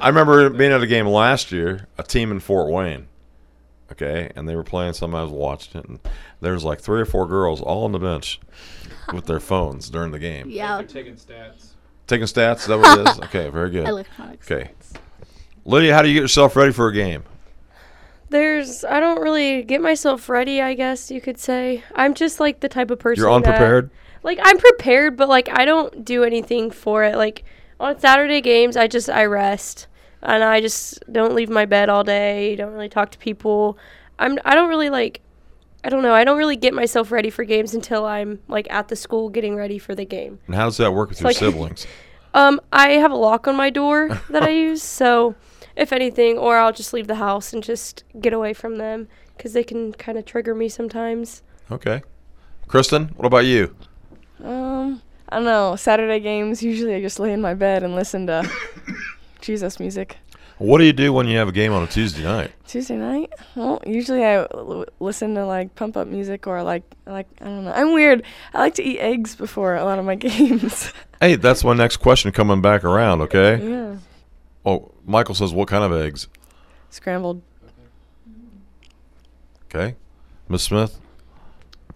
I 0.00 0.08
remember 0.08 0.48
being 0.48 0.72
at 0.72 0.80
a 0.82 0.86
game 0.86 1.06
last 1.06 1.52
year, 1.52 1.88
a 1.98 2.02
team 2.02 2.30
in 2.30 2.40
Fort 2.40 2.70
Wayne. 2.72 3.06
Okay, 3.92 4.30
and 4.36 4.48
they 4.48 4.54
were 4.56 4.62
playing 4.62 4.92
something. 4.94 5.18
I 5.18 5.22
was 5.24 5.32
watching 5.32 5.80
it, 5.80 5.88
and 5.88 5.98
there 6.40 6.52
was 6.54 6.64
like 6.64 6.80
three 6.80 7.00
or 7.00 7.04
four 7.04 7.26
girls 7.26 7.60
all 7.60 7.84
on 7.84 7.92
the 7.92 7.98
bench 7.98 8.40
with 9.12 9.26
their 9.26 9.40
phones 9.40 9.90
during 9.90 10.12
the 10.12 10.18
game. 10.20 10.48
Yeah. 10.48 10.80
taking 10.82 11.16
stats. 11.16 11.69
Taking 12.10 12.26
stats, 12.26 12.62
is 12.62 12.66
that 12.66 12.76
what 12.76 12.98
it 12.98 13.08
is? 13.08 13.18
Okay, 13.26 13.48
very 13.50 13.70
good. 13.70 13.86
Electronic 13.86 14.42
Okay. 14.42 14.72
Lydia, 15.64 15.94
how 15.94 16.02
do 16.02 16.08
you 16.08 16.14
get 16.14 16.22
yourself 16.22 16.56
ready 16.56 16.72
for 16.72 16.88
a 16.88 16.92
game? 16.92 17.22
There's, 18.30 18.84
I 18.84 18.98
don't 18.98 19.20
really 19.20 19.62
get 19.62 19.80
myself 19.80 20.28
ready, 20.28 20.60
I 20.60 20.74
guess 20.74 21.12
you 21.12 21.20
could 21.20 21.38
say. 21.38 21.84
I'm 21.94 22.14
just 22.14 22.40
like 22.40 22.58
the 22.58 22.68
type 22.68 22.90
of 22.90 22.98
person 22.98 23.22
You're 23.22 23.30
unprepared? 23.30 23.90
That, 23.90 24.24
like, 24.24 24.40
I'm 24.42 24.58
prepared, 24.58 25.16
but 25.16 25.28
like, 25.28 25.48
I 25.56 25.64
don't 25.64 26.04
do 26.04 26.24
anything 26.24 26.72
for 26.72 27.04
it. 27.04 27.14
Like, 27.14 27.44
on 27.78 28.00
Saturday 28.00 28.40
games, 28.40 28.76
I 28.76 28.88
just, 28.88 29.08
I 29.08 29.26
rest. 29.26 29.86
And 30.20 30.42
I 30.42 30.60
just 30.60 31.00
don't 31.12 31.36
leave 31.36 31.48
my 31.48 31.64
bed 31.64 31.88
all 31.88 32.02
day, 32.02 32.56
don't 32.56 32.72
really 32.72 32.88
talk 32.88 33.12
to 33.12 33.18
people. 33.18 33.78
I'm, 34.18 34.36
I 34.44 34.56
don't 34.56 34.68
really 34.68 34.90
like, 34.90 35.20
I 35.82 35.88
don't 35.88 36.02
know, 36.02 36.12
I 36.12 36.24
don't 36.24 36.36
really 36.38 36.56
get 36.56 36.74
myself 36.74 37.10
ready 37.10 37.30
for 37.30 37.44
games 37.44 37.74
until 37.74 38.04
I'm 38.04 38.40
like 38.48 38.66
at 38.70 38.88
the 38.88 38.96
school 38.96 39.28
getting 39.30 39.56
ready 39.56 39.78
for 39.78 39.94
the 39.94 40.04
game. 40.04 40.38
And 40.46 40.54
how 40.54 40.66
does 40.66 40.76
that 40.76 40.92
work 40.92 41.08
with 41.08 41.20
It's 41.20 41.20
your 41.22 41.28
like- 41.30 41.36
siblings? 41.54 41.86
Um, 42.34 42.60
I 42.72 42.90
have 42.90 43.10
a 43.10 43.16
lock 43.16 43.48
on 43.48 43.56
my 43.56 43.70
door 43.70 44.08
that 44.30 44.42
I 44.42 44.50
use, 44.50 44.82
so 44.82 45.34
if 45.76 45.92
anything, 45.92 46.38
or 46.38 46.58
I'll 46.58 46.72
just 46.72 46.92
leave 46.92 47.06
the 47.08 47.16
house 47.16 47.52
and 47.52 47.62
just 47.62 48.04
get 48.20 48.32
away 48.32 48.52
from 48.52 48.78
them 48.78 49.08
because 49.36 49.52
they 49.52 49.64
can 49.64 49.92
kind 49.94 50.16
of 50.18 50.26
trigger 50.26 50.54
me 50.54 50.68
sometimes. 50.68 51.42
Okay. 51.72 52.02
Kristen, 52.68 53.08
what 53.16 53.26
about 53.26 53.46
you? 53.46 53.74
Um, 54.44 55.02
I 55.28 55.36
don't 55.36 55.44
know. 55.44 55.74
Saturday 55.76 56.20
games, 56.20 56.62
usually 56.62 56.94
I 56.94 57.00
just 57.00 57.18
lay 57.18 57.32
in 57.32 57.40
my 57.40 57.54
bed 57.54 57.82
and 57.82 57.96
listen 57.96 58.26
to 58.28 58.48
Jesus 59.40 59.80
music. 59.80 60.18
What 60.60 60.76
do 60.76 60.84
you 60.84 60.92
do 60.92 61.10
when 61.10 61.26
you 61.26 61.38
have 61.38 61.48
a 61.48 61.52
game 61.52 61.72
on 61.72 61.82
a 61.82 61.86
Tuesday 61.86 62.22
night? 62.22 62.50
Tuesday 62.66 62.96
night? 62.96 63.32
Well, 63.56 63.82
usually 63.86 64.22
I 64.22 64.40
l- 64.52 64.84
listen 65.00 65.34
to 65.36 65.46
like 65.46 65.74
pump 65.74 65.96
up 65.96 66.06
music 66.06 66.46
or 66.46 66.62
like 66.62 66.82
like 67.06 67.26
I 67.40 67.46
don't 67.46 67.64
know. 67.64 67.72
I'm 67.72 67.94
weird. 67.94 68.22
I 68.52 68.58
like 68.58 68.74
to 68.74 68.82
eat 68.82 68.98
eggs 68.98 69.34
before 69.34 69.74
a 69.76 69.84
lot 69.84 69.98
of 69.98 70.04
my 70.04 70.14
games. 70.26 70.92
Hey, 71.18 71.36
that's 71.36 71.64
my 71.64 71.72
next 71.72 71.96
question 71.96 72.30
coming 72.30 72.60
back 72.60 72.84
around, 72.84 73.22
okay? 73.22 73.56
yeah. 73.66 73.96
Oh, 74.66 74.92
Michael 75.06 75.34
says, 75.34 75.54
what 75.54 75.66
kind 75.66 75.82
of 75.82 75.98
eggs? 75.98 76.28
Scrambled. 76.90 77.40
Okay. 79.64 79.96
Miss 80.46 80.62
Smith? 80.64 81.00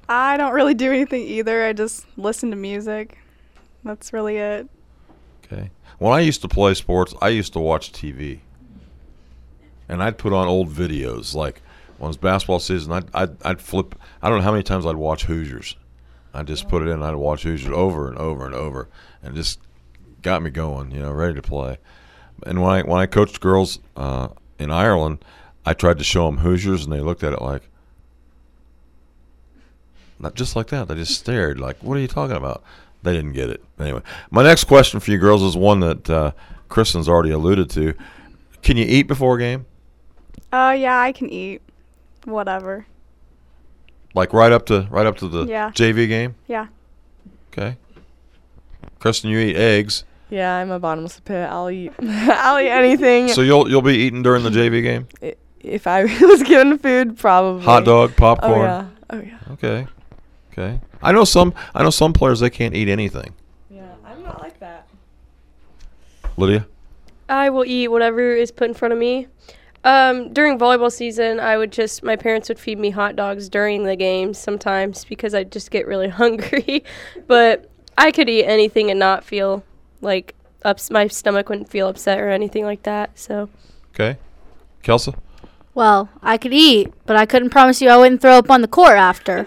I 0.08 0.38
don't 0.38 0.54
really 0.54 0.72
do 0.72 0.90
anything 0.90 1.20
either. 1.20 1.66
I 1.66 1.74
just 1.74 2.06
listen 2.16 2.48
to 2.50 2.56
music. 2.56 3.18
That's 3.84 4.14
really 4.14 4.38
it. 4.38 4.70
Okay. 5.44 5.70
When 5.98 6.14
I 6.14 6.20
used 6.20 6.40
to 6.40 6.48
play 6.48 6.72
sports, 6.72 7.12
I 7.20 7.28
used 7.28 7.52
to 7.52 7.60
watch 7.60 7.92
TV. 7.92 8.40
And 9.88 10.02
I'd 10.02 10.18
put 10.18 10.32
on 10.32 10.48
old 10.48 10.70
videos. 10.70 11.34
Like 11.34 11.62
when 11.98 12.06
it 12.06 12.08
was 12.08 12.16
basketball 12.16 12.60
season, 12.60 12.92
I'd, 12.92 13.06
I'd, 13.14 13.42
I'd 13.44 13.60
flip. 13.60 13.94
I 14.22 14.28
don't 14.28 14.38
know 14.38 14.44
how 14.44 14.52
many 14.52 14.62
times 14.62 14.86
I'd 14.86 14.96
watch 14.96 15.24
Hoosiers. 15.24 15.76
I'd 16.32 16.46
just 16.46 16.68
put 16.68 16.82
it 16.82 16.88
in 16.88 17.02
I'd 17.02 17.14
watch 17.14 17.44
Hoosiers 17.44 17.72
over 17.72 18.08
and 18.08 18.18
over 18.18 18.46
and 18.46 18.54
over. 18.54 18.88
And 19.22 19.34
just 19.34 19.60
got 20.22 20.42
me 20.42 20.50
going, 20.50 20.90
you 20.90 21.00
know, 21.00 21.12
ready 21.12 21.34
to 21.34 21.42
play. 21.42 21.78
And 22.44 22.60
when 22.60 22.70
I, 22.70 22.82
when 22.82 23.00
I 23.00 23.06
coached 23.06 23.40
girls 23.40 23.78
uh, 23.96 24.28
in 24.58 24.70
Ireland, 24.70 25.24
I 25.64 25.74
tried 25.74 25.98
to 25.98 26.04
show 26.04 26.26
them 26.26 26.38
Hoosiers 26.38 26.84
and 26.84 26.92
they 26.92 27.00
looked 27.00 27.22
at 27.22 27.32
it 27.32 27.40
like, 27.40 27.62
not 30.18 30.34
just 30.34 30.56
like 30.56 30.68
that. 30.68 30.88
They 30.88 30.94
just 30.94 31.18
stared 31.18 31.58
like, 31.58 31.82
"What 31.82 31.96
are 31.96 32.00
you 32.00 32.08
talking 32.08 32.36
about?" 32.36 32.62
They 33.02 33.12
didn't 33.12 33.32
get 33.32 33.50
it. 33.50 33.62
Anyway, 33.78 34.00
my 34.30 34.42
next 34.42 34.64
question 34.64 35.00
for 35.00 35.10
you 35.10 35.18
girls 35.18 35.42
is 35.42 35.56
one 35.56 35.80
that 35.80 36.08
uh, 36.08 36.32
Kristen's 36.68 37.08
already 37.08 37.30
alluded 37.30 37.68
to. 37.70 37.94
Can 38.62 38.76
you 38.76 38.86
eat 38.88 39.02
before 39.02 39.36
a 39.36 39.38
game? 39.38 39.66
Uh, 40.52 40.74
yeah, 40.78 40.98
I 41.00 41.12
can 41.12 41.28
eat. 41.30 41.62
Whatever. 42.24 42.86
Like 44.14 44.32
right 44.32 44.52
up 44.52 44.66
to 44.66 44.86
right 44.90 45.06
up 45.06 45.16
to 45.18 45.28
the 45.28 45.44
Yeah. 45.46 45.70
JV 45.72 46.06
game? 46.08 46.34
Yeah. 46.46 46.68
Okay. 47.52 47.76
Kristen, 48.98 49.30
you 49.30 49.38
eat 49.38 49.56
eggs, 49.56 50.04
Yeah, 50.30 50.54
I'm 50.56 50.70
a 50.70 50.78
bottomless 50.78 51.20
pit. 51.20 51.48
I'll 51.50 51.68
eat. 51.70 51.92
I'll 52.00 52.58
eat 52.60 52.70
anything. 52.70 53.28
so 53.28 53.40
you'll 53.42 53.68
you'll 53.68 53.82
be 53.82 53.94
eating 53.96 54.22
during 54.22 54.42
the 54.42 54.50
JV 54.50 54.82
game. 54.82 55.08
I- 55.22 55.34
if 55.60 55.86
I 55.86 56.04
was 56.20 56.42
given 56.42 56.76
food, 56.78 57.16
probably. 57.18 57.64
Hot 57.64 57.84
dog, 57.86 58.16
popcorn. 58.16 58.52
Oh 58.52 58.62
yeah. 58.62 58.86
Oh 59.10 59.20
yeah. 59.20 59.38
Okay. 59.52 59.86
Okay. 60.52 60.80
I 61.02 61.12
know 61.12 61.24
some. 61.24 61.52
I 61.74 61.82
know 61.82 61.90
some 61.90 62.12
players 62.12 62.40
they 62.40 62.50
can't 62.50 62.74
eat 62.74 62.88
anything. 62.88 63.34
Yeah, 63.70 63.86
I'm 64.04 64.22
not 64.22 64.40
like 64.42 64.58
that. 64.60 64.86
Lydia. 66.36 66.66
I 67.28 67.50
will 67.50 67.64
eat 67.64 67.88
whatever 67.88 68.34
is 68.34 68.50
put 68.52 68.68
in 68.68 68.74
front 68.74 68.92
of 68.92 68.98
me. 68.98 69.26
Um, 69.84 70.32
during 70.32 70.58
volleyball 70.58 70.90
season, 70.90 71.38
I 71.38 71.56
would 71.58 71.70
just 71.70 72.02
my 72.02 72.16
parents 72.16 72.48
would 72.48 72.58
feed 72.58 72.78
me 72.78 72.90
hot 72.90 73.16
dogs 73.16 73.48
during 73.50 73.84
the 73.84 73.96
games 73.96 74.38
sometimes 74.38 75.04
because 75.04 75.34
I'd 75.34 75.52
just 75.52 75.70
get 75.70 75.86
really 75.86 76.08
hungry. 76.22 76.82
but 77.26 77.70
I 77.96 78.10
could 78.10 78.28
eat 78.28 78.44
anything 78.44 78.90
and 78.90 78.98
not 78.98 79.24
feel 79.24 79.62
like 80.00 80.34
ups- 80.64 80.90
my 80.90 81.06
stomach 81.08 81.48
wouldn't 81.48 81.68
feel 81.70 81.88
upset 81.88 82.18
or 82.18 82.30
anything 82.30 82.64
like 82.64 82.82
that. 82.84 83.18
So 83.18 83.48
Okay. 83.94 84.16
Kelsa. 84.82 85.14
Well, 85.74 86.08
I 86.22 86.38
could 86.38 86.52
eat, 86.52 86.92
but 87.04 87.16
I 87.16 87.26
couldn't 87.26 87.50
promise 87.50 87.80
you 87.82 87.88
I 87.90 87.96
wouldn't 87.96 88.20
throw 88.20 88.38
up 88.38 88.50
on 88.50 88.60
the 88.62 88.68
court 88.68 88.96
after. 88.96 89.46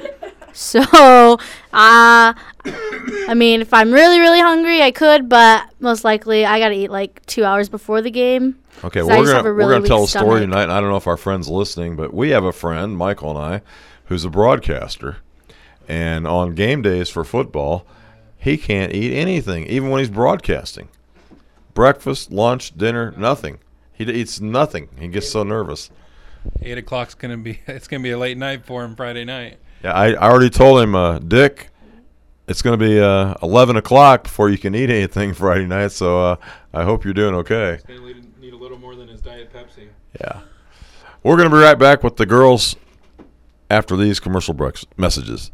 So, 0.57 0.79
uh, 0.83 1.37
I 1.73 3.33
mean, 3.35 3.61
if 3.61 3.73
I'm 3.73 3.91
really, 3.91 4.19
really 4.19 4.39
hungry, 4.39 4.81
I 4.81 4.91
could, 4.91 5.29
but 5.29 5.69
most 5.79 6.03
likely 6.03 6.45
I 6.45 6.59
gotta 6.59 6.73
eat 6.73 6.89
like 6.89 7.23
two 7.27 7.45
hours 7.45 7.69
before 7.69 8.01
the 8.01 8.09
game. 8.09 8.57
Okay, 8.83 9.03
well, 9.03 9.19
we're 9.19 9.25
gonna 9.25 9.35
have 9.35 9.45
we're 9.45 9.53
really 9.53 9.75
gonna 9.75 9.87
tell 9.87 10.03
a 10.05 10.07
story 10.07 10.23
stomach. 10.23 10.41
tonight. 10.41 10.63
And 10.63 10.71
I 10.71 10.81
don't 10.81 10.89
know 10.89 10.97
if 10.97 11.05
our 11.07 11.17
friends 11.17 11.47
listening, 11.47 11.95
but 11.95 12.13
we 12.13 12.29
have 12.31 12.43
a 12.43 12.51
friend, 12.51 12.97
Michael 12.97 13.29
and 13.31 13.39
I, 13.39 13.61
who's 14.05 14.25
a 14.25 14.29
broadcaster, 14.29 15.17
and 15.87 16.27
on 16.27 16.55
game 16.55 16.81
days 16.81 17.09
for 17.09 17.23
football, 17.23 17.85
he 18.37 18.57
can't 18.57 18.93
eat 18.93 19.15
anything, 19.15 19.67
even 19.67 19.89
when 19.91 19.99
he's 19.99 20.09
broadcasting. 20.09 20.89
Breakfast, 21.75 22.31
lunch, 22.31 22.75
dinner, 22.75 23.13
nothing. 23.15 23.59
He 23.93 24.05
d- 24.05 24.13
eats 24.13 24.39
nothing. 24.39 24.89
He 24.99 25.07
gets 25.07 25.29
so 25.29 25.43
nervous. 25.43 25.91
Eight 26.61 26.77
o'clock's 26.79 27.13
gonna 27.13 27.37
be. 27.37 27.61
It's 27.67 27.87
gonna 27.87 28.03
be 28.03 28.11
a 28.11 28.17
late 28.17 28.37
night 28.37 28.65
for 28.65 28.83
him 28.83 28.95
Friday 28.95 29.25
night. 29.25 29.59
Yeah, 29.87 29.93
I, 29.93 30.07
I 30.11 30.29
already 30.29 30.49
told 30.49 30.81
him, 30.81 30.95
uh, 30.95 31.19
Dick. 31.19 31.69
It's 32.49 32.61
going 32.61 32.77
to 32.77 32.85
be 32.85 32.99
uh, 32.99 33.35
eleven 33.41 33.77
o'clock 33.77 34.23
before 34.23 34.49
you 34.49 34.57
can 34.57 34.75
eat 34.75 34.89
anything 34.89 35.33
Friday 35.33 35.65
night. 35.65 35.93
So 35.93 36.19
uh, 36.19 36.35
I 36.73 36.83
hope 36.83 37.05
you're 37.05 37.13
doing 37.13 37.33
okay. 37.35 37.79
He's 37.87 37.97
gonna 37.97 38.21
need 38.41 38.53
a 38.53 38.57
little 38.57 38.77
more 38.77 38.95
than 38.95 39.07
his 39.07 39.21
diet 39.21 39.53
Pepsi. 39.53 39.87
Yeah. 40.19 40.41
We're 41.23 41.37
going 41.37 41.49
to 41.49 41.55
be 41.55 41.61
right 41.61 41.79
back 41.79 42.03
with 42.03 42.17
the 42.17 42.25
girls 42.25 42.75
after 43.69 43.95
these 43.95 44.19
commercial 44.19 44.53
breaks 44.53 44.85
messages. 44.97 45.51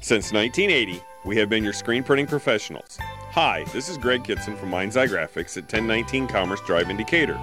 Since 0.00 0.32
1980, 0.32 1.00
we 1.24 1.36
have 1.36 1.48
been 1.48 1.62
your 1.62 1.72
screen 1.72 2.02
printing 2.02 2.26
professionals. 2.26 2.98
Hi, 3.30 3.64
this 3.72 3.88
is 3.88 3.96
Greg 3.96 4.24
Kitson 4.24 4.56
from 4.56 4.70
Mind's 4.70 4.96
Eye 4.96 5.06
Graphics 5.06 5.56
at 5.56 5.64
1019 5.64 6.26
Commerce 6.26 6.60
Drive 6.66 6.90
in 6.90 6.96
Decatur. 6.96 7.38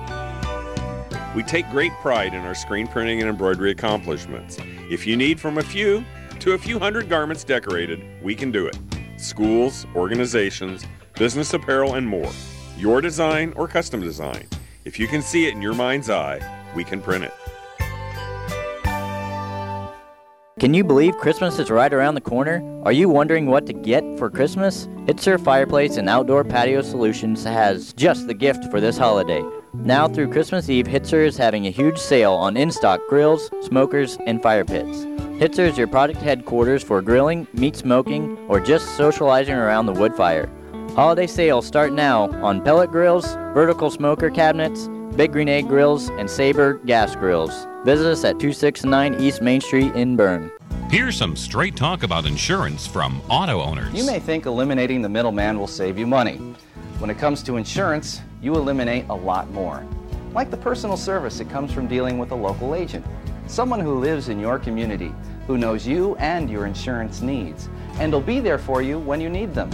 We 1.34 1.44
take 1.44 1.70
great 1.70 1.94
pride 2.02 2.34
in 2.34 2.42
our 2.42 2.54
screen 2.54 2.88
printing 2.88 3.22
and 3.22 3.30
embroidery 3.30 3.72
accomplishments. 3.72 4.58
If 4.90 5.08
you 5.08 5.16
need 5.16 5.40
from 5.40 5.60
a 5.60 5.64
few 5.64 6.04
to 6.40 6.54
a 6.54 6.58
few 6.58 6.78
hundred 6.78 7.08
garments 7.08 7.46
decorated, 7.46 8.04
we 8.22 8.36
can 8.36 8.52
do 8.52 8.68
it. 8.68 8.78
Schools, 9.16 9.86
organizations, 9.96 10.84
business 11.18 11.54
apparel, 11.54 11.96
and 11.96 12.06
more. 12.06 12.30
Your 12.78 13.00
design 13.00 13.54
or 13.56 13.68
custom 13.68 14.02
design. 14.02 14.46
If 14.84 15.00
you 15.00 15.08
can 15.08 15.22
see 15.22 15.46
it 15.48 15.54
in 15.54 15.62
your 15.62 15.74
mind's 15.74 16.10
eye, 16.10 16.42
we 16.76 16.84
can 16.84 17.02
print 17.02 17.24
it. 17.24 17.34
Can 20.60 20.74
you 20.74 20.84
believe 20.84 21.16
Christmas 21.18 21.60
is 21.60 21.72
right 21.72 21.94
around 21.94 22.16
the 22.16 22.22
corner? 22.22 22.62
Are 22.84 22.92
you 22.92 23.08
wondering 23.08 23.46
what 23.46 23.66
to 23.68 23.74
get 23.74 24.04
for 24.18 24.30
Christmas? 24.30 24.88
Hitzer 25.06 25.42
Fireplace 25.42 25.96
and 25.96 26.10
Outdoor 26.10 26.44
Patio 26.44 26.82
Solutions 26.82 27.44
has 27.46 27.94
just 27.94 28.28
the 28.28 28.34
gift 28.34 28.66
for 28.66 28.82
this 28.82 28.98
holiday. 28.98 29.42
Now 29.74 30.08
through 30.10 30.32
Christmas 30.32 30.70
Eve, 30.70 30.86
Hitzer 30.86 31.26
is 31.26 31.38
having 31.38 31.66
a 31.66 31.70
huge 31.70 31.98
sale 31.98 32.34
on 32.34 32.58
in-stock 32.58 33.00
grills, 33.08 33.50
smokers, 33.62 34.18
and 34.28 34.44
fire 34.44 34.66
pits. 34.66 35.06
Hitzer 35.40 35.66
is 35.68 35.78
your 35.78 35.88
product 35.88 36.20
headquarters 36.20 36.84
for 36.84 37.02
grilling, 37.02 37.48
meat 37.54 37.78
smoking, 37.78 38.38
or 38.50 38.60
just 38.60 38.98
socializing 38.98 39.56
around 39.56 39.86
the 39.86 39.94
wood 39.94 40.14
fire. 40.14 40.50
Holiday 40.94 41.26
sales 41.26 41.66
start 41.66 41.94
now 41.94 42.30
on 42.44 42.62
pellet 42.62 42.92
grills, 42.92 43.26
vertical 43.54 43.90
smoker 43.90 44.30
cabinets, 44.30 44.90
Big 45.16 45.32
Green 45.32 45.48
Egg 45.48 45.70
grills, 45.70 46.10
and 46.10 46.30
Sabre 46.30 46.74
gas 46.86 47.16
grills. 47.16 47.66
Visit 47.86 48.08
us 48.08 48.26
at 48.26 48.40
269 48.40 49.22
East 49.22 49.42
Main 49.42 49.62
Street 49.62 49.96
in 49.96 50.18
Berne. 50.18 50.52
Here's 50.90 51.16
some 51.16 51.38
straight 51.38 51.78
talk 51.78 52.04
about 52.04 52.26
insurance 52.26 52.86
from 52.86 53.22
auto 53.30 53.62
owners. 53.62 53.94
You 53.94 54.06
may 54.06 54.20
think 54.20 54.46
eliminating 54.46 55.02
the 55.02 55.10
middleman 55.10 55.58
will 55.58 55.68
save 55.68 55.98
you 55.98 56.06
money. 56.06 56.36
When 57.00 57.10
it 57.10 57.18
comes 57.18 57.42
to 57.44 57.56
insurance, 57.56 58.20
you 58.42 58.56
eliminate 58.56 59.06
a 59.10 59.16
lot 59.16 59.50
more. 59.52 59.86
Like 60.34 60.50
the 60.50 60.58
personal 60.58 60.98
service 60.98 61.38
that 61.38 61.50
comes 61.50 61.72
from 61.72 61.88
dealing 61.88 62.18
with 62.18 62.32
a 62.32 62.36
local 62.36 62.74
agent. 62.74 63.06
Someone 63.48 63.80
who 63.80 64.00
lives 64.00 64.30
in 64.30 64.40
your 64.40 64.58
community, 64.58 65.14
who 65.46 65.58
knows 65.58 65.86
you 65.86 66.16
and 66.16 66.50
your 66.50 66.66
insurance 66.66 67.22
needs, 67.22 67.70
and 68.00 68.12
will 68.12 68.22
be 68.22 68.40
there 68.40 68.58
for 68.58 68.82
you 68.82 68.98
when 68.98 69.22
you 69.22 69.30
need 69.30 69.54
them. 69.54 69.70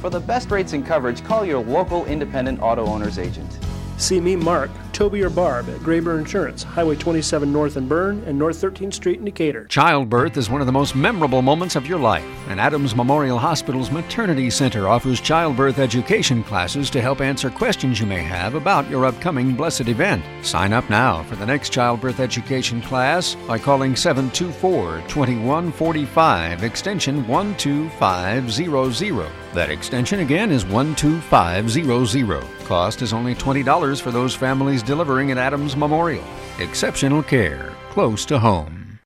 For 0.00 0.10
the 0.10 0.20
best 0.20 0.50
rates 0.50 0.72
and 0.72 0.84
coverage, 0.84 1.24
call 1.24 1.44
your 1.44 1.62
local 1.62 2.04
independent 2.06 2.60
auto 2.60 2.86
owner's 2.86 3.18
agent. 3.18 3.58
See 4.02 4.20
me, 4.20 4.34
Mark, 4.34 4.68
Toby, 4.92 5.22
or 5.22 5.30
Barb 5.30 5.68
at 5.68 5.78
Graber 5.78 6.18
Insurance, 6.18 6.64
Highway 6.64 6.96
27 6.96 7.52
North 7.52 7.76
in 7.76 7.86
Berne 7.86 8.20
and 8.26 8.36
North 8.36 8.60
13th 8.60 8.94
Street 8.94 9.20
in 9.20 9.24
Decatur. 9.24 9.66
Childbirth 9.66 10.36
is 10.36 10.50
one 10.50 10.60
of 10.60 10.66
the 10.66 10.72
most 10.72 10.96
memorable 10.96 11.40
moments 11.40 11.76
of 11.76 11.86
your 11.86 12.00
life, 12.00 12.24
and 12.48 12.60
Adams 12.60 12.96
Memorial 12.96 13.38
Hospital's 13.38 13.92
Maternity 13.92 14.50
Center 14.50 14.88
offers 14.88 15.20
childbirth 15.20 15.78
education 15.78 16.42
classes 16.42 16.90
to 16.90 17.00
help 17.00 17.20
answer 17.20 17.48
questions 17.48 18.00
you 18.00 18.06
may 18.06 18.24
have 18.24 18.56
about 18.56 18.90
your 18.90 19.06
upcoming 19.06 19.54
blessed 19.54 19.86
event. 19.86 20.24
Sign 20.44 20.72
up 20.72 20.90
now 20.90 21.22
for 21.22 21.36
the 21.36 21.46
next 21.46 21.70
childbirth 21.70 22.18
education 22.18 22.82
class 22.82 23.36
by 23.46 23.56
calling 23.56 23.94
724 23.94 25.04
2145, 25.06 26.64
extension 26.64 27.24
12500. 27.26 29.41
That 29.52 29.68
extension 29.68 30.20
again 30.20 30.50
is 30.50 30.64
12500. 30.64 32.44
Cost 32.64 33.02
is 33.02 33.12
only 33.12 33.34
$20 33.34 34.00
for 34.00 34.10
those 34.10 34.34
families 34.34 34.82
delivering 34.82 35.30
at 35.30 35.36
Adams 35.36 35.76
Memorial. 35.76 36.24
Exceptional 36.58 37.22
care, 37.22 37.74
close 37.90 38.24
to 38.26 38.38
home. 38.38 38.98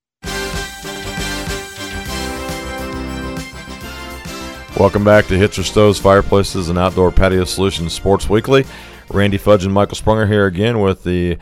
Welcome 4.79 5.03
back 5.03 5.27
to 5.27 5.35
Hitzer 5.35 5.65
Stoves, 5.65 5.99
Fireplaces, 5.99 6.69
and 6.69 6.79
Outdoor 6.79 7.11
Patio 7.11 7.45
Solutions 7.45 7.93
Sports 7.93 8.29
Weekly. 8.29 8.65
Randy 9.11 9.39
Fudge 9.39 9.65
and 9.65 9.75
Michael 9.75 9.97
Sprunger 9.97 10.29
here 10.29 10.47
again 10.47 10.79
with 10.79 11.03
the 11.03 11.39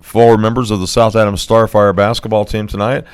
forward 0.00 0.38
members 0.38 0.72
of 0.72 0.80
the 0.80 0.88
South 0.88 1.14
Adams 1.14 1.46
Starfire 1.46 1.94
basketball 1.94 2.46
team 2.46 2.66
tonight. 2.66 3.04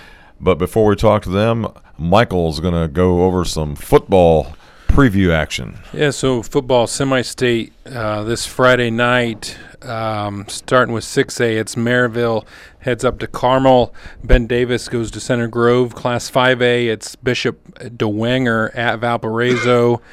But 0.40 0.54
before 0.54 0.86
we 0.86 0.96
talk 0.96 1.24
to 1.24 1.30
them, 1.30 1.66
Michael's 1.98 2.60
going 2.60 2.80
to 2.80 2.88
go 2.88 3.24
over 3.24 3.44
some 3.44 3.74
football 3.76 4.54
preview 4.88 5.30
action. 5.32 5.78
Yeah, 5.92 6.10
so 6.10 6.42
football 6.42 6.86
semi-state 6.86 7.72
uh, 7.86 8.24
this 8.24 8.46
Friday 8.46 8.90
night, 8.90 9.56
um, 9.82 10.46
starting 10.48 10.92
with 10.92 11.04
6A. 11.04 11.60
It's 11.60 11.76
Merrillville 11.76 12.44
heads 12.80 13.04
up 13.04 13.18
to 13.20 13.26
Carmel. 13.26 13.94
Ben 14.24 14.46
Davis 14.46 14.88
goes 14.88 15.10
to 15.12 15.20
Center 15.20 15.46
Grove. 15.46 15.94
Class 15.94 16.30
5A, 16.30 16.88
it's 16.88 17.14
Bishop 17.16 17.78
Dwenger 17.78 18.76
at 18.76 18.98
Valparaiso. 19.00 20.02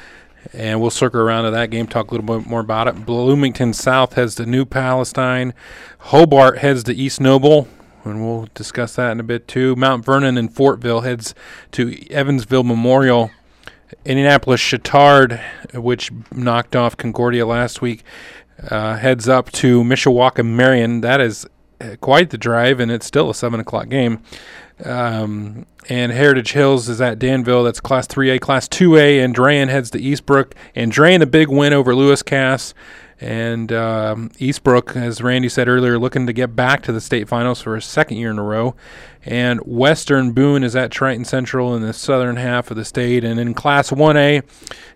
And 0.52 0.80
we'll 0.80 0.90
circle 0.90 1.20
around 1.20 1.46
to 1.46 1.50
that 1.50 1.70
game, 1.70 1.88
talk 1.88 2.12
a 2.12 2.14
little 2.14 2.38
bit 2.38 2.48
more 2.48 2.60
about 2.60 2.86
it. 2.86 3.04
Bloomington 3.04 3.72
South 3.72 4.12
heads 4.12 4.36
to 4.36 4.46
New 4.46 4.64
Palestine. 4.64 5.52
Hobart 5.98 6.58
heads 6.58 6.84
to 6.84 6.94
East 6.94 7.20
Noble 7.20 7.66
and 8.10 8.24
we'll 8.24 8.48
discuss 8.54 8.96
that 8.96 9.12
in 9.12 9.20
a 9.20 9.24
bit 9.24 9.48
too. 9.48 9.76
Mount 9.76 10.04
Vernon 10.04 10.38
and 10.38 10.54
Fortville 10.54 11.04
heads 11.04 11.34
to 11.72 12.08
Evansville 12.10 12.64
Memorial. 12.64 13.30
Indianapolis 14.04 14.60
Chatard, 14.60 15.40
which 15.74 16.10
knocked 16.32 16.74
off 16.74 16.96
Concordia 16.96 17.46
last 17.46 17.80
week, 17.80 18.02
uh, 18.70 18.96
heads 18.96 19.28
up 19.28 19.52
to 19.52 19.82
Mishawaka 19.82 20.44
Marion. 20.44 21.00
That 21.02 21.20
is 21.20 21.46
uh, 21.80 21.96
quite 22.00 22.30
the 22.30 22.38
drive, 22.38 22.80
and 22.80 22.90
it's 22.90 23.06
still 23.06 23.30
a 23.30 23.34
seven 23.34 23.60
o'clock 23.60 23.88
game. 23.88 24.22
Um, 24.84 25.66
and 25.88 26.12
Heritage 26.12 26.52
Hills 26.52 26.88
is 26.88 27.00
at 27.00 27.18
Danville. 27.18 27.64
That's 27.64 27.80
Class 27.80 28.06
3A. 28.06 28.40
Class 28.40 28.68
2A, 28.68 29.18
Andrean 29.24 29.68
heads 29.68 29.90
to 29.90 29.98
Eastbrook. 29.98 30.52
Andrean, 30.74 31.22
a 31.22 31.26
big 31.26 31.48
win 31.48 31.72
over 31.72 31.94
Lewis 31.94 32.22
Cass. 32.22 32.74
And 33.18 33.72
um, 33.72 34.28
Eastbrook, 34.38 34.94
as 34.94 35.22
Randy 35.22 35.48
said 35.48 35.68
earlier, 35.68 35.98
looking 35.98 36.26
to 36.26 36.34
get 36.34 36.54
back 36.54 36.82
to 36.82 36.92
the 36.92 37.00
state 37.00 37.28
finals 37.28 37.62
for 37.62 37.74
a 37.74 37.80
second 37.80 38.18
year 38.18 38.30
in 38.30 38.38
a 38.38 38.42
row. 38.42 38.74
And 39.26 39.58
Western 39.60 40.30
Boone 40.30 40.62
is 40.62 40.76
at 40.76 40.92
Triton 40.92 41.24
Central 41.24 41.74
in 41.74 41.82
the 41.82 41.92
southern 41.92 42.36
half 42.36 42.70
of 42.70 42.76
the 42.76 42.84
state. 42.84 43.24
And 43.24 43.40
in 43.40 43.54
Class 43.54 43.90
1A 43.90 44.44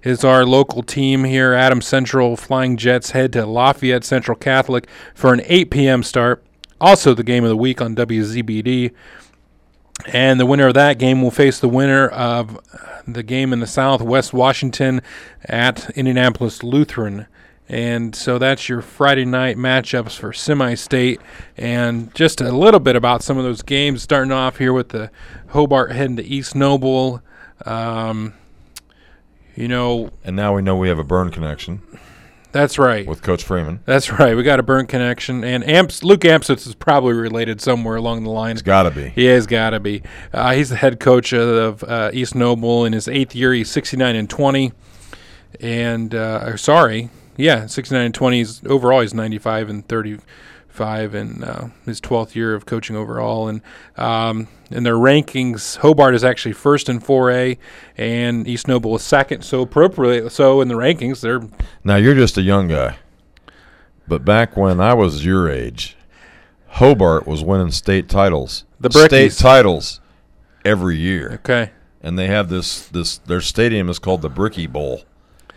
is 0.05 0.23
our 0.23 0.47
local 0.47 0.85
team 0.85 1.25
here. 1.25 1.53
Adam 1.53 1.83
Central 1.83 2.37
Flying 2.37 2.77
Jets 2.77 3.11
head 3.11 3.33
to 3.33 3.45
Lafayette 3.45 4.05
Central 4.05 4.37
Catholic 4.37 4.87
for 5.17 5.35
an 5.35 5.43
8 5.47 5.71
p.m. 5.73 6.03
start. 6.05 6.45
Also, 6.81 7.13
the 7.13 7.25
game 7.25 7.43
of 7.43 7.51
the 7.51 7.57
week 7.57 7.83
on 7.83 7.97
WZBD. 7.97 8.93
And 10.07 10.39
the 10.39 10.47
winner 10.47 10.69
of 10.69 10.75
that 10.75 10.99
game 10.99 11.23
will 11.23 11.33
face 11.33 11.59
the 11.59 11.69
winner 11.69 12.07
of 12.07 12.57
the 13.09 13.25
game 13.25 13.53
in 13.53 13.59
the 13.59 13.67
South, 13.67 14.01
West 14.01 14.33
Washington 14.33 15.03
at 15.45 15.91
Indianapolis 15.97 16.63
Lutheran. 16.63 17.27
And 17.71 18.17
so 18.17 18.39
that's 18.39 18.69
your 18.69 18.83
Friday 18.83 19.25
night 19.25 19.57
matchups 19.57 20.19
for 20.19 20.33
semi 20.33 20.75
state. 20.75 21.21
And 21.57 22.13
just 22.17 22.41
a 22.41 22.51
little 22.51 22.81
bit 22.81 22.97
about 22.97 23.23
some 23.23 23.39
of 23.39 23.45
those 23.45 23.63
games, 23.63 24.03
starting 24.03 24.33
off 24.33 24.59
here 24.59 24.73
with 24.73 24.89
the 24.89 25.11
Hobart 25.51 25.93
heading 25.93 26.17
to 26.17 26.25
East 26.25 26.57
Noble. 26.57 27.23
Um, 27.65 28.35
you 29.55 29.69
know, 29.69 30.11
And 30.25 30.35
now 30.35 30.53
we 30.55 30.63
know 30.63 30.77
we 30.77 30.89
have 30.89 30.99
a 30.99 31.05
Berne 31.05 31.31
connection 31.31 31.81
that's 32.53 32.77
right. 32.79 33.07
with 33.07 33.23
Coach 33.23 33.45
Freeman. 33.45 33.79
That's 33.85 34.11
right. 34.11 34.37
We 34.37 34.43
got 34.43 34.59
a 34.59 34.65
Berne 34.65 34.87
connection, 34.87 35.45
and 35.45 35.63
Amps 35.69 36.03
Luke 36.03 36.23
Amstutz 36.23 36.67
is 36.67 36.75
probably 36.75 37.13
related 37.13 37.61
somewhere 37.61 37.95
along 37.95 38.25
the 38.25 38.31
line. 38.31 38.53
It's 38.53 38.63
got 38.63 38.83
to 38.85 38.91
be. 38.91 39.11
He 39.11 39.27
has 39.27 39.47
got 39.47 39.71
to 39.71 39.79
be. 39.79 40.03
Uh, 40.33 40.53
he's 40.55 40.71
the 40.71 40.77
head 40.77 40.99
coach 40.99 41.33
of 41.33 41.85
uh, 41.85 42.11
East 42.13 42.35
Noble 42.35 42.85
in 42.85 42.93
his 42.93 43.07
eighth 43.07 43.37
year. 43.37 43.53
He's 43.53 43.71
sixty 43.71 43.97
nine 43.97 44.17
and 44.17 44.29
twenty, 44.29 44.73
and 45.61 46.13
uh, 46.13 46.57
sorry, 46.57 47.11
yeah, 47.41 47.67
sixty 47.67 47.95
nine 47.95 48.07
and 48.07 48.15
twenty. 48.15 48.39
He's, 48.39 48.65
overall, 48.67 49.01
he's 49.01 49.15
ninety 49.15 49.39
five 49.39 49.69
and 49.69 49.87
thirty 49.87 50.19
35 50.81 51.15
in 51.15 51.45
uh, 51.45 51.71
his 51.85 52.01
12th 52.01 52.35
year 52.35 52.55
of 52.55 52.65
coaching 52.65 52.97
overall. 52.97 53.49
And 53.49 53.61
um, 53.97 54.49
in 54.71 54.83
their 54.83 54.95
rankings, 54.95 55.77
Hobart 55.79 56.15
is 56.15 56.25
actually 56.25 56.53
first 56.53 56.89
in 56.89 57.01
4A, 57.01 57.59
and 57.97 58.49
East 58.49 58.67
Noble 58.67 58.97
is 58.97 59.03
second. 59.03 59.43
So 59.45 59.61
appropriately, 59.63 60.31
so 60.31 60.61
in 60.61 60.69
the 60.69 60.75
rankings, 60.75 61.21
they're 61.21 61.43
Now 61.85 61.97
you're 61.97 62.15
just 62.15 62.39
a 62.39 62.43
young 62.43 62.69
guy, 62.69 62.97
but 64.09 64.25
back 64.25 64.57
when 64.57 64.81
I 64.81 64.95
was 64.95 65.25
your 65.25 65.51
age, 65.51 65.97
Hobart 66.69 67.27
was 67.27 67.45
winning 67.45 67.73
state 67.73 68.09
titles. 68.09 68.65
The 68.79 68.91
state 68.91 69.33
titles 69.33 70.01
every 70.65 70.97
year. 70.97 71.33
Okay. 71.35 71.73
And 72.01 72.19
they 72.19 72.29
have 72.29 72.49
this 72.49 72.89
this 72.89 73.19
their 73.19 73.43
stadium 73.43 73.91
is 73.91 73.99
called 73.99 74.23
the 74.23 74.31
Bricky 74.31 74.67
Bowl, 74.67 75.03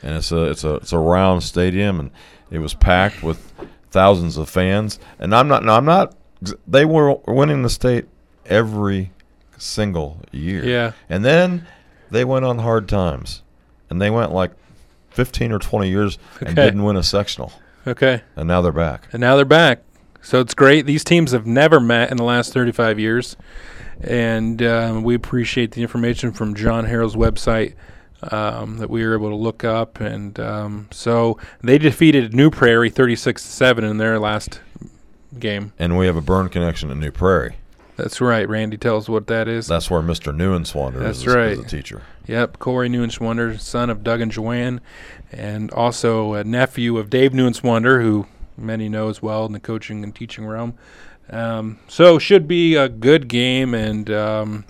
and 0.03 0.15
it's 0.15 0.31
a 0.31 0.43
it's 0.45 0.63
a 0.63 0.75
it's 0.75 0.91
a 0.93 0.97
round 0.99 1.43
stadium, 1.43 1.99
and 1.99 2.11
it 2.51 2.59
was 2.59 2.73
packed 2.73 3.23
with 3.23 3.53
thousands 3.91 4.37
of 4.37 4.49
fans. 4.49 4.99
And 5.19 5.33
I'm 5.33 5.47
not 5.47 5.63
no, 5.63 5.73
I'm 5.73 5.85
not. 5.85 6.15
They 6.67 6.85
were 6.85 7.15
winning 7.27 7.63
the 7.63 7.69
state 7.69 8.05
every 8.45 9.11
single 9.57 10.19
year. 10.31 10.65
Yeah. 10.65 10.91
And 11.09 11.23
then 11.23 11.65
they 12.11 12.25
went 12.25 12.43
on 12.45 12.59
hard 12.59 12.87
times, 12.89 13.41
and 13.89 14.01
they 14.01 14.09
went 14.09 14.31
like 14.33 14.51
15 15.11 15.51
or 15.51 15.59
20 15.59 15.89
years 15.89 16.17
and 16.41 16.49
Okay. 16.49 16.65
didn't 16.65 16.83
win 16.83 16.97
a 16.97 17.03
sectional. 17.03 17.53
Okay. 17.87 18.21
And 18.35 18.47
now 18.47 18.61
they're 18.61 18.71
back. 18.71 19.07
And 19.13 19.21
now 19.21 19.35
they're 19.35 19.45
back. 19.45 19.81
So 20.21 20.39
it's 20.39 20.53
great. 20.53 20.85
These 20.85 21.03
teams 21.03 21.31
have 21.33 21.45
never 21.45 21.79
met 21.79 22.09
in 22.11 22.17
the 22.17 22.23
last 22.23 22.51
35 22.53 22.99
years. 22.99 23.35
And 24.01 24.61
um, 24.63 25.03
we 25.03 25.15
appreciate 25.15 25.71
the 25.71 25.81
information 25.81 26.31
from 26.31 26.55
John 26.55 26.85
Harrell's 26.87 27.15
website 27.15 27.73
um, 28.31 28.77
that 28.77 28.89
we 28.89 29.05
were 29.05 29.15
able 29.15 29.29
to 29.29 29.35
look 29.35 29.63
up. 29.63 29.99
And 29.99 30.39
um, 30.39 30.87
so 30.91 31.37
they 31.61 31.77
defeated 31.77 32.33
New 32.33 32.49
Prairie 32.49 32.89
36 32.89 33.41
7 33.41 33.83
in 33.83 33.97
their 33.97 34.19
last 34.19 34.61
game. 35.39 35.73
And 35.79 35.97
we 35.97 36.05
have 36.05 36.15
a 36.15 36.21
Berne 36.21 36.49
connection 36.49 36.89
to 36.89 36.95
New 36.95 37.11
Prairie. 37.11 37.55
That's 37.95 38.19
right. 38.19 38.47
Randy 38.49 38.77
tells 38.77 39.07
what 39.07 39.27
that 39.27 39.47
is. 39.47 39.67
That's 39.67 39.89
where 39.89 40.01
Mr. 40.01 40.35
Neuenschwander 40.35 40.99
That's 40.99 41.19
is, 41.19 41.27
right. 41.27 41.51
is 41.51 41.59
a 41.59 41.63
teacher. 41.63 42.01
Yep, 42.25 42.57
Corey 42.59 42.89
Neuenschwander, 42.89 43.59
son 43.59 43.89
of 43.89 44.03
Doug 44.03 44.21
and 44.21 44.31
Joanne, 44.31 44.81
and 45.31 45.69
also 45.71 46.33
a 46.33 46.43
nephew 46.43 46.97
of 46.97 47.09
Dave 47.09 47.33
Neuenschwander, 47.33 48.01
who 48.01 48.25
many 48.57 48.89
know 48.89 49.09
as 49.09 49.21
well 49.21 49.45
in 49.45 49.51
the 49.51 49.59
coaching 49.59 50.03
and 50.03 50.15
teaching 50.15 50.45
realm. 50.45 50.75
Um, 51.29 51.79
so 51.87 52.19
should 52.19 52.47
be 52.47 52.75
a 52.75 52.89
good 52.89 53.27
game, 53.27 53.73
and 53.73 54.09
um, 54.09 54.65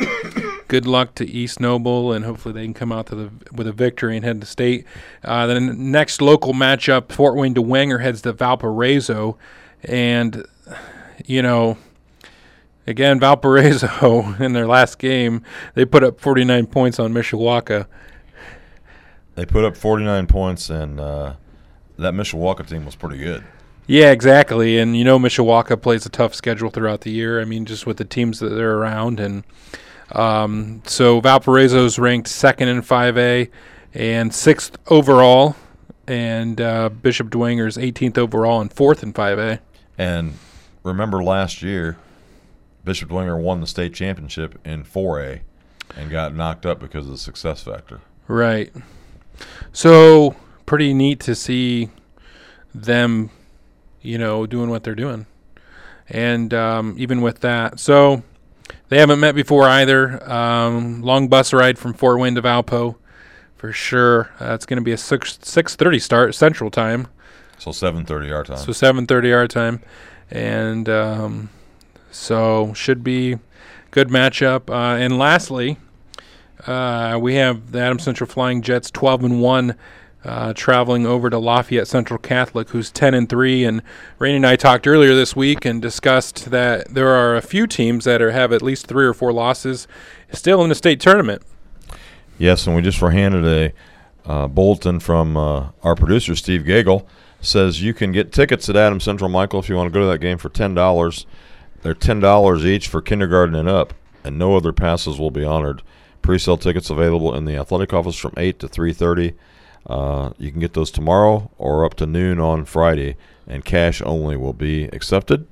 good 0.67 0.85
luck 0.85 1.15
to 1.15 1.25
East 1.25 1.59
Noble, 1.59 2.11
and 2.11 2.25
hopefully 2.25 2.53
they 2.53 2.63
can 2.63 2.73
come 2.73 2.91
out 2.91 3.07
to 3.07 3.15
the 3.15 3.31
with 3.51 3.67
a 3.67 3.71
victory 3.71 4.15
and 4.15 4.25
head 4.25 4.41
to 4.41 4.47
state. 4.47 4.85
Uh, 5.23 5.47
the 5.47 5.59
next 5.59 6.21
local 6.21 6.53
matchup, 6.53 7.11
Fort 7.11 7.35
Wayne 7.35 7.53
Dwenger 7.53 8.01
heads 8.01 8.21
to 8.23 8.33
Valparaiso, 8.33 9.37
and 9.83 10.45
you 11.25 11.41
know. 11.41 11.77
Again, 12.85 13.17
Valparaiso 13.17 14.35
in 14.41 14.51
their 14.51 14.67
last 14.67 14.99
game, 14.99 15.41
they 15.73 15.85
put 15.85 16.03
up 16.03 16.19
49 16.19 16.67
points 16.67 16.99
on 16.99 17.13
Mishawaka. 17.13 17.87
They 19.35 19.45
put 19.45 19.63
up 19.63 19.77
49 19.77 20.27
points, 20.27 20.69
and 20.69 20.99
uh, 20.99 21.35
that 21.97 22.13
Mishawaka 22.13 22.67
team 22.67 22.83
was 22.83 22.97
pretty 22.97 23.19
good. 23.19 23.41
Yeah, 23.85 24.11
exactly. 24.11 24.77
And 24.77 24.95
you 24.95 25.03
know, 25.03 25.19
Mishawaka 25.19 25.81
plays 25.81 26.05
a 26.05 26.09
tough 26.09 26.33
schedule 26.33 26.69
throughout 26.69 27.01
the 27.01 27.11
year. 27.11 27.41
I 27.41 27.45
mean, 27.45 27.65
just 27.65 27.85
with 27.85 27.97
the 27.97 28.05
teams 28.05 28.39
that 28.39 28.49
they're 28.49 28.77
around, 28.77 29.19
and 29.19 29.43
um, 30.13 30.81
so 30.85 31.19
Valparaiso's 31.21 31.97
ranked 31.97 32.27
second 32.27 32.67
in 32.67 32.81
5A 32.81 33.49
and 33.93 34.33
sixth 34.33 34.77
overall, 34.87 35.55
and 36.07 36.59
uh, 36.61 36.89
Bishop 36.89 37.29
Dwenger's 37.29 37.77
18th 37.77 38.17
overall 38.17 38.61
and 38.61 38.71
fourth 38.71 39.03
in 39.03 39.13
5A. 39.13 39.59
And 39.97 40.37
remember 40.83 41.23
last 41.23 41.61
year, 41.61 41.97
Bishop 42.83 43.09
Dwenger 43.09 43.41
won 43.41 43.61
the 43.61 43.67
state 43.67 43.93
championship 43.93 44.59
in 44.65 44.83
4A 44.83 45.41
and 45.95 46.09
got 46.09 46.35
knocked 46.35 46.65
up 46.65 46.79
because 46.79 47.05
of 47.05 47.11
the 47.11 47.17
success 47.17 47.63
factor. 47.63 48.01
Right. 48.27 48.71
So 49.71 50.35
pretty 50.65 50.93
neat 50.93 51.19
to 51.21 51.35
see 51.35 51.89
them, 52.73 53.29
you 54.01 54.17
know, 54.17 54.45
doing 54.45 54.69
what 54.69 54.83
they're 54.83 54.95
doing, 54.95 55.25
and 56.09 56.53
um, 56.53 56.95
even 56.97 57.21
with 57.21 57.39
that, 57.41 57.79
so 57.79 58.23
they 58.89 58.99
haven't 58.99 59.19
met 59.19 59.35
before 59.35 59.67
either. 59.67 60.29
Um, 60.31 61.01
long 61.01 61.27
bus 61.27 61.53
ride 61.53 61.77
from 61.77 61.93
Fort 61.93 62.19
Wayne 62.19 62.35
to 62.35 62.41
Valpo, 62.41 62.95
for 63.57 63.71
sure. 63.71 64.31
Uh, 64.39 64.53
it's 64.53 64.65
going 64.65 64.77
to 64.77 64.83
be 64.83 64.91
a 64.91 64.97
six 64.97 65.39
six 65.41 65.75
thirty 65.75 65.99
start 65.99 66.35
Central 66.35 66.69
Time. 66.69 67.07
So 67.57 67.71
7:30 67.71 68.33
our 68.33 68.43
time. 68.43 68.57
So 68.57 68.71
seven 68.71 69.07
thirty 69.07 69.31
our 69.31 69.47
time, 69.47 69.81
and 70.29 70.89
um, 70.89 71.49
so 72.11 72.73
should 72.73 73.03
be 73.03 73.37
good 73.91 74.09
matchup. 74.09 74.69
Uh, 74.69 74.97
and 74.97 75.17
lastly, 75.17 75.77
uh, 76.67 77.17
we 77.21 77.35
have 77.35 77.71
the 77.71 77.79
Adams 77.79 78.03
Central 78.03 78.29
Flying 78.29 78.61
Jets 78.61 78.91
twelve 78.91 79.23
and 79.23 79.41
one. 79.41 79.75
Uh, 80.25 80.53
traveling 80.53 81.05
over 81.05 81.29
to 81.29 81.37
Lafayette 81.37 81.87
Central 81.87 82.17
Catholic, 82.17 82.69
who's 82.69 82.89
10 82.91 83.13
and 83.13 83.27
3. 83.27 83.65
And 83.65 83.81
Rainey 84.19 84.37
and 84.37 84.47
I 84.47 84.55
talked 84.55 84.87
earlier 84.87 85.13
this 85.13 85.35
week 85.35 85.65
and 85.65 85.81
discussed 85.81 86.49
that 86.49 86.93
there 86.93 87.09
are 87.09 87.35
a 87.35 87.41
few 87.41 87.67
teams 87.67 88.05
that 88.05 88.21
are, 88.21 88.31
have 88.31 88.53
at 88.53 88.61
least 88.61 88.87
three 88.87 89.05
or 89.05 89.13
four 89.13 89.33
losses 89.33 89.85
still 90.31 90.63
in 90.63 90.69
the 90.69 90.75
state 90.75 91.01
tournament. 91.01 91.41
Yes, 92.37 92.65
and 92.65 92.75
we 92.75 92.81
just 92.81 93.01
were 93.01 93.11
handed 93.11 93.45
a 93.45 93.73
uh, 94.29 94.47
bulletin 94.47 94.99
from 94.99 95.37
uh, 95.37 95.69
our 95.83 95.95
producer 95.95 96.35
Steve 96.35 96.61
Gagel. 96.61 97.05
Says 97.41 97.81
you 97.81 97.93
can 97.93 98.13
get 98.13 98.31
tickets 98.31 98.69
at 98.69 98.77
Adam 98.77 99.01
Central 99.01 99.29
Michael 99.29 99.59
if 99.59 99.67
you 99.67 99.75
want 99.75 99.87
to 99.87 99.93
go 99.93 99.99
to 99.99 100.07
that 100.07 100.19
game 100.19 100.37
for 100.37 100.49
ten 100.49 100.73
dollars. 100.73 101.25
They're 101.81 101.93
ten 101.93 102.21
dollars 102.21 102.65
each 102.65 102.87
for 102.87 103.01
kindergarten 103.01 103.55
and 103.55 103.67
up, 103.67 103.93
and 104.23 104.39
no 104.39 104.55
other 104.55 104.71
passes 104.71 105.19
will 105.19 105.31
be 105.31 105.43
honored. 105.43 105.81
Pre-sale 106.21 106.55
tickets 106.55 106.89
available 106.89 107.35
in 107.35 107.43
the 107.43 107.57
athletic 107.57 107.93
office 107.93 108.15
from 108.15 108.33
eight 108.37 108.59
to 108.59 108.69
three 108.69 108.93
thirty. 108.93 109.33
Uh, 109.87 110.31
you 110.37 110.51
can 110.51 110.59
get 110.59 110.73
those 110.73 110.91
tomorrow 110.91 111.51
or 111.57 111.85
up 111.85 111.93
to 111.95 112.05
noon 112.05 112.39
on 112.39 112.65
Friday, 112.65 113.17
and 113.47 113.65
cash 113.65 114.01
only 114.01 114.37
will 114.37 114.53
be 114.53 114.85
accepted. 114.85 115.47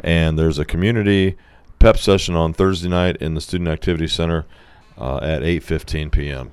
And 0.00 0.38
there's 0.38 0.58
a 0.58 0.64
community 0.64 1.36
pep 1.78 1.96
session 1.96 2.34
on 2.34 2.52
Thursday 2.52 2.88
night 2.88 3.16
in 3.16 3.34
the 3.34 3.40
Student 3.40 3.68
Activity 3.68 4.08
Center 4.08 4.44
uh, 4.98 5.18
at 5.18 5.42
8:15 5.42 6.12
p.m. 6.12 6.50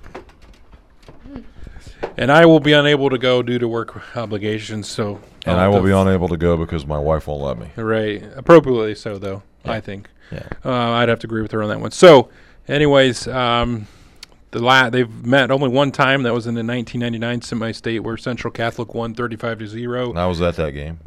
And 2.17 2.31
I 2.31 2.45
will 2.45 2.59
be 2.59 2.73
unable 2.73 3.09
to 3.09 3.17
go 3.17 3.41
due 3.41 3.59
to 3.59 3.67
work 3.67 4.15
obligations. 4.17 4.87
So, 4.87 5.19
And 5.45 5.57
I'll 5.57 5.65
I 5.65 5.67
will 5.67 5.83
be 5.83 5.91
unable 5.91 6.27
to 6.29 6.37
go 6.37 6.57
because 6.57 6.85
my 6.85 6.97
wife 6.97 7.27
won't 7.27 7.41
let 7.41 7.57
me. 7.57 7.81
Right, 7.81 8.23
appropriately 8.35 8.95
so, 8.95 9.17
though. 9.17 9.43
Yeah. 9.65 9.71
I 9.71 9.81
think. 9.81 10.09
Yeah. 10.31 10.47
Uh, 10.65 10.71
I'd 10.71 11.09
have 11.09 11.19
to 11.19 11.27
agree 11.27 11.41
with 11.41 11.51
her 11.51 11.61
on 11.61 11.69
that 11.69 11.79
one. 11.79 11.91
So, 11.91 12.29
anyways, 12.67 13.27
um, 13.27 13.87
the 14.51 14.59
la- 14.59 14.89
they've 14.89 15.25
met 15.25 15.49
only 15.51 15.69
one 15.69 15.91
time. 15.91 16.23
That 16.23 16.33
was 16.33 16.45
in 16.47 16.53
the 16.55 16.59
1999 16.63 17.41
semi-state 17.41 17.99
where 17.99 18.17
Central 18.17 18.51
Catholic 18.51 18.93
won 18.93 19.13
35 19.13 19.59
to 19.59 19.67
zero. 19.67 20.09
And 20.09 20.19
I 20.19 20.27
was 20.27 20.41
at 20.41 20.55
that 20.57 20.71
game 20.71 20.99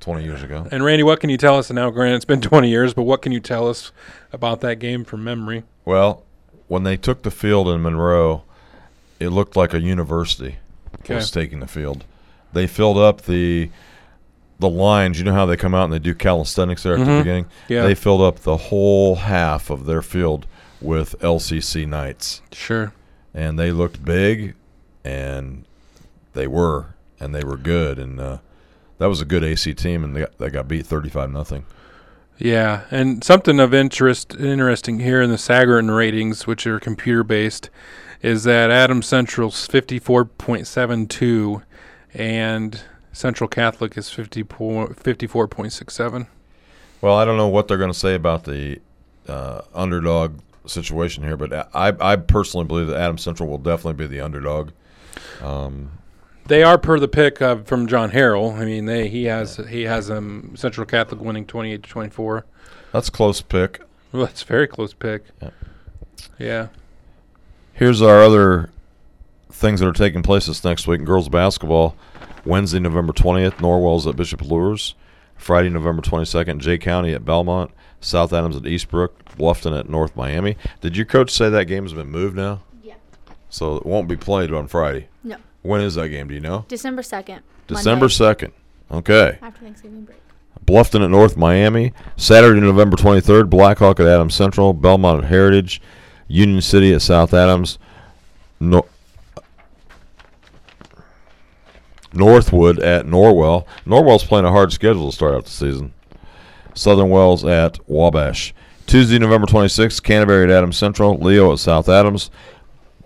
20 0.00 0.24
years 0.24 0.42
ago. 0.42 0.66
And 0.70 0.84
Randy, 0.84 1.02
what 1.02 1.20
can 1.20 1.30
you 1.30 1.36
tell 1.36 1.58
us? 1.58 1.70
And 1.70 1.76
now, 1.76 1.90
granted, 1.90 2.16
it's 2.16 2.24
been 2.24 2.40
20 2.40 2.68
years, 2.68 2.94
but 2.94 3.02
what 3.02 3.22
can 3.22 3.32
you 3.32 3.40
tell 3.40 3.68
us 3.68 3.92
about 4.32 4.60
that 4.62 4.76
game 4.78 5.04
from 5.04 5.22
memory? 5.22 5.64
Well, 5.84 6.24
when 6.68 6.82
they 6.84 6.96
took 6.96 7.22
the 7.22 7.30
field 7.30 7.68
in 7.68 7.82
Monroe, 7.82 8.42
it 9.20 9.28
looked 9.28 9.56
like 9.56 9.74
a 9.74 9.80
university 9.80 10.56
Okay. 11.00 11.14
was 11.16 11.30
taking 11.30 11.60
the 11.60 11.66
field. 11.66 12.04
They 12.52 12.66
filled 12.66 12.98
up 12.98 13.22
the 13.22 13.70
the 14.58 14.68
lines. 14.70 15.18
You 15.18 15.24
know 15.24 15.32
how 15.32 15.44
they 15.44 15.56
come 15.56 15.74
out 15.74 15.84
and 15.84 15.92
they 15.92 15.98
do 15.98 16.14
calisthenics 16.14 16.84
there 16.84 16.92
at 16.94 17.00
the 17.00 17.04
Mhm. 17.04 17.18
beginning. 17.18 17.46
Yeah. 17.68 17.82
They 17.82 17.96
filled 17.96 18.20
up 18.20 18.40
the 18.40 18.56
whole 18.56 19.16
half 19.16 19.70
of 19.70 19.86
their 19.86 20.02
field 20.02 20.46
with 20.82 21.18
LCC 21.20 21.86
Knights. 21.86 22.42
Sure. 22.52 22.92
And 23.34 23.58
they 23.58 23.70
looked 23.70 24.04
big, 24.04 24.54
and 25.04 25.64
they 26.34 26.46
were, 26.46 26.94
and 27.18 27.34
they 27.34 27.44
were 27.44 27.56
good, 27.56 27.98
and 27.98 28.20
uh, 28.20 28.38
that 28.98 29.06
was 29.06 29.20
a 29.20 29.24
good 29.24 29.42
AC 29.42 29.74
team, 29.74 30.04
and 30.04 30.14
they 30.14 30.20
got, 30.20 30.38
they 30.38 30.50
got 30.50 30.68
beat 30.68 30.86
thirty-five 30.86 31.30
nothing. 31.30 31.64
Yeah, 32.38 32.82
and 32.90 33.22
something 33.22 33.60
of 33.60 33.72
interest, 33.72 34.34
interesting 34.34 35.00
here 35.00 35.22
in 35.22 35.30
the 35.30 35.36
Sagarin 35.36 35.94
ratings, 35.94 36.46
which 36.46 36.66
are 36.66 36.80
computer 36.80 37.22
based, 37.22 37.70
is 38.20 38.44
that 38.44 38.70
Adam 38.70 39.02
Central's 39.02 39.66
fifty 39.66 39.98
four 39.98 40.24
point 40.24 40.66
seven 40.66 41.06
two, 41.06 41.62
and 42.12 42.82
Central 43.12 43.48
Catholic 43.48 43.96
is 43.96 44.10
50 44.10 44.44
54 44.94 45.48
point 45.48 45.72
six 45.72 45.94
seven. 45.94 46.26
Well, 47.00 47.16
I 47.16 47.24
don't 47.24 47.36
know 47.36 47.48
what 47.48 47.68
they're 47.68 47.78
going 47.78 47.92
to 47.92 47.98
say 47.98 48.14
about 48.14 48.44
the 48.44 48.80
uh, 49.28 49.62
underdog 49.74 50.38
situation 50.66 51.22
here, 51.24 51.36
but 51.36 51.52
I, 51.74 51.92
I 52.00 52.16
personally 52.16 52.66
believe 52.66 52.86
that 52.88 52.96
Adam 53.00 53.18
Central 53.18 53.48
will 53.48 53.58
definitely 53.58 53.94
be 53.94 54.06
the 54.06 54.20
underdog. 54.20 54.70
Um, 55.42 55.92
They 56.46 56.62
are 56.62 56.78
per 56.78 56.98
the 56.98 57.08
pick 57.08 57.40
uh, 57.42 57.56
from 57.64 57.86
John 57.86 58.10
Harrell. 58.10 58.56
I 58.58 58.64
mean, 58.64 58.86
they 58.86 59.08
he 59.08 59.24
has 59.24 59.56
he 59.68 59.82
has 59.82 60.10
um, 60.10 60.52
Central 60.56 60.86
Catholic 60.86 61.20
winning 61.20 61.46
twenty 61.46 61.72
eight 61.72 61.82
to 61.84 61.90
twenty 61.90 62.10
four. 62.10 62.44
that's 62.92 63.10
close 63.10 63.40
pick. 63.40 63.80
Well, 64.12 64.24
that's 64.26 64.42
very 64.42 64.66
close 64.66 64.94
pick. 64.94 65.24
Yeah. 65.40 65.50
Yeah. 66.38 66.68
Here's 67.74 68.02
our 68.02 68.22
other 68.22 68.70
things 69.50 69.80
that 69.80 69.86
are 69.88 69.92
taking 69.92 70.22
place 70.22 70.46
this 70.46 70.62
next 70.64 70.86
week 70.86 71.00
in 71.00 71.04
girls 71.04 71.28
basketball. 71.28 71.96
Wednesday, 72.44 72.80
November 72.80 73.12
20th, 73.12 73.60
Norwell's 73.60 74.06
at 74.06 74.16
Bishop 74.16 74.42
Luers. 74.42 74.94
Friday, 75.36 75.68
November 75.70 76.02
22nd, 76.02 76.58
Jay 76.58 76.76
County 76.78 77.12
at 77.14 77.24
Belmont, 77.24 77.70
South 78.02 78.32
Adams 78.32 78.56
at 78.56 78.62
Eastbrook, 78.62 79.10
Bluffton 79.38 79.78
at 79.78 79.88
North 79.88 80.14
Miami. 80.16 80.56
Did 80.80 80.96
your 80.96 81.06
coach 81.06 81.30
say 81.30 81.48
that 81.48 81.64
game's 81.66 81.92
been 81.94 82.10
moved 82.10 82.36
now? 82.36 82.62
Yeah. 82.82 82.94
So 83.48 83.76
it 83.76 83.86
won't 83.86 84.08
be 84.08 84.16
played 84.16 84.52
on 84.52 84.66
Friday. 84.66 85.08
No. 85.24 85.36
When 85.62 85.80
is 85.80 85.94
that 85.94 86.08
game? 86.08 86.28
Do 86.28 86.34
you 86.34 86.40
know? 86.40 86.64
December 86.68 87.02
2nd. 87.02 87.40
December 87.68 88.06
2nd. 88.06 88.52
Okay. 88.90 89.38
After 89.40 89.60
Thanksgiving 89.60 90.04
break. 90.04 90.18
Bluffton 90.66 91.02
at 91.04 91.10
North 91.10 91.36
Miami. 91.36 91.92
Saturday, 92.16 92.60
November 92.60 92.96
23rd, 92.96 93.48
Blackhawk 93.48 93.98
at 94.00 94.06
Adams 94.06 94.34
Central, 94.34 94.72
Belmont 94.72 95.24
at 95.24 95.28
Heritage, 95.30 95.80
Union 96.28 96.60
City 96.60 96.92
at 96.92 97.02
South 97.02 97.32
Adams, 97.34 97.78
no- 98.60 98.86
Northwood 102.12 102.78
at 102.80 103.06
Norwell. 103.06 103.64
Norwell's 103.86 104.24
playing 104.24 104.44
a 104.44 104.50
hard 104.50 104.72
schedule 104.72 105.10
to 105.10 105.16
start 105.16 105.34
out 105.34 105.44
the 105.44 105.50
season. 105.50 105.94
Southern 106.74 107.10
Wells 107.10 107.44
at 107.44 107.78
Wabash. 107.88 108.54
Tuesday, 108.86 109.18
November 109.18 109.46
26th, 109.46 110.02
Canterbury 110.02 110.44
at 110.44 110.50
Adams 110.50 110.76
Central, 110.76 111.16
Leo 111.16 111.52
at 111.52 111.58
South 111.58 111.88
Adams, 111.88 112.30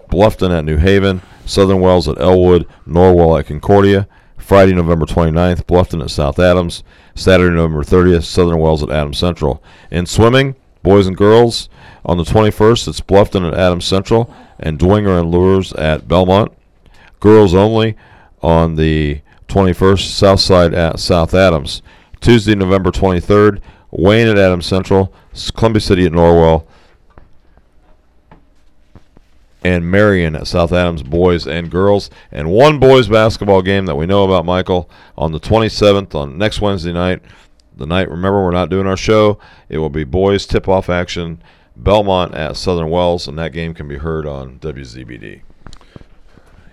Bluffton 0.08 0.56
at 0.56 0.64
New 0.64 0.76
Haven, 0.76 1.22
Southern 1.44 1.80
Wells 1.80 2.08
at 2.08 2.18
Elwood, 2.20 2.66
Norwell 2.86 3.38
at 3.38 3.46
Concordia. 3.46 4.08
Friday, 4.38 4.74
November 4.74 5.06
29th, 5.06 5.64
Bluffton 5.64 6.02
at 6.02 6.10
South 6.10 6.38
Adams. 6.38 6.84
Saturday, 7.16 7.54
November 7.54 7.82
30th, 7.82 8.24
Southern 8.24 8.58
Wells 8.58 8.82
at 8.82 8.90
Adams 8.90 9.18
Central. 9.18 9.62
In 9.90 10.06
swimming, 10.06 10.54
boys 10.82 11.06
and 11.06 11.16
girls, 11.16 11.68
on 12.04 12.16
the 12.16 12.22
21st, 12.22 12.88
it's 12.88 13.00
Bluffton 13.00 13.46
at 13.48 13.58
Adams 13.58 13.84
Central 13.84 14.32
and 14.60 14.78
Dwenger 14.78 15.20
and 15.20 15.30
Luers 15.32 15.72
at 15.72 16.06
Belmont. 16.06 16.52
Girls 17.18 17.54
only 17.54 17.96
on 18.40 18.76
the 18.76 19.20
21st, 19.48 20.08
Southside 20.08 20.74
at 20.74 21.00
South 21.00 21.34
Adams. 21.34 21.82
Tuesday, 22.20 22.54
November 22.54 22.90
23rd, 22.90 23.60
Wayne 23.90 24.28
at 24.28 24.38
Adams 24.38 24.66
Central, 24.66 25.12
Columbia 25.54 25.80
City 25.80 26.06
at 26.06 26.12
Norwell, 26.12 26.66
and 29.66 29.90
Marion 29.90 30.36
at 30.36 30.46
South 30.46 30.72
Adams, 30.72 31.02
boys 31.02 31.46
and 31.46 31.70
girls. 31.70 32.08
And 32.30 32.50
one 32.50 32.78
boys 32.78 33.08
basketball 33.08 33.62
game 33.62 33.86
that 33.86 33.96
we 33.96 34.06
know 34.06 34.24
about, 34.24 34.44
Michael, 34.44 34.88
on 35.18 35.32
the 35.32 35.40
27th, 35.40 36.14
on 36.14 36.38
next 36.38 36.60
Wednesday 36.60 36.92
night. 36.92 37.22
The 37.76 37.86
night, 37.86 38.08
remember, 38.08 38.42
we're 38.42 38.52
not 38.52 38.70
doing 38.70 38.86
our 38.86 38.96
show. 38.96 39.38
It 39.68 39.78
will 39.78 39.90
be 39.90 40.04
boys 40.04 40.46
tip 40.46 40.68
off 40.68 40.88
action, 40.88 41.42
Belmont 41.76 42.34
at 42.34 42.56
Southern 42.56 42.90
Wells, 42.90 43.28
and 43.28 43.38
that 43.38 43.52
game 43.52 43.74
can 43.74 43.88
be 43.88 43.98
heard 43.98 44.26
on 44.26 44.58
WZBD. 44.60 45.42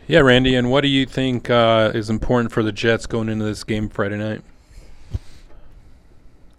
Yeah, 0.06 0.20
Randy, 0.20 0.56
and 0.56 0.70
what 0.70 0.82
do 0.82 0.88
you 0.88 1.06
think 1.06 1.50
uh, 1.50 1.92
is 1.96 2.10
important 2.10 2.52
for 2.52 2.62
the 2.62 2.72
Jets 2.72 3.08
going 3.08 3.28
into 3.28 3.44
this 3.44 3.64
game 3.64 3.90
Friday 3.90 4.18
night? 4.18 4.44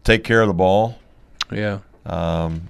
Take 0.05 0.23
care 0.25 0.43
of 0.43 0.49
the 0.49 0.55
ball. 0.55 0.99
Yeah. 1.51 1.79
Um, 2.07 2.69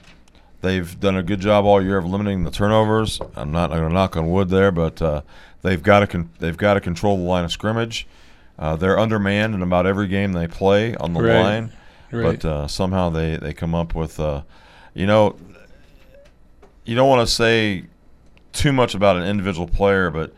they've 0.61 0.99
done 1.01 1.17
a 1.17 1.23
good 1.23 1.41
job 1.41 1.65
all 1.65 1.83
year 1.83 1.99
of 1.99 2.07
limiting 2.07 2.45
the 2.45 2.51
turnovers. 2.51 3.21
I'm 3.37 3.51
not 3.53 3.71
going 3.71 3.83
to 3.89 3.93
knock 3.93 4.17
on 4.17 4.31
wood 4.31 4.49
there, 4.49 4.71
but 4.71 5.03
uh, 5.03 5.23
they've 5.63 5.83
got 5.83 6.01
to 6.01 6.07
con- 6.07 6.31
they've 6.39 6.57
got 6.57 6.75
to 6.75 6.81
control 6.81 7.17
the 7.17 7.25
line 7.25 7.45
of 7.45 7.51
scrimmage. 7.53 8.07
Uh, 8.57 8.77
they're 8.77 8.99
undermanned 8.99 9.53
in 9.55 9.63
about 9.63 9.85
every 9.87 10.07
game 10.07 10.33
they 10.33 10.47
play 10.47 10.95
on 10.97 11.13
the 11.13 11.21
Right. 11.21 11.43
line, 11.43 11.73
Right. 12.13 12.41
but 12.41 12.45
uh, 12.49 12.67
somehow 12.69 13.11
they, 13.11 13.37
they 13.37 13.53
come 13.53 13.75
up 13.75 13.97
with, 13.97 14.21
uh, 14.21 14.43
you 14.95 15.07
know, 15.07 15.35
you 16.85 16.95
don't 16.95 17.09
want 17.09 17.27
to 17.27 17.35
say 17.35 17.87
too 18.53 18.73
much 18.73 18.95
about 18.95 19.17
an 19.17 19.25
individual 19.25 19.67
player, 19.67 20.09
but 20.11 20.33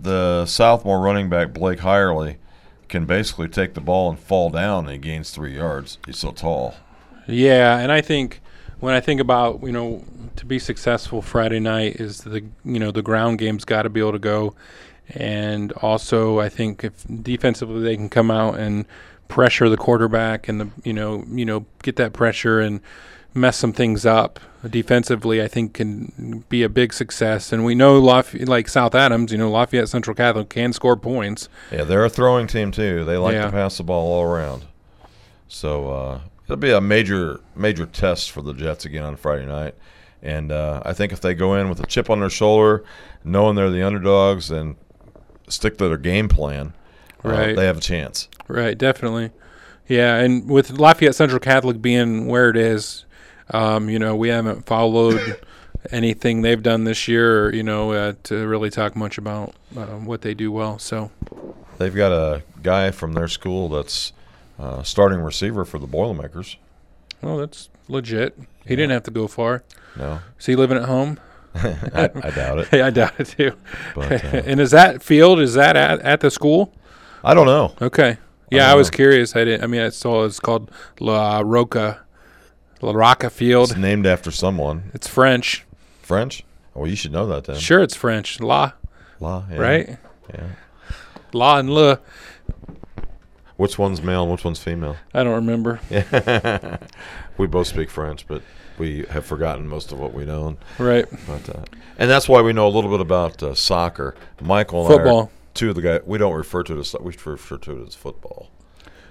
the 0.00 0.44
sophomore 0.46 1.00
running 1.00 1.28
back 1.28 1.52
Blake 1.52 1.78
Hirely 1.78 2.38
can 2.92 3.06
basically 3.06 3.48
take 3.48 3.72
the 3.72 3.80
ball 3.80 4.10
and 4.10 4.18
fall 4.18 4.50
down 4.50 4.84
and 4.84 4.92
he 4.92 4.98
gains 4.98 5.30
three 5.30 5.56
yards. 5.56 5.96
He's 6.04 6.18
so 6.18 6.30
tall. 6.30 6.76
Yeah, 7.26 7.78
and 7.78 7.90
I 7.90 8.02
think 8.02 8.42
when 8.80 8.94
I 8.94 9.00
think 9.00 9.18
about 9.18 9.62
you 9.62 9.72
know 9.72 10.04
to 10.36 10.44
be 10.44 10.58
successful 10.58 11.22
Friday 11.22 11.58
night 11.58 11.96
is 11.96 12.18
the 12.18 12.44
you 12.64 12.78
know 12.78 12.90
the 12.90 13.00
ground 13.00 13.38
game's 13.38 13.64
got 13.64 13.82
to 13.82 13.88
be 13.88 14.00
able 14.00 14.12
to 14.12 14.18
go, 14.18 14.54
and 15.08 15.72
also 15.72 16.38
I 16.38 16.50
think 16.50 16.84
if 16.84 17.06
defensively 17.22 17.80
they 17.80 17.96
can 17.96 18.10
come 18.10 18.30
out 18.30 18.58
and 18.58 18.84
pressure 19.28 19.70
the 19.70 19.78
quarterback 19.78 20.46
and 20.46 20.60
the 20.60 20.68
you 20.84 20.92
know 20.92 21.24
you 21.30 21.46
know 21.46 21.64
get 21.82 21.96
that 21.96 22.12
pressure 22.12 22.60
and 22.60 22.82
mess 23.34 23.56
some 23.56 23.72
things 23.72 24.04
up 24.06 24.38
defensively, 24.68 25.42
I 25.42 25.48
think 25.48 25.74
can 25.74 26.44
be 26.48 26.62
a 26.62 26.68
big 26.68 26.92
success. 26.92 27.52
And 27.52 27.64
we 27.64 27.74
know 27.74 27.98
Lafayette, 27.98 28.48
like 28.48 28.68
South 28.68 28.94
Adams, 28.94 29.32
you 29.32 29.38
know 29.38 29.50
Lafayette 29.50 29.88
Central 29.88 30.14
Catholic 30.14 30.48
can 30.48 30.72
score 30.72 30.96
points. 30.96 31.48
Yeah, 31.72 31.84
they're 31.84 32.04
a 32.04 32.10
throwing 32.10 32.46
team 32.46 32.70
too. 32.70 33.04
They 33.04 33.16
like 33.16 33.34
Yeah. 33.34 33.46
to 33.46 33.50
pass 33.50 33.76
the 33.78 33.82
ball 33.84 34.12
all 34.12 34.22
around. 34.22 34.64
So 35.48 35.90
uh, 35.90 36.20
it'll 36.46 36.56
be 36.56 36.70
a 36.70 36.80
major, 36.80 37.40
major 37.56 37.86
test 37.86 38.30
for 38.30 38.42
the 38.42 38.52
Jets 38.54 38.84
again 38.84 39.04
on 39.04 39.16
Friday 39.16 39.46
night. 39.46 39.74
And 40.22 40.52
uh, 40.52 40.82
I 40.84 40.92
think 40.92 41.12
if 41.12 41.20
they 41.20 41.34
go 41.34 41.54
in 41.56 41.68
with 41.68 41.80
a 41.80 41.86
chip 41.86 42.08
on 42.08 42.20
their 42.20 42.30
shoulder, 42.30 42.84
knowing 43.24 43.56
they're 43.56 43.70
the 43.70 43.82
underdogs, 43.82 44.50
and 44.50 44.76
stick 45.48 45.76
to 45.78 45.88
their 45.88 45.96
game 45.96 46.28
plan, 46.28 46.72
uh, 47.24 47.28
Right. 47.30 47.56
they 47.56 47.66
have 47.66 47.78
a 47.78 47.80
chance. 47.80 48.28
Right, 48.46 48.78
definitely. 48.78 49.30
Yeah, 49.88 50.16
and 50.16 50.48
with 50.48 50.70
Lafayette 50.78 51.16
Central 51.16 51.40
Catholic 51.40 51.82
being 51.82 52.26
where 52.28 52.48
it 52.50 52.56
is, 52.56 53.04
um, 53.50 53.88
you 53.88 53.98
know, 53.98 54.14
we 54.16 54.28
haven't 54.28 54.66
followed 54.66 55.40
anything 55.90 56.42
they've 56.42 56.62
done 56.62 56.84
this 56.84 57.08
year, 57.08 57.46
or, 57.46 57.54
you 57.54 57.62
know, 57.62 57.92
uh, 57.92 58.12
to 58.24 58.46
really 58.46 58.70
talk 58.70 58.94
much 58.96 59.18
about 59.18 59.54
uh, 59.76 59.86
what 59.98 60.22
they 60.22 60.34
do 60.34 60.50
well. 60.52 60.78
So, 60.78 61.10
They've 61.78 61.94
got 61.94 62.12
a 62.12 62.42
guy 62.62 62.90
from 62.92 63.14
their 63.14 63.28
school 63.28 63.68
that's 63.68 64.12
uh, 64.58 64.82
starting 64.82 65.20
receiver 65.20 65.64
for 65.64 65.78
the 65.78 65.86
Boilermakers. 65.86 66.56
well, 67.22 67.38
that's 67.38 67.68
legit. 67.88 68.38
He 68.66 68.76
didn't 68.76 68.90
have 68.92 69.02
to 69.04 69.10
go 69.10 69.26
far. 69.26 69.64
No. 69.96 70.20
Is 70.38 70.46
he 70.46 70.54
living 70.54 70.76
at 70.78 70.84
home? 70.84 71.18
I- 71.54 72.10
I 72.22 72.30
doubt 72.30 72.58
it. 72.60 72.68
Yeah, 72.72 72.86
I 72.86 72.90
doubt 72.90 73.14
it 73.18 73.26
too. 73.28 73.52
But, 73.94 74.24
uh, 74.24 74.42
and 74.46 74.60
is 74.60 74.70
that 74.70 75.02
field? 75.02 75.40
Is 75.40 75.54
that 75.54 75.74
at, 75.76 76.00
at 76.00 76.20
the 76.20 76.30
school? 76.30 76.72
I 77.24 77.34
don't 77.34 77.46
know. 77.46 77.74
Okay. 77.82 78.18
Yeah, 78.50 78.60
don't 78.66 78.70
I, 78.70 78.74
was 78.74 78.90
know. 78.92 78.96
curious. 78.96 79.34
I 79.34 79.44
didn't. 79.44 79.64
I 79.64 79.66
mean, 79.66 79.80
I 79.82 79.88
saw 79.88 80.24
it's 80.24 80.38
called 80.40 80.70
La 81.00 81.40
Roca, 81.44 82.00
La 82.82 82.92
Roca 82.92 83.30
Field. 83.30 83.70
It's 83.70 83.78
named 83.78 84.06
after 84.06 84.30
someone. 84.30 84.90
It's 84.92 85.06
French. 85.06 85.64
French? 86.02 86.44
Well, 86.74 86.88
you 86.88 86.96
should 86.96 87.12
know 87.12 87.26
that 87.28 87.44
then. 87.44 87.56
Sure, 87.56 87.80
it's 87.80 87.94
French. 87.94 88.40
La. 88.40 88.72
La, 89.20 89.44
yeah. 89.50 89.56
Right? 89.58 89.96
Yeah. 90.34 90.46
La 91.32 91.58
and 91.58 91.70
Le. 91.70 92.00
Which 93.56 93.78
one's 93.78 94.02
male 94.02 94.22
and 94.24 94.32
which 94.32 94.44
one's 94.44 94.58
female? 94.58 94.96
I 95.14 95.22
don't 95.22 95.34
remember. 95.34 95.80
We 97.38 97.46
both 97.46 97.66
speak 97.66 97.88
French, 97.90 98.26
but 98.28 98.42
we 98.78 99.06
have 99.10 99.24
forgotten 99.24 99.66
most 99.66 99.90
of 99.90 99.98
what 99.98 100.12
we 100.12 100.24
know. 100.24 100.56
Right. 100.78 101.06
But 101.26 101.48
uh, 101.48 101.62
and 101.98 102.10
that's 102.10 102.28
why 102.28 102.42
we 102.42 102.52
know 102.52 102.66
a 102.66 102.70
little 102.70 102.90
bit 102.90 103.00
about 103.00 103.42
uh, 103.42 103.54
soccer. 103.54 104.14
Michael 104.40 104.84
and 104.84 104.92
I 104.92 104.96
Football. 104.98 105.20
are 105.22 105.28
two 105.54 105.70
of 105.70 105.76
the 105.76 105.82
guys. 105.82 106.00
We 106.04 106.18
don't 106.18 106.34
refer 106.34 106.62
to 106.64 106.76
it 106.76 106.80
as 106.80 106.94
we 107.00 107.14
refer 107.24 107.56
to 107.56 107.82
it 107.82 107.88
as 107.88 107.94
football. 107.94 108.50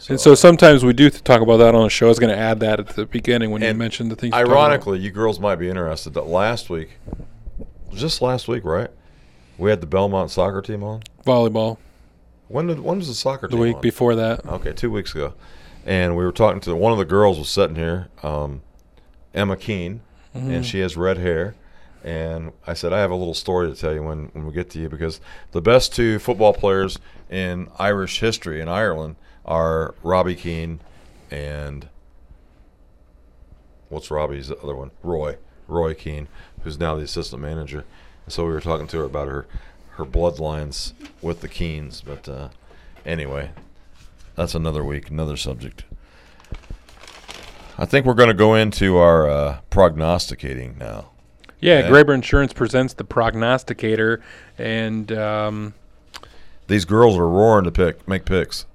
And 0.09 0.19
so 0.19 0.35
sometimes 0.35 0.83
we 0.83 0.93
do 0.93 1.09
talk 1.09 1.41
about 1.41 1.57
that 1.57 1.75
on 1.75 1.83
the 1.83 1.89
show. 1.89 2.07
I 2.07 2.09
was 2.09 2.19
going 2.19 2.33
to 2.33 2.37
add 2.39 2.59
that 2.61 2.79
at 2.79 2.87
the 2.89 3.05
beginning 3.05 3.51
when 3.51 3.61
you 3.61 3.73
mentioned 3.73 4.11
the 4.11 4.15
things. 4.15 4.31
you 4.31 4.39
talked 4.39 4.47
about. 4.47 4.57
Ironically, 4.57 4.99
you 4.99 5.11
girls 5.11 5.39
might 5.39 5.55
be 5.57 5.69
interested. 5.69 6.13
That 6.13 6.27
last 6.27 6.69
week, 6.69 6.97
just 7.93 8.21
last 8.21 8.47
week, 8.47 8.63
right? 8.65 8.89
We 9.57 9.69
had 9.69 9.81
the 9.81 9.87
Belmont 9.87 10.31
soccer 10.31 10.61
team 10.61 10.83
on. 10.83 11.03
volleyball. 11.25 11.77
When 12.47 12.67
did 12.67 12.79
when 12.79 12.97
was 12.97 13.07
the 13.07 13.13
soccer 13.13 13.47
The 13.47 13.51
team? 13.51 13.59
week 13.61 13.75
on? 13.75 13.81
before 13.81 14.15
that. 14.15 14.45
Okay, 14.45 14.73
two 14.73 14.91
weeks 14.91 15.13
ago, 15.13 15.33
and 15.85 16.15
we 16.17 16.23
were 16.25 16.31
talking 16.31 16.59
to 16.61 16.75
one 16.75 16.91
of 16.91 16.97
the 16.97 17.05
girls 17.05 17.37
was 17.37 17.49
sitting 17.49 17.75
here, 17.75 18.07
um, 18.23 18.61
Emma 19.33 19.55
Keene, 19.55 20.01
Mhm. 20.35 20.49
and 20.55 20.65
she 20.65 20.79
has 20.79 20.97
red 20.97 21.17
hair. 21.17 21.55
And 22.03 22.51
I 22.65 22.73
said 22.73 22.91
I 22.93 22.99
have 22.99 23.11
a 23.11 23.15
little 23.15 23.35
story 23.35 23.69
to 23.71 23.79
tell 23.79 23.93
you 23.93 24.01
when, 24.01 24.29
when 24.33 24.47
we 24.47 24.53
get 24.53 24.71
to 24.71 24.79
you 24.79 24.89
because 24.89 25.21
the 25.51 25.61
best 25.61 25.93
two 25.93 26.17
football 26.17 26.51
players 26.51 26.97
in 27.29 27.67
Irish 27.77 28.19
history 28.21 28.59
in 28.59 28.67
Ireland 28.67 29.17
are 29.45 29.95
Robbie 30.03 30.35
Keane 30.35 30.79
and 31.29 31.87
what's 33.89 34.11
Robbie's 34.11 34.47
the 34.47 34.57
other 34.57 34.75
one? 34.75 34.91
Roy. 35.03 35.37
Roy 35.67 35.93
Keane, 35.93 36.27
who's 36.63 36.79
now 36.79 36.95
the 36.95 37.03
assistant 37.03 37.41
manager. 37.41 37.85
And 38.25 38.33
so 38.33 38.45
we 38.45 38.51
were 38.51 38.61
talking 38.61 38.87
to 38.87 38.97
her 38.99 39.05
about 39.05 39.27
her 39.27 39.47
her 39.91 40.05
bloodlines 40.05 40.93
with 41.21 41.41
the 41.41 41.47
Keens. 41.47 42.01
But 42.01 42.27
uh, 42.27 42.49
anyway, 43.05 43.51
that's 44.35 44.55
another 44.55 44.83
week, 44.83 45.09
another 45.09 45.37
subject. 45.37 45.83
I 47.77 47.85
think 47.85 48.05
we're 48.05 48.13
going 48.13 48.29
to 48.29 48.33
go 48.33 48.53
into 48.55 48.97
our 48.97 49.29
uh, 49.29 49.59
prognosticating 49.69 50.77
now. 50.77 51.09
Yeah, 51.59 51.83
Graber 51.83 52.13
Insurance 52.13 52.53
presents 52.53 52.93
the 52.95 53.03
prognosticator, 53.03 54.21
and 54.57 55.11
um, 55.11 55.73
These 56.67 56.85
girls 56.85 57.17
are 57.17 57.27
roaring 57.27 57.65
to 57.65 57.71
pick, 57.71 58.07
make 58.07 58.25
picks. 58.25 58.65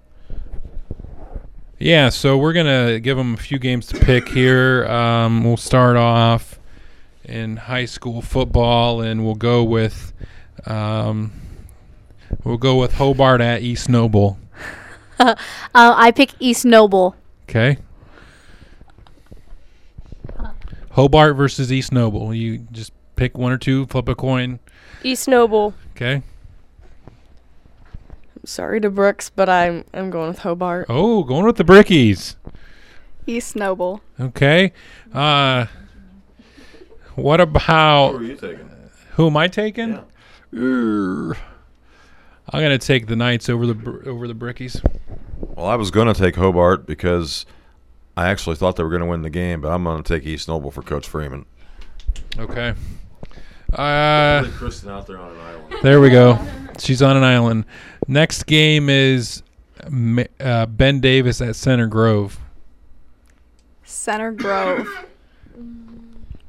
Yeah, 1.78 2.08
so 2.08 2.38
we're 2.38 2.52
gonna 2.52 3.00
give 3.00 3.16
them 3.16 3.34
a 3.34 3.36
few 3.36 3.58
games 3.58 3.86
to 3.88 3.98
pick 3.98 4.28
here. 4.28 4.86
Um, 4.86 5.44
we'll 5.44 5.56
start 5.56 5.96
off 5.96 6.58
in 7.24 7.56
high 7.56 7.84
school 7.84 8.22
football, 8.22 9.00
and 9.00 9.24
we'll 9.24 9.34
go 9.34 9.62
with 9.62 10.12
um, 10.66 11.32
we'll 12.44 12.56
go 12.56 12.78
with 12.78 12.94
Hobart 12.94 13.40
at 13.40 13.62
East 13.62 13.88
Noble. 13.88 14.38
uh, 15.18 15.34
I 15.74 16.10
pick 16.12 16.32
East 16.40 16.64
Noble. 16.64 17.14
Okay. 17.48 17.78
Hobart 20.90 21.36
versus 21.36 21.70
East 21.70 21.92
Noble. 21.92 22.32
You 22.32 22.58
just 22.72 22.92
pick 23.16 23.36
one 23.36 23.52
or 23.52 23.58
two, 23.58 23.86
flip 23.86 24.08
a 24.08 24.14
coin. 24.14 24.60
East 25.02 25.28
Noble. 25.28 25.74
Okay. 25.94 26.22
Sorry 28.47 28.80
to 28.80 28.90
Brooks, 28.90 29.28
but 29.28 29.49
I'm 29.49 29.84
I'm 29.92 30.11
going 30.11 30.28
with 30.28 30.38
Hobart. 30.40 30.86
Oh, 30.88 31.24
going 31.24 31.44
with 31.44 31.57
the 31.57 31.64
Brickies. 31.64 32.36
East 33.26 33.57
Noble. 33.57 34.01
Okay. 34.20 34.72
Uh, 35.12 35.66
what 37.16 37.40
about? 37.40 38.12
Who 38.12 38.18
are 38.18 38.22
you 38.22 38.36
taking? 38.36 38.70
Who 39.14 39.26
am 39.26 39.36
I 39.36 39.49
taking? 39.49 39.99
Yeah. 40.53 41.32
I'm 42.49 42.62
gonna 42.62 42.78
take 42.78 43.09
the 43.09 43.16
Knights 43.16 43.49
over 43.49 43.66
the 43.66 43.74
br- 43.74 44.09
over 44.09 44.28
the 44.28 44.34
Brickies. 44.34 44.80
Well, 45.40 45.66
I 45.66 45.74
was 45.74 45.90
going 45.90 46.07
to 46.07 46.14
take 46.14 46.36
Hobart 46.36 46.86
because 46.86 47.47
I 48.16 48.28
actually 48.28 48.57
thought 48.57 48.76
they 48.76 48.82
were 48.82 48.90
going 48.90 49.01
to 49.01 49.07
win 49.07 49.22
the 49.22 49.30
game, 49.30 49.61
but 49.61 49.70
I'm 49.72 49.84
going 49.84 50.03
to 50.03 50.14
take 50.14 50.26
East 50.26 50.49
Noble 50.49 50.70
for 50.70 50.82
Coach 50.82 51.09
Freeman. 51.09 51.47
Okay. 52.38 52.74
Uh, 53.72 54.44
Kristen 54.53 54.90
out 54.90 55.07
there 55.07 55.18
on 55.18 55.32
an 55.32 55.40
island. 55.40 55.74
There 55.82 56.01
we 56.01 56.11
go. 56.11 56.38
She's 56.78 57.03
on 57.03 57.16
an 57.16 57.24
island. 57.24 57.64
Next 58.09 58.44
game 58.44 58.88
is 58.88 59.42
uh, 60.40 60.66
Ben 60.66 61.00
Davis 61.00 61.40
at 61.40 61.57
Center 61.57 61.86
Grove. 61.86 62.38
Center 63.84 64.32
Grove. 64.32 64.88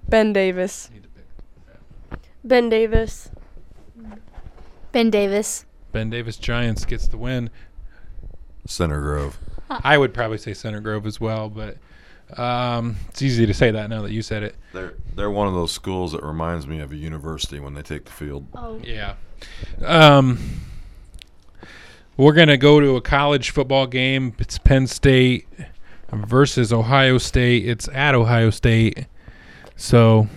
Ben 0.08 0.34
Davis. 0.34 0.90
Ben 2.44 2.70
Davis. 2.70 3.30
Ben 4.92 5.10
Davis. 5.10 5.66
Ben 5.92 6.10
Davis 6.10 6.38
Giants 6.38 6.86
gets 6.86 7.08
the 7.08 7.18
win. 7.18 7.50
Center 8.66 9.02
Grove. 9.02 9.40
I 9.70 9.98
would 9.98 10.14
probably 10.14 10.38
say 10.38 10.54
Center 10.54 10.80
Grove 10.80 11.06
as 11.06 11.20
well, 11.20 11.50
but 11.50 11.78
um, 12.40 12.98
it's 13.10 13.22
easy 13.22 13.46
to 13.46 13.54
say 13.54 13.72
that 13.72 13.90
now 13.90 14.02
that 14.02 14.12
you 14.12 14.22
said 14.22 14.44
it. 14.44 14.56
They're 14.74 14.94
they're 15.16 15.32
one 15.32 15.48
of 15.48 15.54
those 15.54 15.72
schools 15.72 16.12
that 16.12 16.24
reminds 16.24 16.68
me 16.68 16.80
of 16.80 16.92
a 16.92 16.96
university 16.96 17.60
when 17.60 17.74
they 17.74 17.82
take 17.82 18.06
the 18.06 18.12
field. 18.12 18.48
Oh. 18.54 18.80
Yeah. 18.84 19.16
Um, 19.84 20.40
we're 22.18 22.34
gonna 22.34 22.58
go 22.58 22.80
to 22.80 22.96
a 22.96 23.02
college 23.02 23.52
football 23.52 23.88
game. 23.88 24.34
It's 24.40 24.58
Penn 24.58 24.88
State 24.88 25.48
versus 26.12 26.74
Ohio 26.74 27.18
State. 27.18 27.66
It's 27.68 27.88
at 27.90 28.16
Ohio 28.16 28.50
State. 28.50 29.06
So 29.76 30.28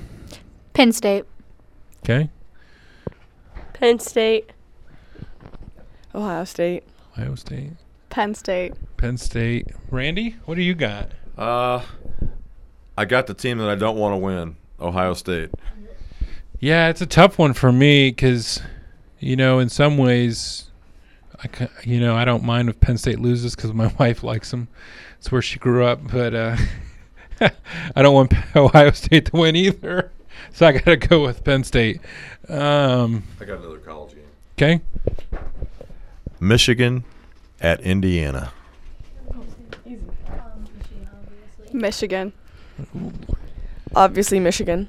Penn 0.74 0.92
State. 0.92 1.24
okay, 2.04 2.28
Penn 3.72 3.98
State. 3.98 4.52
Ohio 6.14 6.44
State. 6.44 6.84
Ohio 7.16 7.34
State, 7.34 7.72
Penn 8.08 8.34
State. 8.34 8.74
Penn 8.96 9.16
State. 9.16 9.68
Randy, 9.90 10.36
what 10.44 10.56
do 10.56 10.62
you 10.62 10.74
got? 10.74 11.10
Uh, 11.36 11.82
I 12.96 13.04
got 13.04 13.26
the 13.26 13.34
team 13.34 13.58
that 13.58 13.68
I 13.68 13.74
don't 13.74 13.96
want 13.96 14.14
to 14.14 14.18
win, 14.18 14.56
Ohio 14.80 15.14
State. 15.14 15.50
Yeah, 16.58 16.88
it's 16.88 17.00
a 17.00 17.06
tough 17.06 17.38
one 17.38 17.54
for 17.54 17.72
me 17.72 18.10
because, 18.10 18.60
you 19.18 19.36
know, 19.36 19.58
in 19.58 19.68
some 19.68 19.96
ways, 19.96 20.69
I 21.42 21.68
you 21.84 22.00
know 22.00 22.16
I 22.16 22.24
don't 22.24 22.44
mind 22.44 22.68
if 22.68 22.80
Penn 22.80 22.98
State 22.98 23.20
loses 23.20 23.54
because 23.54 23.72
my 23.72 23.92
wife 23.98 24.22
likes 24.22 24.50
them. 24.50 24.68
It's 25.18 25.30
where 25.32 25.42
she 25.42 25.58
grew 25.58 25.84
up, 25.84 26.00
but 26.10 26.34
uh, 26.34 26.56
I 27.96 28.02
don't 28.02 28.14
want 28.14 28.32
Ohio 28.56 28.90
State 28.92 29.26
to 29.26 29.36
win 29.36 29.56
either. 29.56 30.10
So 30.52 30.66
I 30.66 30.72
got 30.72 30.84
to 30.84 30.96
go 30.96 31.22
with 31.22 31.44
Penn 31.44 31.64
State. 31.64 32.00
Um, 32.48 33.24
I 33.40 33.44
got 33.44 33.58
another 33.58 33.78
college 33.78 34.14
game. 34.56 34.80
okay, 34.80 34.80
Michigan 36.40 37.04
at 37.60 37.80
Indiana. 37.80 38.52
Michigan. 41.72 42.32
Obviously 43.94 44.40
Michigan. 44.40 44.88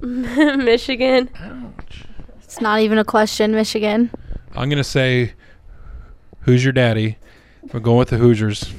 Michigan. 0.00 1.30
Ouch. 1.38 2.04
It's 2.42 2.60
not 2.60 2.80
even 2.80 2.98
a 2.98 3.04
question, 3.04 3.52
Michigan. 3.52 4.10
I'm 4.54 4.68
gonna 4.68 4.84
say, 4.84 5.32
who's 6.40 6.62
your 6.64 6.72
daddy? 6.72 7.18
We're 7.72 7.80
going 7.80 7.98
with 7.98 8.10
the 8.10 8.18
Hoosiers. 8.18 8.72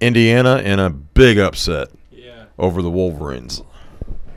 Indiana 0.00 0.58
in 0.58 0.78
a 0.78 0.90
big 0.90 1.38
upset 1.38 1.88
over 2.58 2.82
the 2.82 2.90
Wolverines. 2.90 3.62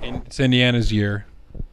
And 0.02 0.18
it's 0.26 0.40
Indiana's 0.40 0.92
year. 0.92 1.26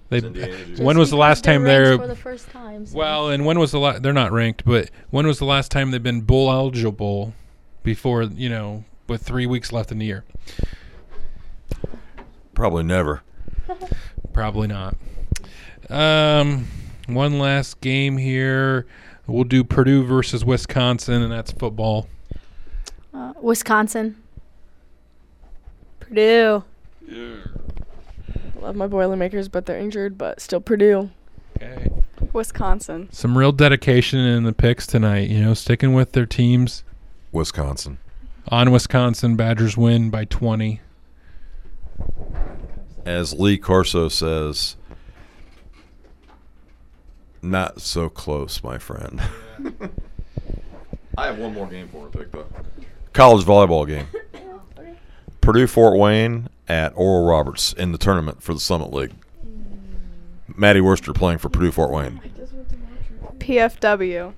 They, 0.09 0.18
Indiana's 0.18 0.68
year. 0.78 0.84
when 0.87 0.99
was 0.99 1.11
the 1.11 1.16
last 1.16 1.45
time 1.45 1.64
they're 1.64 1.97
for 1.99 2.07
the 2.07 2.14
first 2.16 2.49
time? 2.51 2.87
so- 2.87 2.97
Well, 2.97 3.30
and 3.30 3.45
when 3.45 3.59
was 3.59 3.72
the 3.72 3.78
last? 3.80 4.03
They're 4.03 4.12
not 4.12 4.32
ranked, 4.32 4.64
but 4.64 4.91
when 5.11 5.26
was 5.26 5.39
the 5.39 5.45
last 5.45 5.70
time 5.70 5.91
they've 5.91 6.03
been 6.03 6.20
bowl 6.22 6.51
eligible? 6.51 7.34
Before 7.82 8.24
you 8.24 8.49
know, 8.49 8.82
with 9.09 9.22
three 9.22 9.47
weeks 9.47 9.70
left 9.72 9.93
in 9.93 9.99
the 9.99 10.07
year, 10.07 10.24
Probably 12.55 12.82
never. 12.82 13.22
probably 14.32 14.66
not. 14.66 14.97
Um, 15.89 16.66
one 17.07 17.38
last 17.38 17.80
game 17.80 18.16
here. 18.16 18.86
We'll 19.26 19.44
do 19.44 19.64
Purdue 19.64 20.04
versus 20.04 20.44
Wisconsin, 20.44 21.22
and 21.22 21.32
that's 21.32 21.52
football. 21.52 22.09
Uh, 23.12 23.32
Wisconsin. 23.40 24.16
Purdue. 26.00 26.64
Yeah. 27.07 27.36
Love 28.61 28.76
my 28.76 28.86
Boilermakers, 28.86 29.48
but 29.48 29.66
they're 29.66 29.78
injured, 29.78 30.16
but 30.16 30.40
still 30.40 30.61
Purdue. 30.61 31.11
Okay. 31.57 31.90
Wisconsin. 32.32 33.09
Some 33.11 33.36
real 33.36 33.52
dedication 33.52 34.20
in 34.20 34.44
the 34.44 34.52
picks 34.52 34.86
tonight. 34.86 35.30
You 35.30 35.40
know, 35.40 35.54
sticking 35.54 35.92
with 35.92 36.12
their 36.12 36.26
teams. 36.26 36.84
Wisconsin. 37.32 37.98
On 38.48 38.70
Wisconsin, 38.70 39.36
Badgers 39.36 39.76
win 39.76 40.11
by 40.11 40.24
20. 40.24 40.80
As 43.04 43.32
Lee 43.32 43.59
Corso 43.59 44.09
says, 44.09 44.76
not 47.51 47.80
so 47.80 48.09
close, 48.09 48.62
my 48.62 48.78
friend. 48.78 49.20
I 51.18 51.26
have 51.26 51.38
one 51.38 51.55
more 51.55 51.66
game 51.66 51.88
for 51.88 52.03
her 52.03 52.09
picked 52.09 52.34
up. 52.34 52.51
College 53.12 53.47
volleyball 53.47 53.86
game. 53.86 54.07
Purdue 55.40 55.66
Fort 55.66 55.99
Wayne 55.99 56.49
at 56.68 56.92
Oral 56.97 57.26
Roberts 57.26 57.72
in 57.72 57.92
the 57.92 57.99
tournament 57.99 58.42
for 58.42 58.53
the 58.53 58.61
Summit 58.61 58.92
League. 58.92 59.14
Maddie 60.55 60.80
Worcester 60.80 61.12
playing 61.12 61.38
for 61.38 61.49
Purdue 61.49 61.72
Fort 61.72 61.90
Wayne. 61.90 62.20
PFW. 63.38 64.34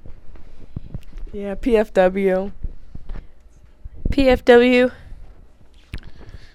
Yeah, 1.32 1.54
PFW. 1.54 2.52
PFW. 4.11 4.92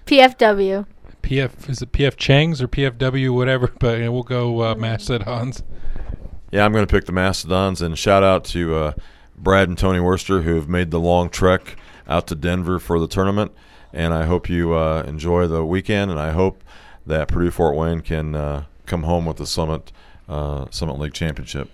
PFW. 0.06 0.86
PF 1.22 1.70
is 1.70 1.80
it 1.80 1.92
PF 1.92 2.16
Chang's 2.16 2.60
or 2.60 2.68
PFW, 2.68 3.34
whatever. 3.34 3.72
But 3.78 4.02
uh, 4.02 4.12
we'll 4.12 4.22
go 4.22 4.62
uh, 4.62 4.74
Mastodons. 4.74 5.62
Yeah, 6.54 6.64
I'm 6.64 6.70
going 6.72 6.86
to 6.86 6.90
pick 6.90 7.06
the 7.06 7.10
Mastodons 7.10 7.82
and 7.82 7.98
shout 7.98 8.22
out 8.22 8.44
to 8.44 8.76
uh, 8.76 8.92
Brad 9.36 9.68
and 9.68 9.76
Tony 9.76 9.98
Worcester 9.98 10.42
who 10.42 10.54
have 10.54 10.68
made 10.68 10.92
the 10.92 11.00
long 11.00 11.28
trek 11.28 11.74
out 12.06 12.28
to 12.28 12.36
Denver 12.36 12.78
for 12.78 13.00
the 13.00 13.08
tournament. 13.08 13.50
And 13.92 14.14
I 14.14 14.26
hope 14.26 14.48
you 14.48 14.72
uh, 14.72 15.02
enjoy 15.04 15.48
the 15.48 15.64
weekend. 15.64 16.12
And 16.12 16.20
I 16.20 16.30
hope 16.30 16.62
that 17.06 17.26
Purdue 17.26 17.50
Fort 17.50 17.74
Wayne 17.74 18.02
can 18.02 18.36
uh, 18.36 18.64
come 18.86 19.02
home 19.02 19.26
with 19.26 19.38
the 19.38 19.48
Summit 19.48 19.90
uh, 20.28 20.66
Summit 20.70 20.96
League 21.00 21.12
championship. 21.12 21.72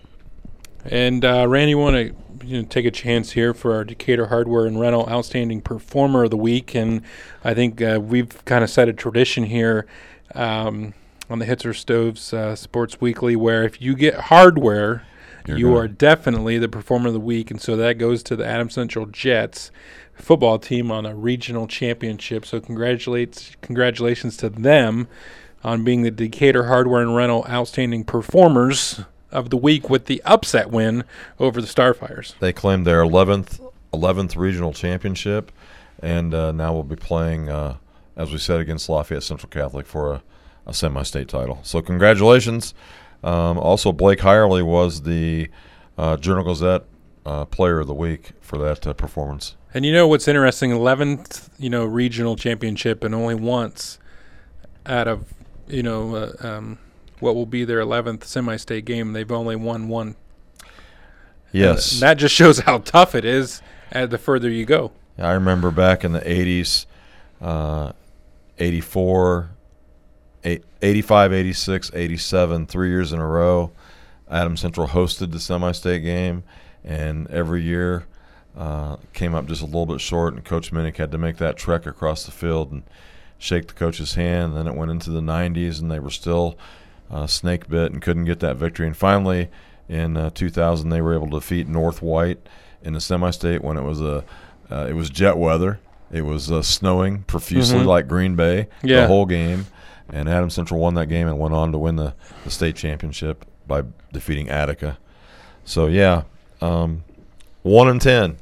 And 0.87 1.27
uh, 1.27 1.47
Randy, 1.47 1.75
want 1.75 1.97
to 1.97 2.47
you 2.47 2.63
know, 2.63 2.67
take 2.67 2.87
a 2.87 2.91
chance 2.91 3.33
here 3.33 3.53
for 3.53 3.75
our 3.75 3.85
Decatur 3.85 4.29
Hardware 4.29 4.65
and 4.65 4.81
Rental 4.81 5.07
Outstanding 5.11 5.61
Performer 5.61 6.25
of 6.25 6.31
the 6.31 6.39
Week, 6.39 6.75
and 6.75 7.03
I 7.45 7.53
think 7.53 7.83
uh, 7.83 8.01
we've 8.03 8.43
kind 8.47 8.65
of 8.65 8.71
set 8.71 8.89
a 8.89 8.95
tradition 8.95 9.45
here 9.45 9.87
um, 10.35 10.95
on 11.31 11.39
the 11.39 11.47
Hitzer 11.47 11.75
Stoves 11.75 12.33
uh, 12.33 12.57
Sports 12.57 13.01
Weekly, 13.01 13.37
where 13.37 13.65
if 13.65 13.81
you 13.81 13.95
get 13.95 14.15
hardware, 14.15 15.05
You're 15.47 15.59
you 15.59 15.77
are 15.77 15.89
definitely 15.89 16.59
the 16.59 16.69
Performer 16.69 17.07
of 17.07 17.15
the 17.15 17.21
Week, 17.21 17.51
and 17.51 17.61
so 17.61 17.77
that 17.77 17.95
goes 17.99 18.23
to 18.25 18.37
the 18.37 18.45
Adam 18.45 18.69
Central 18.69 19.07
Jets 19.07 19.71
football 20.15 20.59
team 20.59 20.91
on 20.91 21.07
a 21.07 21.15
regional 21.15 21.67
championship. 21.67 22.45
So 22.45 22.61
congratulates 22.61 23.57
congratulations 23.63 24.37
to 24.39 24.51
them 24.51 25.09
on 25.63 25.85
being 25.85 26.03
the 26.03 26.11
Decatur 26.11 26.67
Hardware 26.67 27.03
and 27.03 27.15
Rental 27.15 27.47
Outstanding 27.49 28.05
Performers 28.05 29.03
of 29.31 29.51
the 29.51 29.57
week 29.57 29.89
with 29.89 30.07
the 30.07 30.21
upset 30.25 30.71
win 30.71 31.05
over 31.39 31.61
the 31.61 31.67
Starfires. 31.67 32.35
They 32.41 32.53
claimed 32.53 32.87
their 32.87 33.03
11th 33.03 33.61
11th 33.93 34.37
regional 34.37 34.73
championship, 34.73 35.53
and 36.03 36.35
uh, 36.35 36.53
now 36.53 36.73
will 36.73 36.85
be 36.85 36.97
playing, 36.97 37.49
uh, 37.49 37.77
as 38.17 38.33
we 38.33 38.39
said, 38.39 38.61
against 38.61 38.89
Lafayette 38.89 39.23
Central 39.23 39.51
Catholic 39.51 39.87
for 39.87 40.13
a, 40.13 40.23
a 40.71 40.75
semi-state 40.75 41.29
title. 41.29 41.59
So 41.63 41.83
congratulations. 41.83 42.75
Um, 43.23 43.59
also, 43.59 43.93
Blake 43.93 44.21
Hirely 44.21 44.63
was 44.63 45.03
the 45.03 45.51
uh, 45.99 46.17
Journal 46.17 46.45
Gazette 46.45 46.85
uh, 47.27 47.45
Player 47.45 47.81
of 47.81 47.87
the 47.87 47.95
Week 47.95 48.33
for 48.41 48.57
that 48.59 48.87
uh, 48.87 48.93
performance. 48.95 49.57
And 49.75 49.85
you 49.85 49.93
know 49.93 50.09
what's 50.09 50.27
interesting? 50.27 50.71
Eleventh, 50.71 51.51
you 51.59 51.69
know, 51.69 51.85
regional 51.85 52.37
championship, 52.37 53.05
and 53.05 53.15
only 53.15 53.35
once 53.35 53.99
out 54.87 55.07
of 55.07 55.33
you 55.69 55.83
know 55.83 56.17
uh, 56.17 56.33
um, 56.41 56.79
what 57.21 57.35
will 57.35 57.47
be 57.47 57.65
their 57.65 57.81
eleventh 57.81 58.25
semi-state 58.25 58.85
game, 58.85 59.13
they've 59.13 59.31
only 59.31 59.57
won 59.57 59.89
one. 59.89 60.17
Yes. 61.53 61.93
And 61.93 62.03
that 62.03 62.15
just 62.15 62.35
shows 62.35 62.61
how 62.61 62.79
tough 62.79 63.15
it 63.15 63.25
is 63.25 63.61
uh, 63.93 64.07
the 64.07 64.19
further 64.19 64.49
you 64.49 64.65
go. 64.65 64.93
I 65.19 65.33
remember 65.33 65.71
back 65.71 66.05
in 66.05 66.13
the 66.13 66.21
80s, 66.21 66.87
uh, 67.41 67.93
84, 68.59 69.51
eight- 70.45 70.65
85, 70.83 71.33
86, 71.33 71.91
87, 71.95 72.67
three 72.67 72.89
years 72.89 73.13
in 73.13 73.21
a 73.21 73.27
row. 73.27 73.71
Adam 74.31 74.57
Central 74.57 74.89
hosted 74.89 75.33
the 75.33 75.41
semi 75.41 75.73
state 75.73 76.01
game, 76.03 76.43
and 76.85 77.27
every 77.31 77.63
year 77.63 78.07
uh, 78.57 78.97
came 79.13 79.35
up 79.35 79.47
just 79.47 79.63
a 79.63 79.67
little 79.67 79.87
bit 79.87 80.01
short, 80.01 80.35
and 80.35 80.45
Coach 80.45 80.73
Minnick 80.73 80.97
had 80.97 81.11
to 81.13 81.19
make 81.19 81.37
that 81.39 81.57
trek 81.57 81.87
across 81.87 82.25
the 82.25 82.31
field 82.33 82.71
and 82.73 82.83
shake 83.39 83.69
the 83.69 83.75
coach's 83.75 84.15
hand. 84.15 84.53
And 84.53 84.57
Then 84.57 84.67
it 84.67 84.77
went 84.77 84.91
into 84.91 85.11
the 85.11 85.21
90s, 85.21 85.81
and 85.81 85.91
they 85.91 85.99
were 86.01 86.11
still 86.11 86.57
uh, 87.11 87.27
snake 87.27 87.69
bit 87.69 87.91
and 87.93 88.01
couldn't 88.03 88.25
get 88.25 88.41
that 88.41 88.57
victory. 88.57 88.87
And 88.87 88.97
finally, 88.97 89.49
in 89.89 90.17
uh, 90.17 90.31
2000, 90.31 90.91
they 90.91 91.01
were 91.01 91.15
able 91.15 91.27
to 91.31 91.39
defeat 91.41 91.67
North 91.67 92.03
White 92.03 92.39
in 92.83 92.93
the 92.93 93.01
semi-state 93.01 93.63
when 93.63 93.77
it 93.77 93.83
was 93.83 94.01
a 94.01 94.25
uh, 94.71 94.87
it 94.89 94.95
was 94.95 95.11
jet 95.11 95.37
weather. 95.37 95.81
It 96.13 96.23
was 96.23 96.51
uh, 96.53 96.63
snowing 96.63 97.23
profusely 97.25 97.81
Mhm. 97.81 97.87
like 97.87 98.07
Green 98.09 98.37
Bay 98.37 98.69
Yeah. 98.85 99.01
the 99.03 99.07
whole 99.09 99.27
game, 99.27 99.67
and 100.13 100.29
Adam 100.29 100.51
Central 100.51 100.81
won 100.81 100.95
that 100.95 101.07
game 101.07 101.29
and 101.29 101.39
went 101.39 101.55
on 101.55 101.73
to 101.73 101.79
win 101.79 101.97
the, 101.97 102.15
the 102.45 102.51
state 102.51 102.77
championship 102.77 103.45
by 103.67 103.83
defeating 104.13 104.49
Attica. 104.49 104.99
So 105.65 105.87
yeah, 105.87 106.23
um, 106.61 107.05
one 107.63 107.89
in 107.89 107.99
ten, 107.99 108.39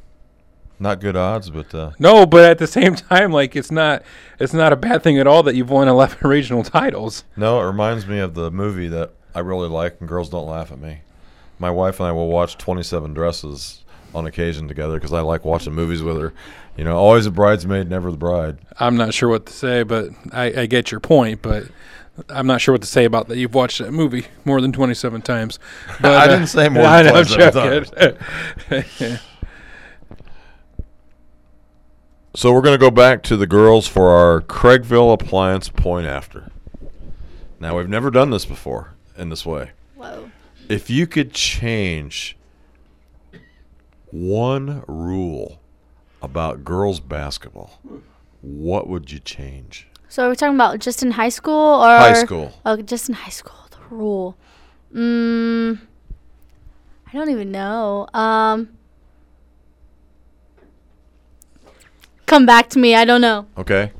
not 0.79 1.01
good 1.01 1.17
odds, 1.17 1.51
but 1.51 1.75
uh, 1.75 1.91
No, 1.99 2.25
but 2.27 2.51
at 2.51 2.59
the 2.59 2.67
same 2.67 2.95
time, 2.95 3.33
like 3.33 3.57
it's 3.57 3.71
not 3.71 4.03
it's 4.39 4.53
not 4.53 4.73
a 4.73 4.77
bad 4.77 5.03
thing 5.03 5.19
at 5.19 5.27
all 5.27 5.43
that 5.43 5.55
you've 5.55 5.71
won 5.71 5.89
11 5.89 6.19
regional 6.29 6.63
titles. 6.63 7.25
No, 7.37 7.61
it 7.61 7.65
reminds 7.65 8.07
me 8.07 8.19
of 8.21 8.35
the 8.35 8.51
movie 8.51 8.89
that 8.89 9.13
I 9.35 9.41
really 9.41 9.69
like, 9.69 9.97
and 10.01 10.09
girls 10.09 10.31
don't 10.31 10.47
laugh 10.49 10.73
at 10.73 10.79
me. 10.79 11.01
My 11.59 11.71
wife 11.71 11.99
and 12.01 12.09
I 12.09 12.13
will 12.13 12.29
watch 12.29 12.57
Twenty 12.57 12.83
Seven 12.83 13.13
Dresses 13.15 13.85
on 14.15 14.27
occasion 14.27 14.69
together 14.69 14.95
because 14.95 15.13
I 15.13 15.21
like 15.21 15.45
watching 15.45 15.75
movies 15.75 16.03
with 16.03 16.17
her. 16.21 16.33
You 16.79 16.85
know, 16.85 16.97
always 16.97 17.27
a 17.27 17.33
bridesmaid, 17.33 17.91
never 17.91 18.13
the 18.13 18.17
bride. 18.17 18.59
I'm 18.79 18.97
not 18.97 19.13
sure 19.13 19.29
what 19.29 19.47
to 19.47 19.53
say, 19.53 19.83
but 19.83 20.11
I, 20.33 20.61
I 20.61 20.67
get 20.67 20.93
your 20.93 21.01
point. 21.01 21.43
But 21.43 21.65
I'm 22.29 22.47
not 22.47 22.61
sure 22.61 22.73
what 22.73 22.83
to 22.83 22.87
say 22.87 23.05
about 23.05 23.27
that. 23.27 23.37
You've 23.37 23.53
watched 23.53 23.81
that 23.81 23.91
movie 23.91 24.29
more 24.45 24.61
than 24.61 24.71
27 24.71 25.23
times. 25.23 25.59
But, 26.01 26.13
I 26.13 26.25
uh, 26.25 26.29
didn't 26.29 26.47
say 26.47 26.69
more 26.69 26.85
I 26.87 27.03
than 27.03 27.15
know, 27.15 27.25
27 27.25 27.85
joking. 28.71 29.19
So 32.37 32.53
we're 32.53 32.61
going 32.61 32.75
to 32.75 32.79
go 32.79 32.93
back 32.93 33.25
to 33.25 33.37
the 33.37 33.49
girls 33.49 33.89
for 33.89 34.11
our 34.11 34.41
Craigville 34.41 35.13
Appliance 35.13 35.71
point 35.71 36.07
after. 36.07 36.53
Now 37.59 37.77
we've 37.77 37.89
never 37.89 38.13
done 38.13 38.31
this 38.31 38.45
before 38.45 38.95
in 39.17 39.31
this 39.31 39.45
way. 39.45 39.73
Whoa. 39.97 40.31
If 40.69 40.89
you 40.89 41.09
could 41.09 41.33
change 41.33 42.37
one 44.13 44.85
rule 44.87 45.59
about 46.23 46.65
girls 46.65 47.01
basketball, 47.01 47.81
what 48.41 48.89
would 48.89 49.11
you 49.11 49.19
change? 49.19 49.87
So 50.09 50.27
are 50.27 50.31
we 50.31 50.37
talking 50.37 50.55
about 50.55 50.79
just 50.79 51.03
in 51.03 51.13
high 51.13 51.29
school 51.29 51.83
or 51.83 51.87
High 51.87 52.15
school. 52.25 52.53
Oh, 52.65 52.77
just 52.77 53.09
in 53.09 53.15
high 53.15 53.31
school. 53.31 53.57
The 53.71 53.95
rule. 53.95 54.37
Mm, 54.95 55.81
I 57.07 57.13
don't 57.13 57.29
even 57.29 57.51
know. 57.53 58.09
Um, 58.15 58.71
come 62.27 62.47
back 62.47 62.71
to 62.71 62.79
me. 62.79 62.95
I 62.95 63.05
don't 63.05 63.21
know. 63.21 63.47
Okay. 63.59 63.93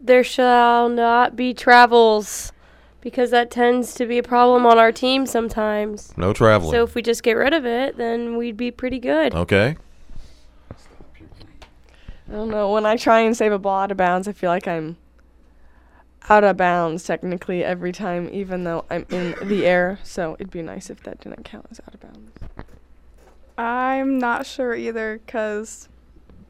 There 0.00 0.24
shall 0.24 0.88
not 0.88 1.36
be 1.36 1.54
travels 1.54 2.52
because 3.00 3.30
that 3.30 3.50
tends 3.50 3.94
to 3.94 4.06
be 4.06 4.18
a 4.18 4.22
problem 4.22 4.66
on 4.66 4.78
our 4.78 4.90
team 4.90 5.26
sometimes. 5.26 6.12
No 6.16 6.32
traveling. 6.32 6.72
So 6.72 6.82
if 6.82 6.96
we 6.96 7.02
just 7.02 7.22
get 7.22 7.34
rid 7.34 7.52
of 7.52 7.64
it, 7.64 7.96
then 7.96 8.36
we'd 8.36 8.56
be 8.56 8.70
pretty 8.72 8.98
good. 8.98 9.32
Okay. 9.34 9.76
I 12.32 12.34
don't 12.34 12.48
know. 12.48 12.72
When 12.72 12.86
I 12.86 12.96
try 12.96 13.20
and 13.20 13.36
save 13.36 13.52
a 13.52 13.58
ball 13.58 13.80
out 13.80 13.90
of 13.90 13.98
bounds, 13.98 14.26
I 14.26 14.32
feel 14.32 14.48
like 14.48 14.66
I'm 14.66 14.96
out 16.30 16.44
of 16.44 16.56
bounds 16.56 17.04
technically 17.04 17.62
every 17.62 17.92
time, 17.92 18.30
even 18.32 18.64
though 18.64 18.86
I'm 18.88 19.04
in 19.10 19.34
the 19.42 19.66
air. 19.66 19.98
So 20.02 20.36
it'd 20.38 20.50
be 20.50 20.62
nice 20.62 20.88
if 20.88 21.02
that 21.02 21.20
didn't 21.20 21.44
count 21.44 21.66
as 21.70 21.80
out 21.80 21.92
of 21.92 22.00
bounds. 22.00 22.38
I'm 23.58 24.18
not 24.18 24.46
sure 24.46 24.74
either 24.74 25.20
because 25.26 25.90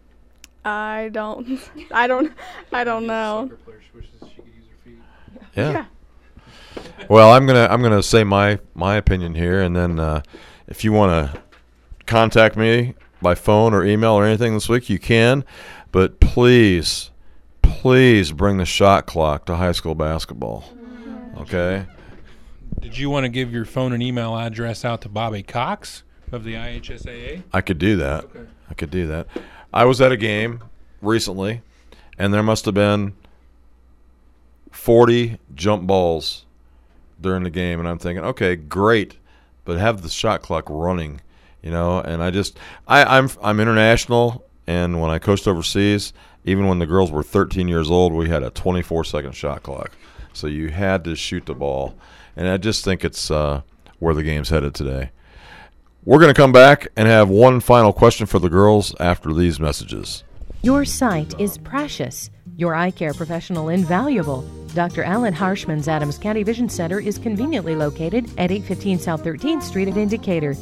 I 0.65 1.11
don't, 1.13 1.61
I 1.91 2.07
don't, 2.07 2.33
I 2.73 2.85
don't 2.85 3.09
know. 3.09 3.51
Yeah. 5.57 5.87
Well, 7.09 7.33
I'm 7.33 7.45
gonna 7.45 7.67
I'm 7.69 7.83
gonna 7.83 8.05
say 8.05 8.23
my 8.23 8.61
my 8.75 8.95
opinion 8.95 9.35
here, 9.35 9.61
and 9.61 9.75
then 9.75 9.99
uh, 9.99 10.23
if 10.69 10.85
you 10.85 10.93
want 10.93 11.33
to 11.33 11.43
contact 12.07 12.57
me 12.57 12.95
by 13.23 13.35
phone 13.35 13.73
or 13.73 13.85
email 13.85 14.13
or 14.13 14.25
anything 14.25 14.55
this 14.55 14.69
week, 14.69 14.91
you 14.91 14.99
can. 14.99 15.45
But 15.91 16.21
please, 16.21 17.11
please 17.63 18.33
bring 18.33 18.59
the 18.59 18.65
shot 18.65 19.07
clock 19.07 19.47
to 19.47 19.57
high 19.57 19.73
school 19.73 19.95
basketball. 19.95 20.65
Okay. 21.39 21.87
Did 22.81 22.99
you 22.99 23.11
want 23.11 23.25
to 23.25 23.29
give 23.29 23.53
your 23.53 23.65
phone 23.65 23.93
and 23.93 24.03
email 24.03 24.37
address 24.37 24.85
out 24.85 25.03
to 25.03 25.09
Bobby 25.09 25.43
Cox 25.43 26.03
of 26.33 26.45
the 26.45 26.55
IHSAA? 26.55 27.43
I 27.53 27.61
could 27.61 27.79
do 27.79 27.97
that. 27.97 28.25
I 28.69 28.75
could 28.75 28.91
do 28.91 29.07
that. 29.07 29.29
I 29.73 29.85
was 29.85 30.01
at 30.01 30.13
a 30.13 30.17
game 30.17 30.63
recently, 31.01 31.63
and 32.19 32.33
there 32.33 32.43
must 32.43 32.65
have 32.65 32.75
been 32.75 33.15
40 34.71 35.39
jump 35.55 35.87
balls 35.87 36.45
during 37.21 37.45
the 37.45 37.51
game, 37.51 37.79
and 37.79 37.89
I'm 37.89 37.99
thinking, 37.99 38.25
okay, 38.25 38.57
great, 38.57 39.19
but 39.65 39.79
have 39.79 40.03
the 40.03 40.09
shot 40.09 40.43
clock 40.43 40.65
running, 40.69 41.21
you 41.63 41.71
know. 41.71 42.01
And 42.01 42.23
I 42.23 42.31
just, 42.31 42.59
I, 42.87 43.19
I'm 43.19 43.29
I'm 43.43 43.61
international, 43.61 44.45
and 44.67 45.01
when 45.01 45.11
I 45.11 45.19
coached 45.19 45.47
overseas, 45.47 46.13
even 46.45 46.67
when 46.67 46.79
the 46.79 46.87
girls 46.87 47.11
were 47.11 47.23
13 47.23 47.69
years 47.69 47.91
old, 47.91 48.13
we 48.13 48.29
had 48.29 48.43
a 48.43 48.51
24 48.51 49.05
second 49.05 49.33
shot 49.33 49.63
clock, 49.63 49.93
so 50.33 50.47
you 50.47 50.69
had 50.69 51.05
to 51.05 51.17
shoot 51.17 51.47
the 51.47 51.55
ball, 51.55 51.95
and 52.37 52.49
I 52.49 52.57
just 52.57 52.85
think 52.85 53.05
it's 53.05 53.31
uh, 53.31 53.63
where 53.99 54.15
the 54.15 54.23
game's 54.23 54.51
headed 54.51 54.75
today. 54.75 55.11
We're 56.05 56.19
going 56.19 56.35
to 56.35 56.41
come 56.41 56.51
back 56.51 56.89
and 56.97 57.07
have 57.07 57.29
one 57.29 57.61
final 57.61 57.93
question 57.93 58.27
for 58.27 58.41
the 58.41 58.49
girls 58.49 58.93
after 58.99 59.33
these 59.33 59.61
messages. 59.61 60.25
Your 60.63 60.85
sight 60.85 61.39
is 61.41 61.59
precious. 61.59 62.29
Your 62.57 62.75
eye 62.75 62.91
care 62.91 63.15
professional 63.15 63.69
invaluable. 63.69 64.43
Dr. 64.75 65.05
Alan 65.05 65.35
Harshman's 65.35 65.87
Adams 65.87 66.19
County 66.19 66.43
Vision 66.43 66.69
Center 66.69 66.99
is 66.99 67.19
conveniently 67.19 67.77
located 67.77 68.27
at 68.39 68.51
815 68.51 68.99
South 68.99 69.25
13th 69.25 69.63
Street 69.63 69.89
at 69.89 69.97
in 69.97 70.09
Decatur. 70.09 70.57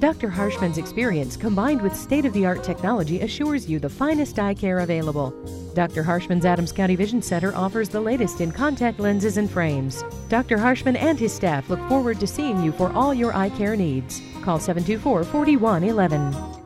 Dr. 0.00 0.28
Harshman's 0.28 0.78
experience 0.78 1.36
combined 1.36 1.80
with 1.80 1.96
state 1.96 2.24
of 2.24 2.32
the 2.32 2.44
art 2.44 2.62
technology 2.62 3.20
assures 3.20 3.68
you 3.68 3.78
the 3.78 3.88
finest 3.88 4.38
eye 4.38 4.54
care 4.54 4.80
available. 4.80 5.30
Dr. 5.74 6.02
Harshman's 6.02 6.44
Adams 6.44 6.72
County 6.72 6.96
Vision 6.96 7.22
Center 7.22 7.54
offers 7.54 7.88
the 7.88 8.00
latest 8.00 8.40
in 8.40 8.52
contact 8.52 8.98
lenses 8.98 9.36
and 9.36 9.50
frames. 9.50 10.04
Dr. 10.28 10.58
Harshman 10.58 10.96
and 10.96 11.18
his 11.18 11.32
staff 11.32 11.68
look 11.70 11.80
forward 11.88 12.20
to 12.20 12.26
seeing 12.26 12.62
you 12.62 12.72
for 12.72 12.92
all 12.92 13.14
your 13.14 13.34
eye 13.34 13.50
care 13.50 13.76
needs. 13.76 14.20
Call 14.42 14.58
724 14.58 15.24
4111. 15.24 16.60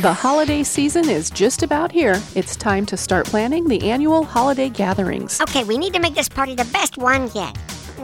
The 0.00 0.12
holiday 0.12 0.62
season 0.62 1.08
is 1.08 1.28
just 1.28 1.64
about 1.64 1.90
here. 1.90 2.22
It's 2.36 2.54
time 2.54 2.86
to 2.86 2.96
start 2.96 3.26
planning 3.26 3.66
the 3.66 3.90
annual 3.90 4.22
holiday 4.22 4.68
gatherings. 4.68 5.40
Okay, 5.40 5.64
we 5.64 5.76
need 5.76 5.92
to 5.94 5.98
make 6.00 6.14
this 6.14 6.28
party 6.28 6.54
the 6.54 6.66
best 6.66 6.98
one 6.98 7.30
yet. 7.34 7.56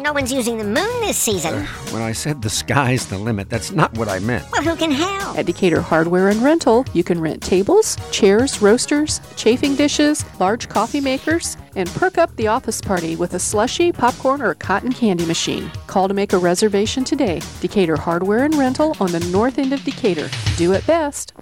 No 0.05 0.13
one's 0.13 0.31
using 0.31 0.59
the 0.59 0.65
moon 0.65 1.01
this 1.01 1.17
season. 1.17 1.55
Uh, 1.55 1.67
when 1.89 2.03
I 2.03 2.13
said 2.13 2.43
the 2.43 2.51
sky's 2.51 3.07
the 3.07 3.17
limit, 3.17 3.49
that's 3.49 3.73
not 3.73 3.97
what 3.97 4.07
I 4.07 4.19
meant. 4.19 4.45
Well, 4.53 4.63
who 4.63 4.77
can 4.77 4.91
help? 4.91 5.39
At 5.39 5.47
Decatur 5.47 5.81
Hardware 5.81 6.29
and 6.29 6.43
Rental, 6.43 6.85
you 6.93 7.03
can 7.03 7.19
rent 7.19 7.43
tables, 7.43 7.97
chairs, 8.11 8.61
roasters, 8.61 9.23
chafing 9.37 9.77
dishes, 9.77 10.23
large 10.39 10.69
coffee 10.69 11.01
makers, 11.01 11.57
and 11.75 11.89
perk 11.89 12.19
up 12.19 12.37
the 12.37 12.49
office 12.49 12.83
party 12.83 13.17
with 13.17 13.33
a 13.33 13.39
slushy, 13.39 13.93
popcorn, 13.93 14.43
or 14.43 14.53
cotton 14.53 14.93
candy 14.93 15.25
machine. 15.25 15.71
Call 15.87 16.07
to 16.07 16.13
make 16.13 16.35
a 16.35 16.39
reservation 16.39 17.03
today. 17.03 17.41
Decatur 17.63 17.97
Hardware 17.97 18.45
and 18.45 18.55
Rental 18.57 18.95
on 19.01 19.11
the 19.11 19.21
north 19.33 19.59
end 19.59 19.73
of 19.73 19.83
Decatur. 19.85 20.29
Do 20.59 20.75
it 20.75 20.87
best. 20.87 21.33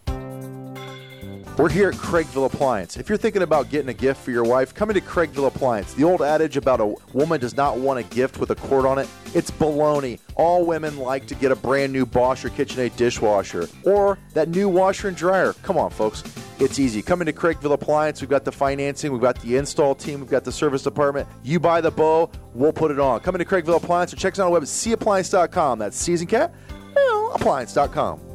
We're 1.58 1.68
here 1.68 1.90
at 1.90 1.96
Craigville 1.96 2.46
Appliance. 2.46 2.96
If 2.96 3.10
you're 3.10 3.18
thinking 3.18 3.42
about 3.42 3.68
getting 3.68 3.90
a 3.90 3.94
gift 3.94 4.22
for 4.22 4.30
your 4.30 4.42
wife, 4.42 4.72
come 4.72 4.88
into 4.88 5.02
Craigville 5.02 5.46
Appliance. 5.46 5.92
The 5.92 6.02
old 6.02 6.22
adage 6.22 6.56
about 6.56 6.80
a 6.80 6.94
woman 7.12 7.40
does 7.40 7.54
not 7.54 7.76
want 7.76 8.00
a 8.00 8.02
gift 8.04 8.38
with 8.38 8.50
a 8.50 8.54
cord 8.54 8.86
on 8.86 8.98
it, 8.98 9.06
it's 9.34 9.50
baloney. 9.50 10.18
All 10.34 10.64
women 10.64 10.96
like 10.96 11.26
to 11.26 11.34
get 11.34 11.52
a 11.52 11.56
brand 11.56 11.92
new 11.92 12.06
Bosch 12.06 12.42
or 12.46 12.48
KitchenAid 12.48 12.96
dishwasher 12.96 13.68
or 13.84 14.18
that 14.32 14.48
new 14.48 14.66
washer 14.66 15.08
and 15.08 15.16
dryer. 15.16 15.52
Come 15.62 15.76
on, 15.76 15.90
folks. 15.90 16.24
It's 16.58 16.78
easy. 16.78 17.02
Come 17.02 17.20
into 17.20 17.34
Craigville 17.34 17.74
Appliance. 17.74 18.22
We've 18.22 18.30
got 18.30 18.46
the 18.46 18.52
financing, 18.52 19.12
we've 19.12 19.20
got 19.20 19.38
the 19.42 19.58
install 19.58 19.94
team, 19.94 20.20
we've 20.20 20.30
got 20.30 20.44
the 20.44 20.52
service 20.52 20.82
department. 20.82 21.28
You 21.42 21.60
buy 21.60 21.82
the 21.82 21.90
bow, 21.90 22.30
we'll 22.54 22.72
put 22.72 22.90
it 22.90 22.98
on. 22.98 23.20
Come 23.20 23.34
into 23.34 23.44
Craigville 23.44 23.76
Appliance 23.76 24.12
or 24.14 24.16
check 24.16 24.32
us 24.32 24.38
out 24.38 24.44
on 24.44 24.52
the 24.52 24.54
web 24.54 24.62
at 24.62 24.68
cappliance.com. 24.68 25.80
That's 25.80 25.98
season 25.98 26.28
cat, 26.28 26.54
well, 26.94 27.32
appliance.com. 27.34 28.31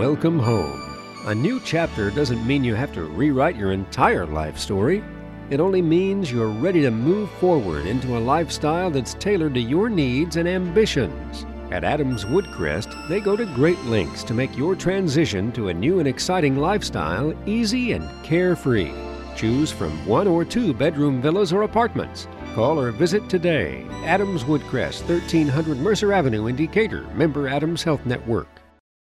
Welcome 0.00 0.38
home. 0.38 0.80
A 1.26 1.34
new 1.34 1.60
chapter 1.60 2.10
doesn't 2.10 2.46
mean 2.46 2.64
you 2.64 2.74
have 2.74 2.90
to 2.94 3.04
rewrite 3.04 3.54
your 3.54 3.72
entire 3.72 4.24
life 4.24 4.56
story. 4.56 5.04
It 5.50 5.60
only 5.60 5.82
means 5.82 6.32
you're 6.32 6.48
ready 6.48 6.80
to 6.80 6.90
move 6.90 7.30
forward 7.32 7.84
into 7.84 8.16
a 8.16 8.18
lifestyle 8.18 8.90
that's 8.90 9.12
tailored 9.12 9.52
to 9.52 9.60
your 9.60 9.90
needs 9.90 10.36
and 10.36 10.48
ambitions. 10.48 11.44
At 11.70 11.84
Adams 11.84 12.24
Woodcrest, 12.24 13.10
they 13.10 13.20
go 13.20 13.36
to 13.36 13.44
great 13.54 13.78
lengths 13.84 14.24
to 14.24 14.32
make 14.32 14.56
your 14.56 14.74
transition 14.74 15.52
to 15.52 15.68
a 15.68 15.74
new 15.74 15.98
and 15.98 16.08
exciting 16.08 16.56
lifestyle 16.56 17.34
easy 17.46 17.92
and 17.92 18.08
carefree. 18.24 18.94
Choose 19.36 19.70
from 19.70 19.92
one 20.06 20.26
or 20.26 20.46
two 20.46 20.72
bedroom 20.72 21.20
villas 21.20 21.52
or 21.52 21.64
apartments. 21.64 22.26
Call 22.54 22.80
or 22.80 22.90
visit 22.90 23.28
today. 23.28 23.86
Adams 24.06 24.44
Woodcrest, 24.44 25.06
1300 25.06 25.76
Mercer 25.76 26.14
Avenue 26.14 26.46
in 26.46 26.56
Decatur, 26.56 27.02
member 27.12 27.48
Adams 27.48 27.82
Health 27.82 28.06
Network. 28.06 28.59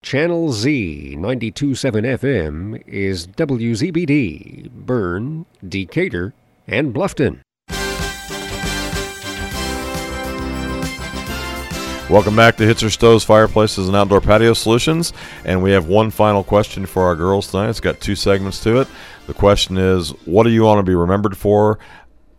Channel 0.07 0.51
Z 0.53 1.15
927 1.15 2.03
FM 2.05 2.83
is 2.87 3.27
WZBD, 3.27 4.69
Berne, 4.69 5.45
Decatur, 5.67 6.33
and 6.67 6.93
Bluffton. 6.93 7.39
Welcome 12.09 12.35
back 12.37 12.55
to 12.57 12.63
Hitzer 12.63 12.89
Stoves 12.91 13.25
Fireplaces 13.25 13.87
and 13.87 13.97
Outdoor 13.97 14.21
Patio 14.21 14.53
Solutions. 14.53 15.11
And 15.43 15.61
we 15.61 15.71
have 15.71 15.87
one 15.87 16.11
final 16.11 16.43
question 16.43 16.85
for 16.85 17.03
our 17.03 17.15
girls 17.15 17.51
tonight. 17.51 17.69
It's 17.69 17.81
got 17.81 17.99
two 17.99 18.15
segments 18.15 18.61
to 18.63 18.79
it. 18.79 18.87
The 19.25 19.33
question 19.33 19.77
is 19.77 20.11
What 20.25 20.43
do 20.43 20.51
you 20.51 20.63
want 20.63 20.77
to 20.77 20.89
be 20.89 20.95
remembered 20.95 21.35
for 21.35 21.79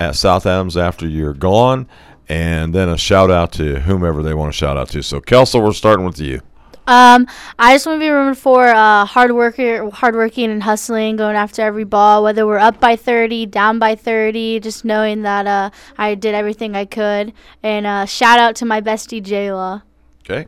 at 0.01 0.15
South 0.15 0.47
Adams 0.47 0.77
after 0.77 1.07
you're 1.07 1.35
gone? 1.35 1.89
And 2.31 2.75
then 2.75 2.89
a 2.89 2.97
shout 2.97 3.31
out 3.31 3.53
to 3.55 3.81
whomever 3.81 4.23
they 4.23 4.33
want 4.33 4.53
to 4.53 4.57
shout 4.57 4.77
out 4.77 4.91
to. 4.91 5.03
So, 5.03 5.21
Kelsey, 5.21 5.59
we're 5.59 5.73
starting 5.73 6.07
with 6.07 6.21
you. 6.21 6.41
Um, 6.89 7.27
I 7.59 7.75
just 7.75 7.85
want 7.85 7.97
to 7.97 8.01
be 8.01 8.09
remembered 8.09 8.39
for 8.39 8.67
uh, 8.67 9.05
hard 9.05 9.33
worker, 9.33 9.91
hard 9.91 10.15
working 10.17 10.51
and 10.51 10.63
hustling, 10.63 11.17
going 11.17 11.37
after 11.37 11.61
every 11.61 11.85
ball, 11.85 12.25
whether 12.25 12.47
we're 12.47 12.57
up 12.57 12.81
by 12.81 12.97
30, 12.97 13.45
down 13.45 13.79
by 13.79 13.95
30, 13.95 14.61
just 14.61 14.87
knowing 14.87 15.21
that 15.21 15.47
uh, 15.47 15.69
I 15.99 16.15
did 16.15 16.35
everything 16.35 16.75
I 16.75 16.87
could. 16.87 17.35
And 17.63 17.87
uh, 17.87 18.07
shout 18.07 18.39
out 18.39 18.57
to 18.57 18.65
my 18.65 18.81
bestie 18.81 19.23
Jayla. 19.23 19.83
Okay. 20.21 20.47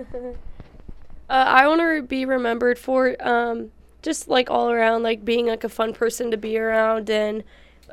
uh, 0.00 0.32
I 1.28 1.68
want 1.68 1.80
to 1.80 2.02
be 2.02 2.24
remembered 2.24 2.76
for 2.76 3.14
um, 3.24 3.70
just 4.02 4.26
like 4.26 4.50
all 4.50 4.72
around, 4.72 5.04
like 5.04 5.24
being 5.24 5.46
like 5.46 5.62
a 5.62 5.68
fun 5.68 5.92
person 5.92 6.32
to 6.32 6.36
be 6.36 6.58
around 6.58 7.08
and 7.08 7.44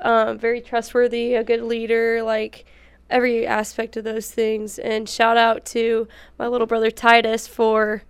um, 0.02 0.40
very 0.40 0.60
trustworthy, 0.60 1.36
a 1.36 1.44
good 1.44 1.62
leader, 1.62 2.24
like 2.24 2.66
every 3.10 3.46
aspect 3.46 3.98
of 3.98 4.04
those 4.04 4.32
things. 4.32 4.80
And 4.80 5.08
shout 5.08 5.38
out 5.38 5.66
to 5.68 6.08
my 6.38 6.48
little 6.48 6.68
brother 6.68 6.92
Titus 6.92 7.48
for 7.48 8.04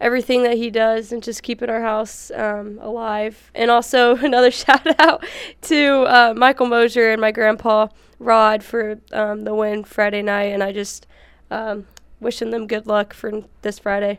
everything 0.00 0.42
that 0.44 0.56
he 0.56 0.70
does 0.70 1.12
and 1.12 1.22
just 1.22 1.42
keeping 1.42 1.68
our 1.68 1.82
house 1.82 2.30
um, 2.34 2.78
alive. 2.80 3.50
And 3.54 3.70
also 3.70 4.16
another 4.24 4.50
shout 4.50 5.00
out 5.00 5.24
to 5.62 6.04
uh, 6.06 6.34
Michael 6.36 6.66
Mosier 6.66 7.10
and 7.10 7.20
my 7.20 7.32
grandpa 7.32 7.88
Rod 8.18 8.62
for 8.62 9.00
um, 9.12 9.44
the 9.44 9.54
win 9.54 9.84
Friday 9.84 10.22
night. 10.22 10.52
And 10.52 10.62
I 10.62 10.72
just 10.72 11.06
um, 11.50 11.86
wishing 12.20 12.50
them 12.50 12.66
good 12.66 12.86
luck 12.86 13.14
for 13.14 13.44
this 13.62 13.78
Friday. 13.78 14.18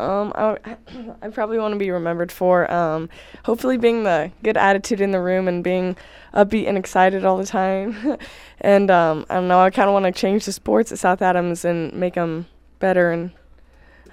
Um, 0.00 0.32
I, 0.34 0.76
I 1.22 1.28
probably 1.28 1.58
want 1.58 1.72
to 1.74 1.78
be 1.78 1.90
remembered 1.90 2.32
for 2.32 2.70
um, 2.72 3.08
hopefully 3.44 3.76
being 3.76 4.04
the 4.04 4.32
good 4.42 4.56
attitude 4.56 5.00
in 5.00 5.10
the 5.10 5.20
room 5.20 5.46
and 5.48 5.62
being 5.62 5.96
upbeat 6.34 6.66
and 6.66 6.78
excited 6.78 7.24
all 7.24 7.36
the 7.36 7.46
time. 7.46 8.16
and 8.60 8.90
um, 8.90 9.26
I 9.28 9.34
don't 9.34 9.48
know, 9.48 9.60
I 9.60 9.70
kind 9.70 9.88
of 9.88 9.92
want 9.92 10.06
to 10.06 10.12
change 10.12 10.46
the 10.46 10.52
sports 10.52 10.90
at 10.92 10.98
South 10.98 11.22
Adams 11.22 11.64
and 11.64 11.92
make 11.92 12.14
them 12.14 12.46
better. 12.78 13.10
And 13.10 13.30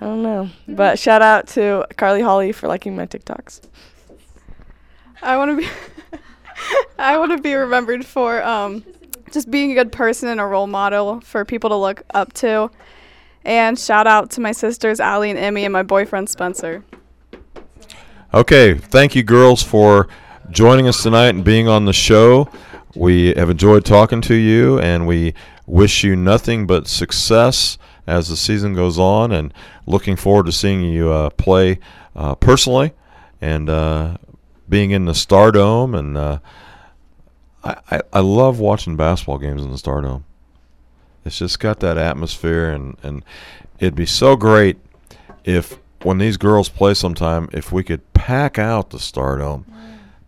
I 0.01 0.05
don't 0.05 0.23
know. 0.23 0.49
But 0.67 0.99
shout 0.99 1.21
out 1.21 1.47
to 1.49 1.85
Carly 1.95 2.21
Holly 2.21 2.51
for 2.51 2.67
liking 2.67 2.95
my 2.95 3.05
TikToks. 3.05 3.61
I 5.21 5.38
want 5.38 5.51
to 5.51 5.57
be 5.57 5.69
I 6.99 7.17
want 7.17 7.31
to 7.31 7.41
be 7.41 7.53
remembered 7.53 8.05
for 8.05 8.43
um, 8.43 8.83
just 9.31 9.49
being 9.49 9.71
a 9.71 9.75
good 9.75 9.91
person 9.91 10.29
and 10.29 10.39
a 10.39 10.45
role 10.45 10.67
model 10.67 11.21
for 11.21 11.45
people 11.45 11.69
to 11.69 11.75
look 11.75 12.03
up 12.13 12.33
to. 12.33 12.69
And 13.47 13.79
shout 13.79 14.07
out 14.07 14.29
to 14.31 14.41
my 14.41 14.51
sisters, 14.51 14.99
Allie 14.99 15.29
and 15.29 15.39
Emmy, 15.39 15.63
and 15.63 15.71
my 15.71 15.81
boyfriend, 15.81 16.29
Spencer. 16.29 16.83
Okay. 18.33 18.73
Thank 18.73 19.15
you, 19.15 19.23
girls, 19.23 19.63
for 19.63 20.09
joining 20.51 20.85
us 20.85 21.01
tonight 21.01 21.29
and 21.29 21.45
being 21.45 21.69
on 21.69 21.85
the 21.85 21.93
show. 21.93 22.49
We 22.93 23.33
have 23.35 23.49
enjoyed 23.49 23.85
talking 23.85 24.19
to 24.23 24.35
you, 24.35 24.79
and 24.79 25.07
we 25.07 25.33
wish 25.65 26.03
you 26.03 26.17
nothing 26.17 26.67
but 26.67 26.89
success 26.89 27.77
as 28.05 28.27
the 28.27 28.35
season 28.35 28.73
goes 28.73 28.99
on, 28.99 29.31
and 29.31 29.53
looking 29.85 30.17
forward 30.17 30.47
to 30.47 30.51
seeing 30.51 30.81
you 30.81 31.09
uh, 31.09 31.29
play 31.29 31.79
uh, 32.17 32.35
personally 32.35 32.91
and 33.39 33.69
uh, 33.69 34.17
being 34.67 34.91
in 34.91 35.05
the 35.05 35.13
Stardome. 35.13 35.97
And 35.97 36.17
uh, 36.17 36.39
I, 37.63 37.77
I, 37.91 38.01
I 38.11 38.19
love 38.19 38.59
watching 38.59 38.97
basketball 38.97 39.37
games 39.37 39.63
in 39.63 39.71
the 39.71 39.77
Stardome. 39.77 40.23
It's 41.28 41.38
just 41.38 41.59
got 41.59 41.80
that 41.82 41.97
atmosphere, 41.97 42.69
and, 42.69 42.97
and 43.03 43.23
it'd 43.80 43.95
be 43.95 44.05
so 44.05 44.36
great 44.36 44.78
if 45.43 45.78
when 46.03 46.17
these 46.17 46.38
girls 46.38 46.69
play 46.69 46.93
sometime, 46.93 47.49
if 47.53 47.71
we 47.71 47.84
could 47.84 48.13
pack 48.13 48.57
out 48.57 48.89
the 48.89 48.97
Stardome, 48.97 49.65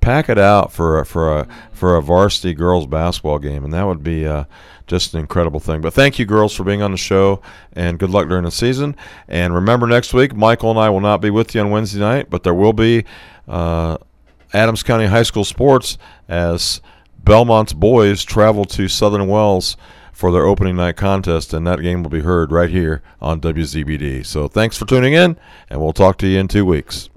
pack 0.02 0.30
it 0.30 0.38
out 0.38 0.72
for 0.72 1.00
a, 1.00 1.06
for 1.06 1.39
a 1.39 1.47
for 1.72 1.95
a 1.95 2.02
varsity 2.02 2.54
girls 2.54 2.88
basketball 2.88 3.39
game, 3.39 3.64
and 3.64 3.74
that 3.74 3.84
would 3.84 4.04
be 4.04 4.26
uh, 4.26 4.45
just 4.88 5.14
an 5.14 5.20
incredible 5.20 5.60
thing. 5.60 5.82
But 5.82 5.93
thank 5.93 6.20
you, 6.20 6.26
girls, 6.26 6.56
for 6.56 6.64
being 6.64 6.82
on 6.82 6.91
the 6.91 6.97
show, 6.97 7.41
and 7.74 8.00
good 8.00 8.10
luck 8.10 8.28
during 8.28 8.45
the 8.45 8.52
season. 8.52 8.95
And 9.28 9.54
remember, 9.54 9.88
next 9.88 10.14
week, 10.14 10.36
Michael 10.36 10.72
and 10.72 10.80
I 10.80 10.89
will 10.89 11.02
not 11.02 11.22
be 11.22 11.30
with 11.30 11.54
you 11.54 11.62
on 11.62 11.70
Wednesday 11.70 12.00
night, 12.00 12.30
but 12.30 12.43
there 12.43 12.54
will 12.54 12.74
be 12.74 13.06
uh, 13.47 13.97
Adams 14.54 14.84
County 14.84 15.06
High 15.06 15.24
School 15.24 15.45
sports 15.45 15.97
as 16.28 16.82
Bellmont's 17.24 17.74
boys 17.74 18.24
travel 18.24 18.66
to 18.66 18.88
Southern 18.88 19.28
Wells 19.28 19.78
for 20.20 20.34
their 20.34 20.45
opening 20.45 20.76
night 20.76 20.97
contest, 20.97 21.53
and 21.53 21.65
that 21.65 21.80
game 21.80 22.03
will 22.03 22.09
be 22.09 22.20
heard 22.20 22.51
right 22.51 22.70
here 22.70 23.01
on 23.22 23.39
WZBD. 23.39 24.26
So 24.26 24.49
thanks 24.49 24.76
for 24.76 24.86
tuning 24.86 25.13
in, 25.13 25.39
and 25.70 25.80
we'll 25.80 25.93
talk 25.93 26.17
to 26.17 26.28
you 26.28 26.38
in 26.38 26.49
two 26.49 26.65
weeks. 26.65 27.09